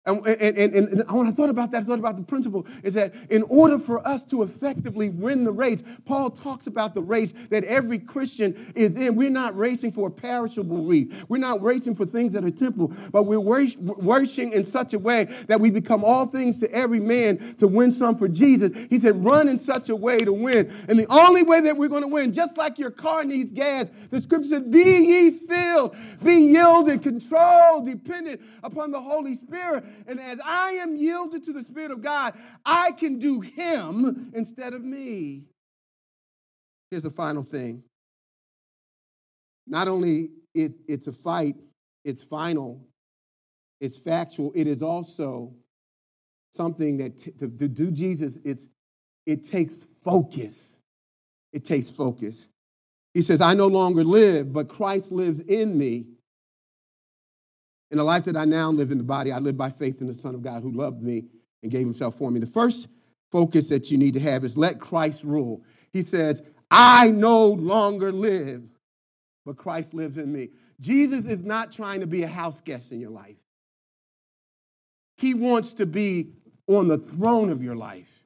And, 0.08 0.26
and, 0.26 0.58
and, 0.58 0.74
and, 0.74 1.12
when 1.12 1.28
I 1.28 1.32
thought 1.32 1.50
about 1.50 1.72
that, 1.72 1.84
I 1.84 1.86
thought 1.86 2.00
about 2.00 2.16
the 2.16 2.24
principle 2.24 2.66
is 2.82 2.94
that 2.94 3.14
in 3.30 3.44
order 3.44 3.78
for 3.78 4.06
us 4.08 4.24
to 4.26 4.44
effectively 4.44 5.10
win 5.10 5.44
the 5.44 5.52
race, 5.52 5.84
Paul 6.06 6.30
talks 6.30 6.66
about 6.66 6.96
the 6.96 7.02
race 7.02 7.34
that 7.50 7.66
every 7.66 8.00
Christian 8.00 8.72
is 8.74 8.96
in. 8.96 9.16
We're 9.16 9.30
not 9.30 9.58
racing 9.58 9.92
for 9.92 10.08
a 10.08 10.12
perishable 10.12 10.84
wreath. 10.84 11.26
We're 11.28 11.40
not 11.40 11.62
racing 11.62 11.96
for 11.96 12.06
things 12.06 12.32
that 12.34 12.46
are 12.46 12.50
temporal, 12.50 12.94
but 13.12 13.24
we're 13.24 13.40
worshiping 13.40 14.54
in 14.54 14.64
such 14.64 14.94
a 14.94 15.00
way 15.00 15.26
that 15.48 15.60
we 15.60 15.70
become 15.72 16.06
all 16.06 16.26
things 16.26 16.62
to 16.62 16.72
every 16.72 17.02
man 17.02 17.56
to 17.60 17.68
win 17.68 17.92
some 17.92 18.18
for 18.18 18.30
Jesus. 18.30 18.72
He 18.90 19.00
said, 19.00 19.24
run 19.26 19.50
in 19.50 19.60
such 19.60 19.90
a 19.90 19.96
way 19.96 20.20
to 20.20 20.32
win. 20.32 20.74
And 20.88 20.98
the 20.98 21.08
only 21.08 21.44
way 21.44 21.60
that 21.62 21.76
we're 21.76 21.90
going 21.90 22.04
to 22.04 22.08
win, 22.08 22.32
just 22.32 22.58
like 22.58 22.80
your 22.80 22.92
car 22.92 23.26
needs 23.26 23.52
gas, 23.52 23.92
the 24.10 24.22
scripture 24.22 24.50
said, 24.50 24.72
be 24.72 24.80
ye 24.80 25.32
filled, 25.32 25.96
be 26.24 26.36
yielded, 26.36 27.04
controlled, 27.04 27.86
dependent 27.86 28.42
upon 28.64 28.92
the 28.92 29.02
Holy 29.02 29.36
Spirit. 29.36 29.84
And 30.06 30.20
as 30.20 30.40
I 30.44 30.72
am 30.72 30.96
yielded 30.96 31.44
to 31.46 31.54
the 31.54 31.64
Spirit 31.64 31.92
of 31.92 32.02
God, 32.02 32.34
I 32.66 32.92
can 32.92 33.20
do 33.20 33.42
Him 33.42 34.32
instead 34.36 34.74
of 34.74 34.84
me. 34.84 35.44
Here's 36.92 37.04
the 37.04 37.10
final 37.10 37.44
thing. 37.44 37.84
Not 39.66 39.88
only 39.88 40.30
it, 40.54 40.74
it's 40.88 41.08
a 41.08 41.12
fight, 41.12 41.56
it's 42.06 42.24
final, 42.24 42.82
it's 43.82 43.98
factual, 43.98 44.52
it 44.56 44.68
is 44.68 44.82
also 44.82 45.54
something 46.54 46.98
that 46.98 47.18
t- 47.18 47.32
to, 47.32 47.50
to 47.50 47.68
do 47.68 47.92
Jesus, 47.92 48.38
it's, 48.46 48.66
it 49.26 49.46
takes 49.46 49.86
focus. 50.04 50.78
It 51.54 51.66
takes 51.66 51.90
focus. 51.90 52.48
He 53.14 53.22
says, 53.22 53.42
I 53.42 53.54
no 53.54 53.68
longer 53.68 54.04
live, 54.04 54.54
but 54.54 54.70
Christ 54.70 55.12
lives 55.12 55.42
in 55.42 55.78
me. 55.78 56.06
In 57.92 57.98
the 57.98 58.04
life 58.04 58.26
that 58.26 58.36
I 58.36 58.46
now 58.46 58.70
live 58.70 58.92
in 58.92 58.98
the 58.98 59.04
body, 59.04 59.32
I 59.32 59.40
live 59.40 59.58
by 59.58 59.70
faith 59.70 60.02
in 60.02 60.08
the 60.08 60.14
Son 60.14 60.36
of 60.36 60.42
God 60.42 60.62
who 60.62 60.72
loved 60.72 61.02
me 61.02 61.26
and 61.64 61.72
gave 61.72 61.82
himself 61.82 62.18
for 62.18 62.30
me. 62.30 62.40
The 62.40 62.48
first 62.48 62.88
focus 63.32 63.70
that 63.70 63.92
you 63.92 63.98
need 63.98 64.14
to 64.16 64.20
have 64.20 64.44
is 64.44 64.58
let 64.58 64.80
Christ 64.80 65.24
rule. 65.24 65.64
He 65.92 66.02
says, 66.02 66.42
I 66.70 67.10
no 67.12 67.48
longer 67.48 68.12
live, 68.12 68.64
but 69.46 69.58
Christ 69.58 69.94
lives 69.94 70.18
in 70.18 70.32
me. 70.32 70.50
Jesus 70.80 71.26
is 71.26 71.44
not 71.44 71.72
trying 71.72 72.02
to 72.02 72.08
be 72.08 72.24
a 72.24 72.28
house 72.28 72.62
guest 72.62 72.92
in 72.92 73.00
your 73.00 73.10
life. 73.10 73.38
He 75.18 75.34
wants 75.34 75.74
to 75.74 75.86
be 75.86 76.34
on 76.68 76.88
the 76.88 76.98
throne 76.98 77.50
of 77.50 77.64
your 77.64 77.76
life. 77.76 78.18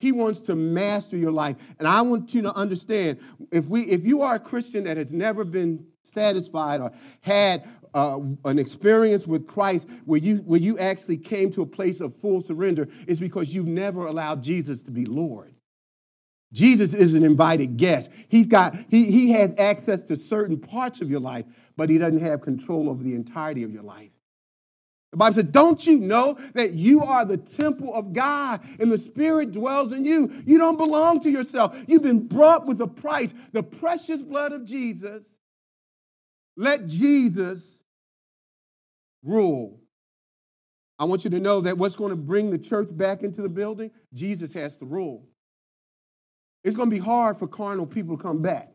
He 0.00 0.12
wants 0.12 0.40
to 0.40 0.56
master 0.56 1.16
your 1.16 1.30
life. 1.30 1.56
And 1.78 1.86
I 1.86 2.00
want 2.00 2.34
you 2.34 2.42
to 2.42 2.54
understand 2.54 3.18
if 3.52 3.66
we 3.66 3.82
if 3.82 4.04
you 4.04 4.22
are 4.22 4.36
a 4.36 4.40
Christian 4.40 4.84
that 4.84 4.96
has 4.96 5.12
never 5.12 5.44
been 5.44 5.86
satisfied 6.02 6.80
or 6.80 6.90
had 7.20 7.68
uh, 7.94 8.20
an 8.44 8.58
experience 8.58 9.26
with 9.26 9.46
Christ 9.46 9.88
where 10.04 10.20
you, 10.20 10.36
where 10.38 10.60
you 10.60 10.78
actually 10.78 11.16
came 11.16 11.50
to 11.52 11.62
a 11.62 11.66
place 11.66 12.00
of 12.00 12.16
full 12.16 12.42
surrender 12.42 12.88
is 13.06 13.20
because 13.20 13.54
you've 13.54 13.66
never 13.66 14.06
allowed 14.06 14.42
Jesus 14.42 14.82
to 14.82 14.90
be 14.90 15.04
Lord. 15.04 15.54
Jesus 16.52 16.94
is 16.94 17.14
an 17.14 17.24
invited 17.24 17.76
guest. 17.76 18.10
He's 18.28 18.46
got, 18.46 18.76
he, 18.88 19.10
he 19.10 19.30
has 19.32 19.54
access 19.56 20.02
to 20.04 20.16
certain 20.16 20.58
parts 20.58 21.00
of 21.00 21.10
your 21.10 21.20
life, 21.20 21.44
but 21.76 21.90
he 21.90 21.98
doesn't 21.98 22.20
have 22.20 22.40
control 22.40 22.90
over 22.90 23.02
the 23.02 23.14
entirety 23.14 23.62
of 23.62 23.72
your 23.72 23.84
life. 23.84 24.10
The 25.12 25.16
Bible 25.16 25.34
says, 25.34 25.44
Don't 25.44 25.84
you 25.86 25.98
know 25.98 26.38
that 26.54 26.74
you 26.74 27.02
are 27.02 27.24
the 27.24 27.36
temple 27.36 27.94
of 27.94 28.12
God 28.12 28.60
and 28.78 28.90
the 28.90 28.98
Spirit 28.98 29.52
dwells 29.52 29.92
in 29.92 30.04
you? 30.04 30.42
You 30.46 30.58
don't 30.58 30.76
belong 30.76 31.20
to 31.20 31.30
yourself. 31.30 31.76
You've 31.88 32.02
been 32.02 32.26
brought 32.28 32.66
with 32.66 32.80
a 32.80 32.86
price, 32.86 33.34
the 33.52 33.62
precious 33.62 34.22
blood 34.22 34.52
of 34.52 34.64
Jesus. 34.64 35.22
Let 36.56 36.86
Jesus 36.86 37.79
rule. 39.22 39.80
I 40.98 41.04
want 41.04 41.24
you 41.24 41.30
to 41.30 41.40
know 41.40 41.60
that 41.62 41.78
what's 41.78 41.96
going 41.96 42.10
to 42.10 42.16
bring 42.16 42.50
the 42.50 42.58
church 42.58 42.88
back 42.90 43.22
into 43.22 43.40
the 43.40 43.48
building, 43.48 43.90
Jesus 44.12 44.52
has 44.52 44.76
to 44.78 44.84
rule. 44.84 45.26
It's 46.62 46.76
going 46.76 46.90
to 46.90 46.94
be 46.94 47.00
hard 47.02 47.38
for 47.38 47.48
carnal 47.48 47.86
people 47.86 48.16
to 48.16 48.22
come 48.22 48.42
back. 48.42 48.70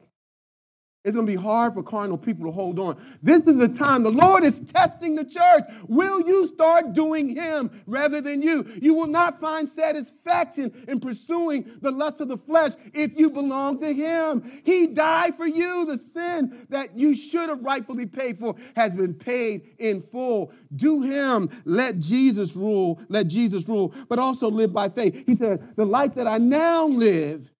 It's 1.05 1.13
going 1.13 1.27
to 1.27 1.31
be 1.31 1.37
hard 1.37 1.75
for 1.75 1.83
carnal 1.83 2.17
people 2.17 2.45
to 2.45 2.51
hold 2.51 2.79
on. 2.79 2.99
This 3.21 3.45
is 3.45 3.57
the 3.57 3.67
time 3.67 4.01
the 4.01 4.09
Lord 4.09 4.43
is 4.43 4.59
testing 4.61 5.13
the 5.13 5.23
church. 5.23 5.63
Will 5.87 6.27
you 6.27 6.47
start 6.47 6.93
doing 6.93 7.29
Him 7.29 7.83
rather 7.85 8.21
than 8.21 8.41
you? 8.41 8.65
You 8.81 8.95
will 8.95 9.05
not 9.05 9.39
find 9.39 9.69
satisfaction 9.69 10.73
in 10.87 10.99
pursuing 10.99 11.71
the 11.79 11.91
lust 11.91 12.21
of 12.21 12.27
the 12.27 12.37
flesh 12.37 12.71
if 12.95 13.15
you 13.19 13.29
belong 13.29 13.79
to 13.81 13.93
Him. 13.93 14.61
He 14.65 14.87
died 14.87 15.37
for 15.37 15.45
you. 15.45 15.85
The 15.85 16.01
sin 16.11 16.65
that 16.69 16.97
you 16.97 17.15
should 17.15 17.49
have 17.49 17.61
rightfully 17.61 18.07
paid 18.07 18.39
for 18.39 18.55
has 18.75 18.95
been 18.95 19.13
paid 19.13 19.75
in 19.77 20.01
full. 20.01 20.51
Do 20.75 21.03
Him. 21.03 21.51
Let 21.65 21.99
Jesus 21.99 22.55
rule. 22.55 22.99
Let 23.09 23.27
Jesus 23.27 23.67
rule, 23.67 23.93
but 24.09 24.17
also 24.17 24.49
live 24.49 24.73
by 24.73 24.89
faith. 24.89 25.23
He 25.27 25.37
said, 25.37 25.75
The 25.75 25.85
life 25.85 26.15
that 26.15 26.25
I 26.25 26.39
now 26.39 26.87
live, 26.87 27.53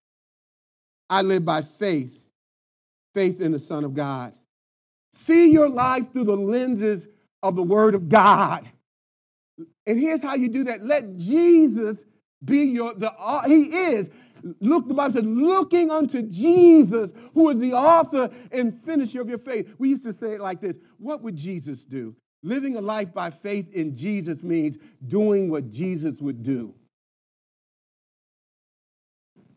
I 1.08 1.22
live 1.22 1.44
by 1.44 1.62
faith 1.62 2.15
faith 3.16 3.40
in 3.40 3.50
the 3.50 3.58
Son 3.58 3.82
of 3.82 3.94
God. 3.94 4.34
See 5.14 5.50
your 5.50 5.70
life 5.70 6.12
through 6.12 6.24
the 6.24 6.36
lenses 6.36 7.08
of 7.42 7.56
the 7.56 7.62
Word 7.62 7.94
of 7.94 8.10
God. 8.10 8.68
And 9.86 9.98
here's 9.98 10.22
how 10.22 10.34
you 10.34 10.50
do 10.50 10.64
that. 10.64 10.84
Let 10.84 11.16
Jesus 11.16 11.96
be 12.44 12.58
your 12.58 12.92
the 12.92 13.10
uh, 13.12 13.48
he 13.48 13.64
is. 13.64 14.10
Look, 14.60 14.86
the 14.86 14.92
Bible 14.92 15.14
said, 15.14 15.26
looking 15.26 15.90
unto 15.90 16.20
Jesus, 16.22 17.10
who 17.32 17.48
is 17.48 17.58
the 17.58 17.72
author 17.72 18.30
and 18.52 18.84
finisher 18.84 19.22
of 19.22 19.30
your 19.30 19.38
faith. 19.38 19.74
We 19.78 19.88
used 19.88 20.04
to 20.04 20.12
say 20.12 20.34
it 20.34 20.40
like 20.42 20.60
this: 20.60 20.76
What 20.98 21.22
would 21.22 21.36
Jesus 21.36 21.84
do? 21.84 22.14
Living 22.42 22.76
a 22.76 22.82
life 22.82 23.14
by 23.14 23.30
faith 23.30 23.72
in 23.72 23.96
Jesus 23.96 24.42
means 24.42 24.76
doing 25.06 25.50
what 25.50 25.70
Jesus 25.70 26.20
would 26.20 26.42
do 26.42 26.74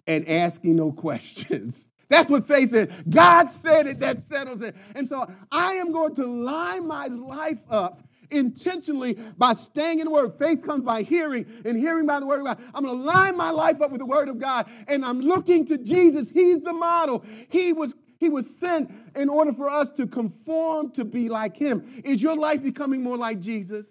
and 0.07 0.27
asking 0.29 0.77
no 0.77 0.91
questions. 1.05 1.85
That's 2.09 2.29
what 2.29 2.47
faith 2.47 2.73
is. 2.73 2.87
God 3.07 3.51
said 3.51 3.87
it, 3.87 3.99
that 3.99 4.27
settles 4.27 4.61
it. 4.61 4.75
And 4.95 5.07
so 5.07 5.31
I 5.51 5.73
am 5.73 5.91
going 5.91 6.15
to 6.15 6.25
line 6.25 6.87
my 6.87 7.07
life 7.07 7.59
up 7.69 8.01
intentionally 8.31 9.17
by 9.37 9.53
staying 9.53 9.99
in 9.99 10.05
the 10.05 10.11
Word. 10.11 10.33
Faith 10.37 10.63
comes 10.63 10.83
by 10.83 11.03
hearing, 11.03 11.45
and 11.65 11.77
hearing 11.77 12.05
by 12.05 12.19
the 12.19 12.25
Word 12.25 12.41
of 12.41 12.45
God. 12.47 12.61
I'm 12.73 12.83
going 12.83 12.97
to 12.97 13.03
line 13.03 13.37
my 13.37 13.51
life 13.51 13.81
up 13.81 13.91
with 13.91 13.99
the 13.99 14.05
Word 14.05 14.29
of 14.29 14.39
God, 14.39 14.69
and 14.87 15.05
I'm 15.05 15.19
looking 15.21 15.65
to 15.67 15.77
Jesus. 15.77 16.27
He's 16.31 16.61
the 16.61 16.73
model. 16.73 17.23
He 17.49 17.73
was 17.73 17.93
he 18.19 18.27
was 18.27 18.45
sent 18.59 18.91
in 19.15 19.29
order 19.29 19.53
for 19.53 19.69
us 19.69 19.91
to 19.91 20.05
conform 20.05 20.91
to 20.91 21.05
be 21.05 21.29
like 21.29 21.55
him. 21.55 22.01
Is 22.03 22.21
your 22.21 22.35
life 22.35 22.61
becoming 22.61 23.01
more 23.01 23.15
like 23.17 23.39
Jesus? 23.39 23.85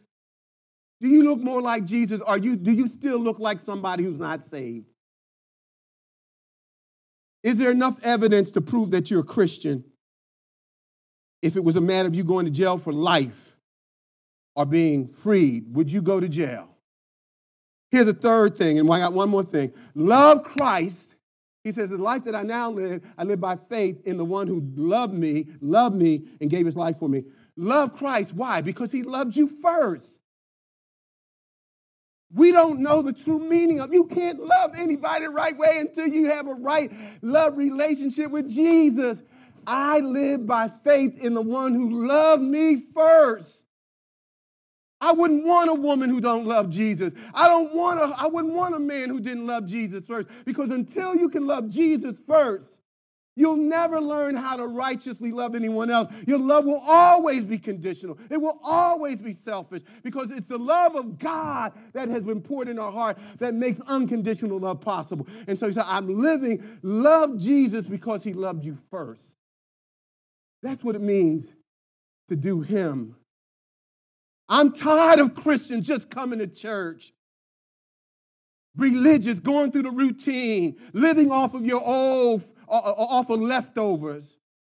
Do 1.00 1.08
you 1.08 1.24
look 1.24 1.40
more 1.40 1.62
like 1.62 1.86
Jesus? 1.86 2.20
Or 2.26 2.36
you, 2.36 2.56
do 2.56 2.70
you 2.70 2.88
still 2.88 3.18
look 3.18 3.38
like 3.38 3.58
somebody 3.58 4.04
who's 4.04 4.18
not 4.18 4.44
saved? 4.44 4.86
Is 7.42 7.56
there 7.56 7.70
enough 7.70 7.98
evidence 8.02 8.50
to 8.52 8.60
prove 8.60 8.90
that 8.90 9.10
you're 9.10 9.20
a 9.20 9.24
Christian? 9.24 9.84
If 11.42 11.56
it 11.56 11.62
was 11.62 11.76
a 11.76 11.80
matter 11.80 12.08
of 12.08 12.14
you 12.14 12.24
going 12.24 12.46
to 12.46 12.50
jail 12.50 12.78
for 12.78 12.92
life 12.92 13.56
or 14.56 14.66
being 14.66 15.08
freed, 15.08 15.72
would 15.74 15.90
you 15.90 16.02
go 16.02 16.18
to 16.18 16.28
jail? 16.28 16.68
Here's 17.90 18.08
a 18.08 18.12
third 18.12 18.56
thing, 18.56 18.78
and 18.78 18.90
I 18.90 18.98
got 18.98 19.12
one 19.12 19.28
more 19.28 19.44
thing. 19.44 19.72
Love 19.94 20.42
Christ. 20.42 21.14
He 21.64 21.72
says, 21.72 21.90
The 21.90 21.98
life 21.98 22.24
that 22.24 22.34
I 22.34 22.42
now 22.42 22.70
live, 22.70 23.02
I 23.16 23.24
live 23.24 23.40
by 23.40 23.56
faith 23.56 24.00
in 24.04 24.16
the 24.16 24.24
one 24.24 24.46
who 24.46 24.62
loved 24.74 25.14
me, 25.14 25.46
loved 25.60 25.94
me, 25.94 26.24
and 26.40 26.50
gave 26.50 26.66
his 26.66 26.76
life 26.76 26.98
for 26.98 27.08
me. 27.08 27.24
Love 27.56 27.94
Christ. 27.96 28.34
Why? 28.34 28.60
Because 28.60 28.92
he 28.92 29.02
loved 29.02 29.36
you 29.36 29.48
first. 29.62 30.17
We 32.32 32.52
don't 32.52 32.80
know 32.80 33.00
the 33.00 33.12
true 33.12 33.38
meaning 33.38 33.80
of 33.80 33.92
you 33.92 34.04
can't 34.04 34.40
love 34.40 34.72
anybody 34.76 35.24
the 35.24 35.30
right 35.30 35.56
way 35.56 35.78
until 35.78 36.06
you 36.06 36.30
have 36.30 36.46
a 36.46 36.54
right 36.54 36.92
love 37.22 37.56
relationship 37.56 38.30
with 38.30 38.50
Jesus. 38.50 39.18
I 39.66 40.00
live 40.00 40.46
by 40.46 40.70
faith 40.84 41.18
in 41.18 41.34
the 41.34 41.42
one 41.42 41.74
who 41.74 42.06
loved 42.06 42.42
me 42.42 42.84
first. 42.94 43.62
I 45.00 45.12
wouldn't 45.12 45.44
want 45.44 45.70
a 45.70 45.74
woman 45.74 46.10
who 46.10 46.20
don't 46.20 46.46
love 46.46 46.70
Jesus. 46.70 47.12
I 47.32 47.48
don't 47.48 47.74
want 47.74 48.00
a, 48.00 48.14
I 48.18 48.26
wouldn't 48.26 48.54
want 48.54 48.74
a 48.74 48.80
man 48.80 49.08
who 49.08 49.20
didn't 49.20 49.46
love 49.46 49.66
Jesus 49.66 50.04
first 50.04 50.28
because 50.44 50.70
until 50.70 51.14
you 51.14 51.28
can 51.28 51.46
love 51.46 51.68
Jesus 51.68 52.16
first, 52.26 52.77
You'll 53.38 53.56
never 53.56 54.00
learn 54.00 54.34
how 54.34 54.56
to 54.56 54.66
righteously 54.66 55.30
love 55.30 55.54
anyone 55.54 55.90
else. 55.90 56.12
Your 56.26 56.40
love 56.40 56.64
will 56.64 56.82
always 56.84 57.44
be 57.44 57.56
conditional. 57.56 58.18
It 58.30 58.36
will 58.38 58.58
always 58.64 59.18
be 59.18 59.32
selfish 59.32 59.82
because 60.02 60.32
it's 60.32 60.48
the 60.48 60.58
love 60.58 60.96
of 60.96 61.20
God 61.20 61.72
that 61.92 62.08
has 62.08 62.22
been 62.22 62.40
poured 62.40 62.66
in 62.66 62.80
our 62.80 62.90
heart 62.90 63.16
that 63.38 63.54
makes 63.54 63.78
unconditional 63.86 64.58
love 64.58 64.80
possible. 64.80 65.28
And 65.46 65.56
so 65.56 65.68
he 65.68 65.72
said, 65.72 65.84
I'm 65.86 66.20
living, 66.20 66.80
love 66.82 67.38
Jesus 67.38 67.86
because 67.86 68.24
he 68.24 68.32
loved 68.32 68.64
you 68.64 68.76
first. 68.90 69.22
That's 70.60 70.82
what 70.82 70.96
it 70.96 71.00
means 71.00 71.46
to 72.30 72.34
do 72.34 72.60
him. 72.60 73.14
I'm 74.48 74.72
tired 74.72 75.20
of 75.20 75.36
Christians 75.36 75.86
just 75.86 76.10
coming 76.10 76.40
to 76.40 76.48
church 76.48 77.12
religious, 78.76 79.38
going 79.38 79.70
through 79.70 79.82
the 79.82 79.90
routine, 79.90 80.76
living 80.92 81.30
off 81.30 81.54
of 81.54 81.64
your 81.64 81.82
old 81.84 82.44
off 82.68 83.30
of 83.30 83.40
leftovers. 83.40 84.36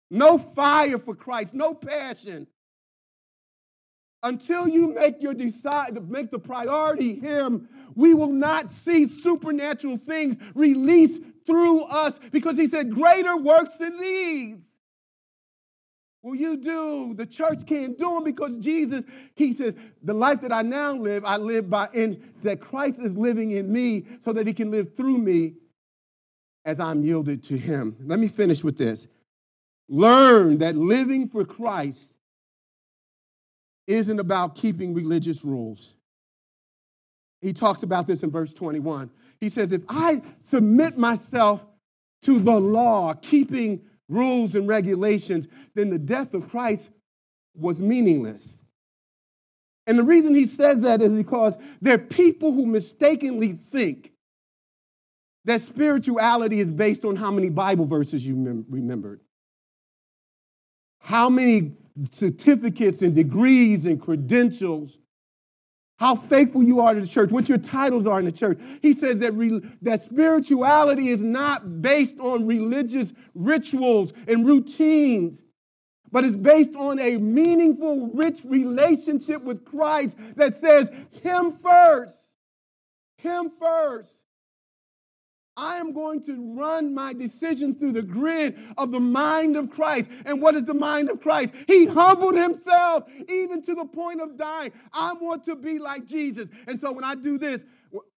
No 0.10 0.38
fire 0.38 0.98
for 0.98 1.16
Christ, 1.16 1.54
no 1.54 1.74
passion. 1.74 2.48
Until 4.24 4.68
you 4.68 4.94
make 4.94 5.22
your 5.22 5.34
decide 5.34 6.10
make 6.10 6.30
the 6.30 6.38
priority 6.38 7.16
Him, 7.16 7.68
we 7.96 8.14
will 8.14 8.32
not 8.32 8.72
see 8.74 9.08
supernatural 9.08 9.98
things 9.98 10.36
released 10.54 11.22
through 11.46 11.84
us 11.84 12.20
because 12.32 12.58
He 12.58 12.68
said, 12.68 12.92
Greater 12.92 13.38
works 13.38 13.78
than 13.78 13.98
these. 14.00 14.64
Will 16.24 16.36
you 16.36 16.58
do? 16.58 17.16
The 17.16 17.26
church 17.26 17.66
can't 17.66 17.98
do 17.98 18.14
them 18.14 18.24
because 18.24 18.56
Jesus, 18.58 19.04
He 19.34 19.54
says, 19.54 19.74
the 20.04 20.14
life 20.14 20.42
that 20.42 20.52
I 20.52 20.62
now 20.62 20.94
live, 20.94 21.26
I 21.26 21.38
live 21.38 21.70
by 21.70 21.89
in 21.94 22.32
that 22.44 22.62
Christ 22.62 23.00
is 23.00 23.16
living 23.18 23.52
in 23.52 23.72
me 23.72 24.06
so 24.24 24.34
that 24.34 24.46
He 24.46 24.54
can 24.54 24.70
live 24.70 24.96
through 24.96 25.18
me 25.18 25.56
as 26.66 26.80
I'm 26.80 27.03
yielded 27.03 27.43
to 27.45 27.57
Him. 27.57 27.95
Let 28.01 28.20
me 28.20 28.28
finish 28.28 28.64
with 28.64 28.78
this. 28.78 29.07
Learn 29.89 30.59
that 30.59 30.76
living 30.76 31.28
for 31.28 31.43
Christ 31.43 32.16
isn't 33.88 34.20
about 34.20 34.55
keeping 34.55 34.93
religious 34.93 35.43
rules. 35.43 35.93
He 37.41 37.53
talks 37.53 37.84
about 37.84 38.07
this 38.07 38.24
in 38.24 38.32
verse 38.32 38.53
21. 38.53 39.09
He 39.39 39.49
says, 39.49 39.72
If 39.72 39.82
I 39.89 40.22
submit 40.49 40.97
myself 40.97 41.62
to 42.24 42.39
the 42.39 42.59
law, 42.59 43.14
keeping 43.14 43.82
rules 44.07 44.55
and 44.55 44.68
regulations, 44.68 45.47
then 45.74 45.89
the 45.89 45.99
death 45.99 46.34
of 46.34 46.47
Christ 46.49 46.89
was 47.55 47.82
meaningless. 47.82 48.57
And 49.88 49.97
the 49.97 50.03
reason 50.03 50.36
he 50.36 50.45
says 50.45 50.82
that 50.82 51.01
is 51.01 51.12
because 51.12 51.57
there 51.82 51.95
are 51.95 51.97
people 51.97 52.53
who 52.53 52.66
mistakenly 52.68 53.53
think 53.72 54.12
that 55.46 55.62
spirituality 55.62 56.60
is 56.60 56.70
based 56.70 57.04
on 57.04 57.16
how 57.16 57.32
many 57.32 57.50
Bible 57.50 57.86
verses 57.86 58.26
you 58.26 58.36
mem- 58.36 58.66
remembered, 58.70 59.22
how 61.00 61.30
many 61.30 61.74
certificates 62.12 63.02
and 63.02 63.16
degrees 63.16 63.86
and 63.86 64.02
credentials, 64.02 64.98
how 65.98 66.16
faithful 66.16 66.64
you 66.64 66.80
are 66.80 66.94
to 66.94 67.02
the 67.02 67.08
church, 67.08 67.32
what 67.32 67.50
your 67.50 67.58
titles 67.58 68.08
are 68.08 68.20
in 68.20 68.26
the 68.26 68.32
church. 68.32 68.60
He 68.82 68.94
says 68.94 69.20
that, 69.20 69.34
re- 69.34 69.62
that 69.82 70.04
spirituality 70.04 71.10
is 71.10 71.20
not 71.20 71.82
based 71.82 72.20
on 72.20 72.48
religious 72.48 73.12
rituals 73.36 74.14
and 74.28 74.46
routines, 74.46 75.42
but 76.12 76.24
it's 76.24 76.36
based 76.36 76.76
on 76.76 77.00
a 77.00 77.18
meaningful, 77.18 78.10
rich 78.14 78.39
relationship 78.44 79.44
with 79.44 79.64
Christ 79.64 80.18
that 80.36 80.60
says, 80.60 80.89
Him 81.22 81.52
first. 81.52 82.18
Him 83.18 83.52
first. 83.60 84.21
I 85.58 85.78
am 85.78 85.91
going 85.91 86.24
to 86.24 86.56
run 86.56 86.93
my 86.93 87.14
decision 87.14 87.76
through 87.76 87.91
the 87.91 88.02
grid 88.02 88.58
of 88.78 88.91
the 88.91 88.99
mind 88.99 89.58
of 89.58 89.70
Christ. 89.70 90.10
And 90.26 90.41
what 90.41 90.56
is 90.56 90.64
the 90.64 90.74
mind 90.74 91.10
of 91.10 91.20
Christ? 91.20 91.54
He 91.68 91.86
humbled 91.86 92.36
himself 92.36 93.04
even 93.28 93.62
to 93.64 93.76
the 93.76 93.86
point 93.86 94.22
of 94.22 94.38
dying. 94.38 94.72
I 94.93 95.14
want 95.14 95.43
to 95.45 95.56
be 95.56 95.78
like 95.78 96.08
Jesus. 96.08 96.49
And 96.68 96.80
so 96.80 96.93
when 96.93 97.04
I 97.04 97.16
do 97.16 97.38
this, 97.38 97.66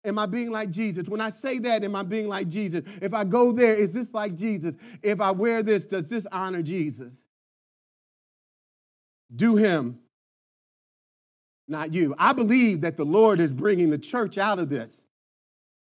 am 0.04 0.18
I 0.18 0.26
being 0.26 0.52
like 0.52 0.70
Jesus? 0.70 1.08
When 1.08 1.20
I 1.20 1.30
say 1.30 1.58
that, 1.58 1.82
am 1.82 1.96
I 1.96 2.04
being 2.04 2.28
like 2.28 2.48
Jesus? 2.48 2.82
If 3.02 3.12
I 3.12 3.24
go 3.24 3.50
there, 3.50 3.74
is 3.74 3.92
this 3.92 4.14
like 4.14 4.36
Jesus? 4.36 4.76
If 5.02 5.20
I 5.20 5.32
wear 5.32 5.62
this, 5.62 5.86
does 5.86 6.08
this 6.08 6.26
honor 6.30 6.62
Jesus? 6.62 7.24
Do 9.34 9.56
him, 9.56 9.98
not 11.66 11.92
you. 11.92 12.14
I 12.16 12.32
believe 12.32 12.82
that 12.82 12.96
the 12.96 13.04
Lord 13.04 13.40
is 13.40 13.50
bringing 13.50 13.90
the 13.90 13.98
church 13.98 14.38
out 14.38 14.60
of 14.60 14.68
this. 14.68 15.06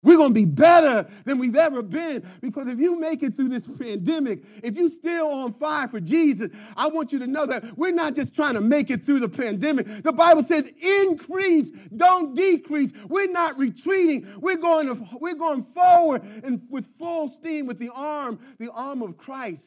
We're 0.03 0.17
going 0.17 0.31
to 0.31 0.35
be 0.35 0.47
better 0.47 1.07
than 1.27 1.39
we've 1.39 1.57
ever 1.57 1.83
been 1.83 2.27
because 2.41 2.69
if 2.69 2.79
you 2.79 2.99
make 2.99 3.23
it 3.23 3.35
through 3.35 3.51
this 3.51 3.67
pandemic, 3.67 4.43
if 4.63 4.75
you're 4.75 4.89
still 4.89 5.31
on 5.31 5.53
fire 5.53 5.89
for 5.89 6.01
Jesus, 6.01 6.49
I 6.75 6.89
want 6.89 7.13
you 7.13 7.19
to 7.19 7.27
know 7.27 7.45
that 7.45 7.77
we're 7.77 7.93
not 7.93 8.15
just 8.15 8.35
trying 8.35 8.55
to 8.55 8.63
make 8.63 8.91
it 8.91 9.05
through 9.05 9.21
the 9.21 9.29
pandemic. 9.29 10.03
The 10.03 10.13
Bible 10.13 10.43
says 10.43 10.71
increase, 10.81 11.71
don't 11.95 12.35
decrease. 12.35 12.93
We're 13.09 13.31
not 13.31 13.59
retreating. 13.59 14.27
We're 14.41 14.57
going 14.57 14.87
to, 14.87 15.07
we're 15.21 15.35
going 15.35 15.65
forward 15.75 16.23
and 16.45 16.63
with 16.71 16.89
full 16.99 17.29
steam 17.29 17.67
with 17.67 17.79
the 17.79 17.91
arm, 17.95 18.41
the 18.59 18.73
arm 18.73 19.03
of 19.03 19.19
Christ. 19.19 19.67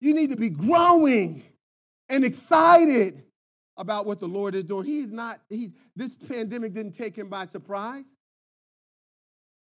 You 0.00 0.12
need 0.12 0.30
to 0.30 0.36
be 0.36 0.48
growing 0.48 1.44
and 2.08 2.24
excited 2.24 3.22
about 3.76 4.06
what 4.06 4.18
the 4.18 4.26
Lord 4.26 4.56
is 4.56 4.64
doing. 4.64 4.86
He's 4.86 5.12
not, 5.12 5.40
he, 5.48 5.70
this 5.94 6.18
pandemic 6.18 6.74
didn't 6.74 6.92
take 6.92 7.16
him 7.16 7.28
by 7.28 7.46
surprise. 7.46 8.04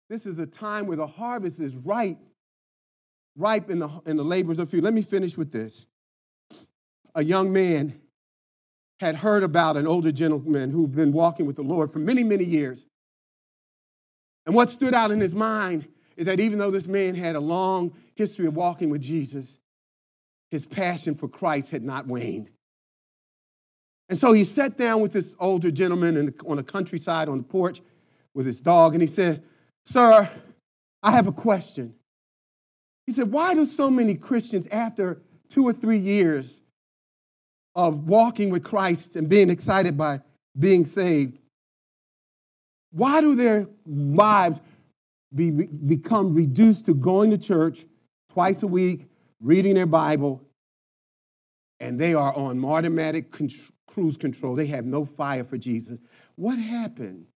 This 0.08 0.26
is 0.26 0.38
a 0.38 0.46
time 0.46 0.86
where 0.86 0.96
the 0.96 1.06
harvest 1.06 1.58
is 1.58 1.74
ripe, 1.76 2.18
ripe 3.36 3.70
in 3.70 3.78
the, 3.80 3.88
in 4.06 4.16
the 4.16 4.24
labors 4.24 4.58
of 4.58 4.70
few. 4.70 4.80
Let 4.80 4.94
me 4.94 5.02
finish 5.02 5.36
with 5.36 5.52
this. 5.52 5.86
A 7.14 7.24
young 7.24 7.52
man 7.52 8.00
had 9.00 9.16
heard 9.16 9.42
about 9.42 9.76
an 9.76 9.86
older 9.86 10.12
gentleman 10.12 10.70
who'd 10.70 10.94
been 10.94 11.12
walking 11.12 11.46
with 11.46 11.56
the 11.56 11.62
Lord 11.62 11.90
for 11.90 11.98
many, 11.98 12.24
many 12.24 12.44
years. 12.44 12.86
And 14.46 14.54
what 14.54 14.70
stood 14.70 14.94
out 14.94 15.10
in 15.10 15.20
his 15.20 15.34
mind 15.34 15.88
is 16.16 16.26
that 16.26 16.40
even 16.40 16.58
though 16.58 16.70
this 16.70 16.86
man 16.86 17.14
had 17.14 17.36
a 17.36 17.40
long 17.40 17.92
history 18.14 18.46
of 18.46 18.54
walking 18.54 18.90
with 18.90 19.02
Jesus, 19.02 19.58
his 20.50 20.64
passion 20.64 21.14
for 21.14 21.28
Christ 21.28 21.70
had 21.70 21.82
not 21.82 22.06
waned. 22.06 22.50
And 24.08 24.18
so 24.18 24.32
he 24.32 24.44
sat 24.44 24.76
down 24.76 25.00
with 25.00 25.12
this 25.12 25.34
older 25.40 25.70
gentleman 25.70 26.14
the, 26.14 26.34
on 26.46 26.56
the 26.56 26.62
countryside 26.62 27.28
on 27.28 27.38
the 27.38 27.44
porch 27.44 27.82
with 28.34 28.46
his 28.46 28.60
dog, 28.60 28.94
and 28.94 29.02
he 29.02 29.08
said, 29.08 29.42
Sir, 29.86 30.28
I 31.02 31.12
have 31.12 31.28
a 31.28 31.32
question. 31.32 31.94
He 33.06 33.12
said, 33.12 33.30
Why 33.30 33.54
do 33.54 33.66
so 33.66 33.88
many 33.88 34.16
Christians, 34.16 34.66
after 34.70 35.22
two 35.48 35.64
or 35.64 35.72
three 35.72 35.98
years 35.98 36.60
of 37.76 38.08
walking 38.08 38.50
with 38.50 38.64
Christ 38.64 39.14
and 39.14 39.28
being 39.28 39.48
excited 39.48 39.96
by 39.96 40.20
being 40.58 40.84
saved, 40.84 41.38
why 42.90 43.20
do 43.20 43.36
their 43.36 43.68
lives 43.86 44.58
be, 45.34 45.50
become 45.50 46.34
reduced 46.34 46.86
to 46.86 46.94
going 46.94 47.30
to 47.30 47.38
church 47.38 47.84
twice 48.32 48.62
a 48.64 48.66
week, 48.66 49.06
reading 49.40 49.74
their 49.74 49.86
Bible, 49.86 50.42
and 51.78 52.00
they 52.00 52.14
are 52.14 52.34
on 52.34 52.64
automatic 52.64 53.30
cruise 53.86 54.16
control? 54.16 54.56
They 54.56 54.66
have 54.66 54.84
no 54.84 55.04
fire 55.04 55.44
for 55.44 55.58
Jesus. 55.58 56.00
What 56.34 56.58
happened? 56.58 57.26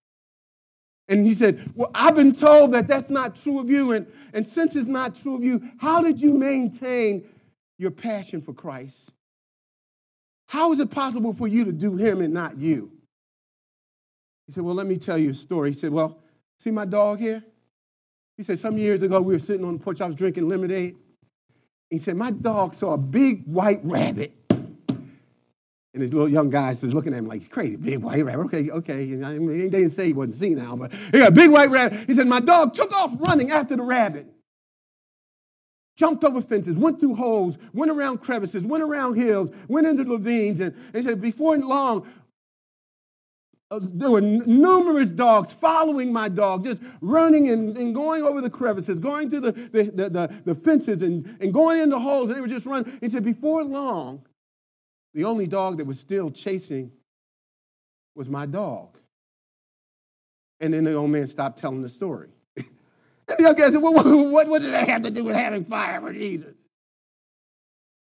And 1.10 1.26
he 1.26 1.34
said, 1.34 1.72
Well, 1.74 1.90
I've 1.92 2.14
been 2.14 2.34
told 2.34 2.72
that 2.72 2.86
that's 2.86 3.10
not 3.10 3.42
true 3.42 3.58
of 3.58 3.68
you. 3.68 3.92
And, 3.92 4.06
and 4.32 4.46
since 4.46 4.76
it's 4.76 4.88
not 4.88 5.16
true 5.16 5.34
of 5.34 5.42
you, 5.42 5.68
how 5.78 6.00
did 6.00 6.20
you 6.20 6.32
maintain 6.32 7.28
your 7.78 7.90
passion 7.90 8.40
for 8.40 8.54
Christ? 8.54 9.10
How 10.46 10.72
is 10.72 10.78
it 10.78 10.90
possible 10.90 11.32
for 11.32 11.48
you 11.48 11.64
to 11.64 11.72
do 11.72 11.96
him 11.96 12.22
and 12.22 12.32
not 12.32 12.56
you? 12.58 12.92
He 14.46 14.52
said, 14.52 14.62
Well, 14.62 14.74
let 14.74 14.86
me 14.86 14.96
tell 14.96 15.18
you 15.18 15.30
a 15.30 15.34
story. 15.34 15.72
He 15.72 15.76
said, 15.76 15.90
Well, 15.92 16.16
see 16.60 16.70
my 16.70 16.84
dog 16.84 17.18
here? 17.18 17.42
He 18.36 18.44
said, 18.44 18.60
Some 18.60 18.78
years 18.78 19.02
ago, 19.02 19.20
we 19.20 19.34
were 19.34 19.40
sitting 19.40 19.64
on 19.64 19.78
the 19.78 19.84
porch, 19.84 20.00
I 20.00 20.06
was 20.06 20.14
drinking 20.14 20.48
lemonade. 20.48 20.96
He 21.90 21.98
said, 21.98 22.16
My 22.16 22.30
dog 22.30 22.74
saw 22.74 22.92
a 22.92 22.98
big 22.98 23.44
white 23.46 23.80
rabbit. 23.82 24.32
And 25.92 26.02
this 26.02 26.12
little 26.12 26.28
young 26.28 26.50
guy 26.50 26.70
is 26.70 26.94
looking 26.94 27.12
at 27.12 27.18
him 27.18 27.26
like, 27.26 27.50
crazy, 27.50 27.76
big 27.76 27.98
white 27.98 28.24
rabbit. 28.24 28.42
Okay, 28.46 28.70
okay. 28.70 29.06
Mean, 29.06 29.58
they 29.58 29.68
didn't 29.68 29.90
say 29.90 30.06
he 30.06 30.12
wasn't 30.12 30.36
seen 30.36 30.56
now, 30.56 30.76
but 30.76 30.92
he 30.92 31.18
got 31.18 31.28
a 31.28 31.32
big 31.32 31.50
white 31.50 31.70
rabbit. 31.70 32.04
He 32.06 32.12
said, 32.14 32.28
My 32.28 32.40
dog 32.40 32.74
took 32.74 32.92
off 32.92 33.12
running 33.18 33.50
after 33.50 33.76
the 33.76 33.82
rabbit 33.82 34.28
jumped 36.00 36.24
over 36.24 36.40
fences, 36.40 36.76
went 36.76 36.98
through 36.98 37.14
holes, 37.14 37.58
went 37.74 37.90
around 37.90 38.22
crevices, 38.22 38.62
went 38.62 38.82
around 38.82 39.16
hills, 39.16 39.50
went 39.68 39.86
into 39.86 40.02
ravines, 40.02 40.58
and 40.58 40.74
he 40.94 41.02
said, 41.02 41.20
before 41.20 41.58
long, 41.58 42.08
uh, 43.70 43.78
there 43.82 44.10
were 44.10 44.18
n- 44.18 44.42
numerous 44.46 45.10
dogs 45.10 45.52
following 45.52 46.10
my 46.10 46.26
dog, 46.26 46.64
just 46.64 46.80
running 47.02 47.50
and, 47.50 47.76
and 47.76 47.94
going 47.94 48.22
over 48.22 48.40
the 48.40 48.48
crevices, 48.48 48.98
going 48.98 49.28
through 49.28 49.40
the, 49.40 49.52
the, 49.52 49.82
the, 49.84 50.08
the, 50.08 50.42
the 50.46 50.54
fences 50.54 51.02
and, 51.02 51.36
and 51.38 51.52
going 51.52 51.78
into 51.78 51.98
holes, 51.98 52.30
and 52.30 52.38
they 52.38 52.40
were 52.40 52.48
just 52.48 52.64
running. 52.64 52.90
He 53.02 53.10
said, 53.10 53.22
before 53.22 53.62
long, 53.62 54.24
the 55.14 55.24
only 55.24 55.46
dog 55.46 55.78
that 55.78 55.86
was 55.86 55.98
still 55.98 56.30
chasing 56.30 56.92
was 58.14 58.28
my 58.28 58.46
dog. 58.46 58.96
And 60.60 60.74
then 60.74 60.84
the 60.84 60.94
old 60.94 61.10
man 61.10 61.26
stopped 61.28 61.58
telling 61.58 61.82
the 61.82 61.88
story. 61.88 62.28
and 62.56 62.66
the 63.38 63.42
young 63.42 63.54
guy 63.54 63.70
said, 63.70 63.82
well, 63.82 63.94
what, 64.30 64.48
what 64.48 64.60
did 64.60 64.72
that 64.72 64.88
have 64.88 65.02
to 65.02 65.10
do 65.10 65.24
with 65.24 65.34
having 65.34 65.64
fire 65.64 66.00
for 66.00 66.12
Jesus? 66.12 66.66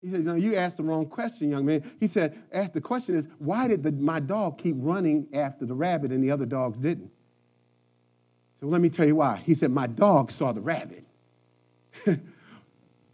He 0.02 0.10
said, 0.10 0.24
No, 0.24 0.34
you 0.34 0.56
asked 0.56 0.78
the 0.78 0.82
wrong 0.82 1.06
question, 1.06 1.50
young 1.50 1.64
man. 1.64 1.88
He 2.00 2.08
said, 2.08 2.42
Ask 2.52 2.72
The 2.72 2.80
question 2.80 3.14
is, 3.14 3.28
why 3.38 3.68
did 3.68 3.84
the, 3.84 3.92
my 3.92 4.18
dog 4.18 4.58
keep 4.58 4.74
running 4.78 5.28
after 5.32 5.64
the 5.64 5.74
rabbit 5.74 6.10
and 6.10 6.22
the 6.22 6.32
other 6.32 6.44
dogs 6.44 6.76
didn't? 6.78 7.10
So 8.60 8.66
let 8.66 8.80
me 8.80 8.90
tell 8.90 9.06
you 9.06 9.16
why. 9.16 9.40
He 9.46 9.54
said, 9.54 9.70
My 9.70 9.86
dog 9.86 10.32
saw 10.32 10.52
the 10.52 10.60
rabbit. 10.60 11.06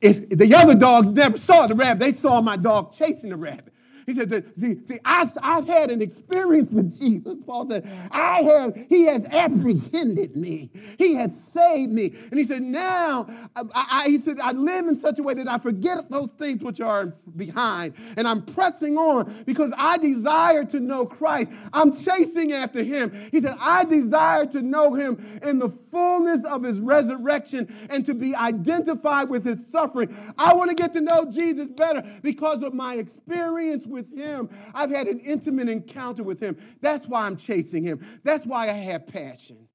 if 0.01 0.28
the 0.28 0.55
other 0.55 0.74
dogs 0.74 1.09
never 1.09 1.38
saw 1.38 1.66
the 1.66 1.74
rabbit, 1.74 2.01
they 2.01 2.12
saw 2.12 2.40
my 2.40 2.57
dog 2.57 2.92
chasing 2.92 3.30
the 3.30 3.36
rabbit. 3.36 3.72
He 4.09 4.15
said, 4.15 4.31
see, 4.57 4.77
see 4.87 4.99
I, 5.05 5.31
I've 5.43 5.67
had 5.67 5.91
an 5.91 6.01
experience 6.01 6.71
with 6.71 6.99
Jesus. 6.99 7.43
Paul 7.43 7.67
said, 7.67 7.87
I 8.11 8.41
have, 8.41 8.75
he 8.89 9.05
has 9.05 9.23
apprehended 9.27 10.35
me. 10.35 10.71
He 10.97 11.15
has 11.17 11.39
saved 11.39 11.93
me. 11.93 12.15
And 12.31 12.41
he 12.41 12.47
said, 12.47 12.63
now, 12.63 13.27
I, 13.55 13.65
I, 13.75 14.09
he 14.09 14.17
said, 14.17 14.41
I 14.41 14.53
live 14.53 14.87
in 14.87 14.97
such 14.97 15.19
a 15.19 15.23
way 15.23 15.35
that 15.35 15.47
I 15.47 15.59
forget 15.59 16.11
those 16.11 16.31
things 16.39 16.63
which 16.63 16.81
are 16.81 17.13
behind. 17.37 17.93
And 18.17 18.27
I'm 18.27 18.47
pressing 18.47 18.97
on 18.97 19.31
because 19.45 19.75
I 19.77 19.99
desire 19.99 20.65
to 20.65 20.81
know 20.81 21.05
Christ. 21.05 21.51
I'm 21.75 21.95
chasing 21.95 22.55
after 22.55 22.83
him. 22.83 23.13
He 23.31 23.41
said, 23.41 23.59
I 23.61 23.85
desire 23.85 24.47
to 24.47 24.63
know 24.63 24.95
him 24.95 25.39
in 25.43 25.59
the 25.59 25.69
fullness 25.91 26.41
of 26.47 26.63
his 26.63 26.79
resurrection 26.79 27.69
and 27.91 28.07
to 28.07 28.15
be 28.15 28.35
identified 28.35 29.29
with 29.29 29.45
his 29.45 29.67
suffering. 29.67 30.17
I 30.39 30.55
want 30.55 30.71
to 30.71 30.75
get 30.75 30.95
to 30.95 31.03
know 31.03 31.31
Jesus 31.31 31.69
better 31.69 32.03
because 32.23 32.63
of 32.63 32.73
my 32.73 32.95
experience 32.95 33.85
with 33.87 33.97
with 33.99 34.16
him. 34.16 34.49
I've 34.74 34.90
had 34.90 35.09
an 35.09 35.20
intimate 35.20 35.68
encounter 35.68 36.22
with 36.22 36.40
him. 36.40 36.57
That's 36.80 37.07
why 37.07 37.26
I'm 37.26 37.36
chasing 37.36 37.82
him. 37.82 38.05
That's 38.22 38.46
why 38.46 38.64
I 38.64 38.72
have 38.72 39.07
passion. 39.07 39.68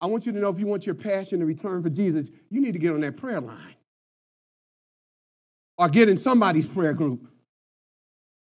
I 0.00 0.06
want 0.06 0.26
you 0.26 0.32
to 0.32 0.38
know 0.38 0.48
if 0.48 0.58
you 0.58 0.66
want 0.66 0.86
your 0.86 0.96
passion 0.96 1.38
to 1.40 1.46
return 1.46 1.82
for 1.82 1.90
Jesus, 1.90 2.30
you 2.50 2.60
need 2.60 2.72
to 2.72 2.78
get 2.78 2.92
on 2.92 3.00
that 3.02 3.16
prayer 3.16 3.40
line 3.40 3.76
or 5.78 5.88
get 5.88 6.08
in 6.08 6.16
somebody's 6.16 6.66
prayer 6.66 6.94
group. 6.94 7.31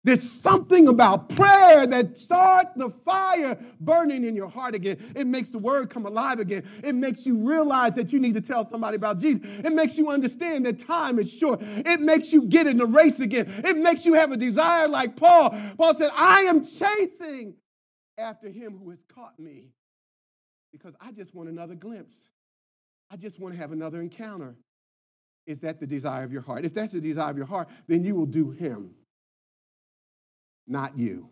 There's 0.03 0.31
something 0.31 0.87
about 0.87 1.29
prayer 1.29 1.85
that 1.85 2.17
starts 2.17 2.71
the 2.75 2.89
fire 3.05 3.57
burning 3.79 4.25
in 4.25 4.35
your 4.35 4.49
heart 4.49 4.73
again. 4.73 4.97
It 5.15 5.27
makes 5.27 5.49
the 5.49 5.59
word 5.59 5.91
come 5.91 6.07
alive 6.07 6.39
again. 6.39 6.67
It 6.83 6.95
makes 6.95 7.23
you 7.23 7.37
realize 7.37 7.93
that 7.95 8.11
you 8.11 8.19
need 8.19 8.33
to 8.33 8.41
tell 8.41 8.67
somebody 8.67 8.95
about 8.95 9.19
Jesus. 9.19 9.41
It 9.59 9.73
makes 9.73 9.99
you 9.99 10.09
understand 10.09 10.65
that 10.65 10.79
time 10.79 11.19
is 11.19 11.31
short. 11.31 11.59
It 11.61 12.01
makes 12.01 12.33
you 12.33 12.47
get 12.47 12.65
in 12.65 12.77
the 12.77 12.87
race 12.87 13.19
again. 13.19 13.45
It 13.63 13.77
makes 13.77 14.03
you 14.03 14.15
have 14.15 14.31
a 14.31 14.37
desire 14.37 14.87
like 14.87 15.15
Paul. 15.17 15.51
Paul 15.77 15.93
said, 15.93 16.09
I 16.15 16.41
am 16.41 16.65
chasing 16.65 17.53
after 18.17 18.49
him 18.49 18.79
who 18.83 18.89
has 18.89 19.03
caught 19.13 19.37
me 19.37 19.69
because 20.71 20.95
I 20.99 21.11
just 21.11 21.35
want 21.35 21.47
another 21.47 21.75
glimpse. 21.75 22.15
I 23.11 23.17
just 23.17 23.39
want 23.39 23.53
to 23.53 23.61
have 23.61 23.71
another 23.71 24.01
encounter. 24.01 24.55
Is 25.45 25.59
that 25.59 25.79
the 25.79 25.85
desire 25.85 26.23
of 26.23 26.31
your 26.31 26.41
heart? 26.41 26.65
If 26.65 26.73
that's 26.73 26.93
the 26.93 27.01
desire 27.01 27.29
of 27.29 27.37
your 27.37 27.45
heart, 27.45 27.67
then 27.87 28.03
you 28.03 28.15
will 28.15 28.25
do 28.25 28.49
him 28.49 28.95
not 30.71 30.97
you. 30.97 31.29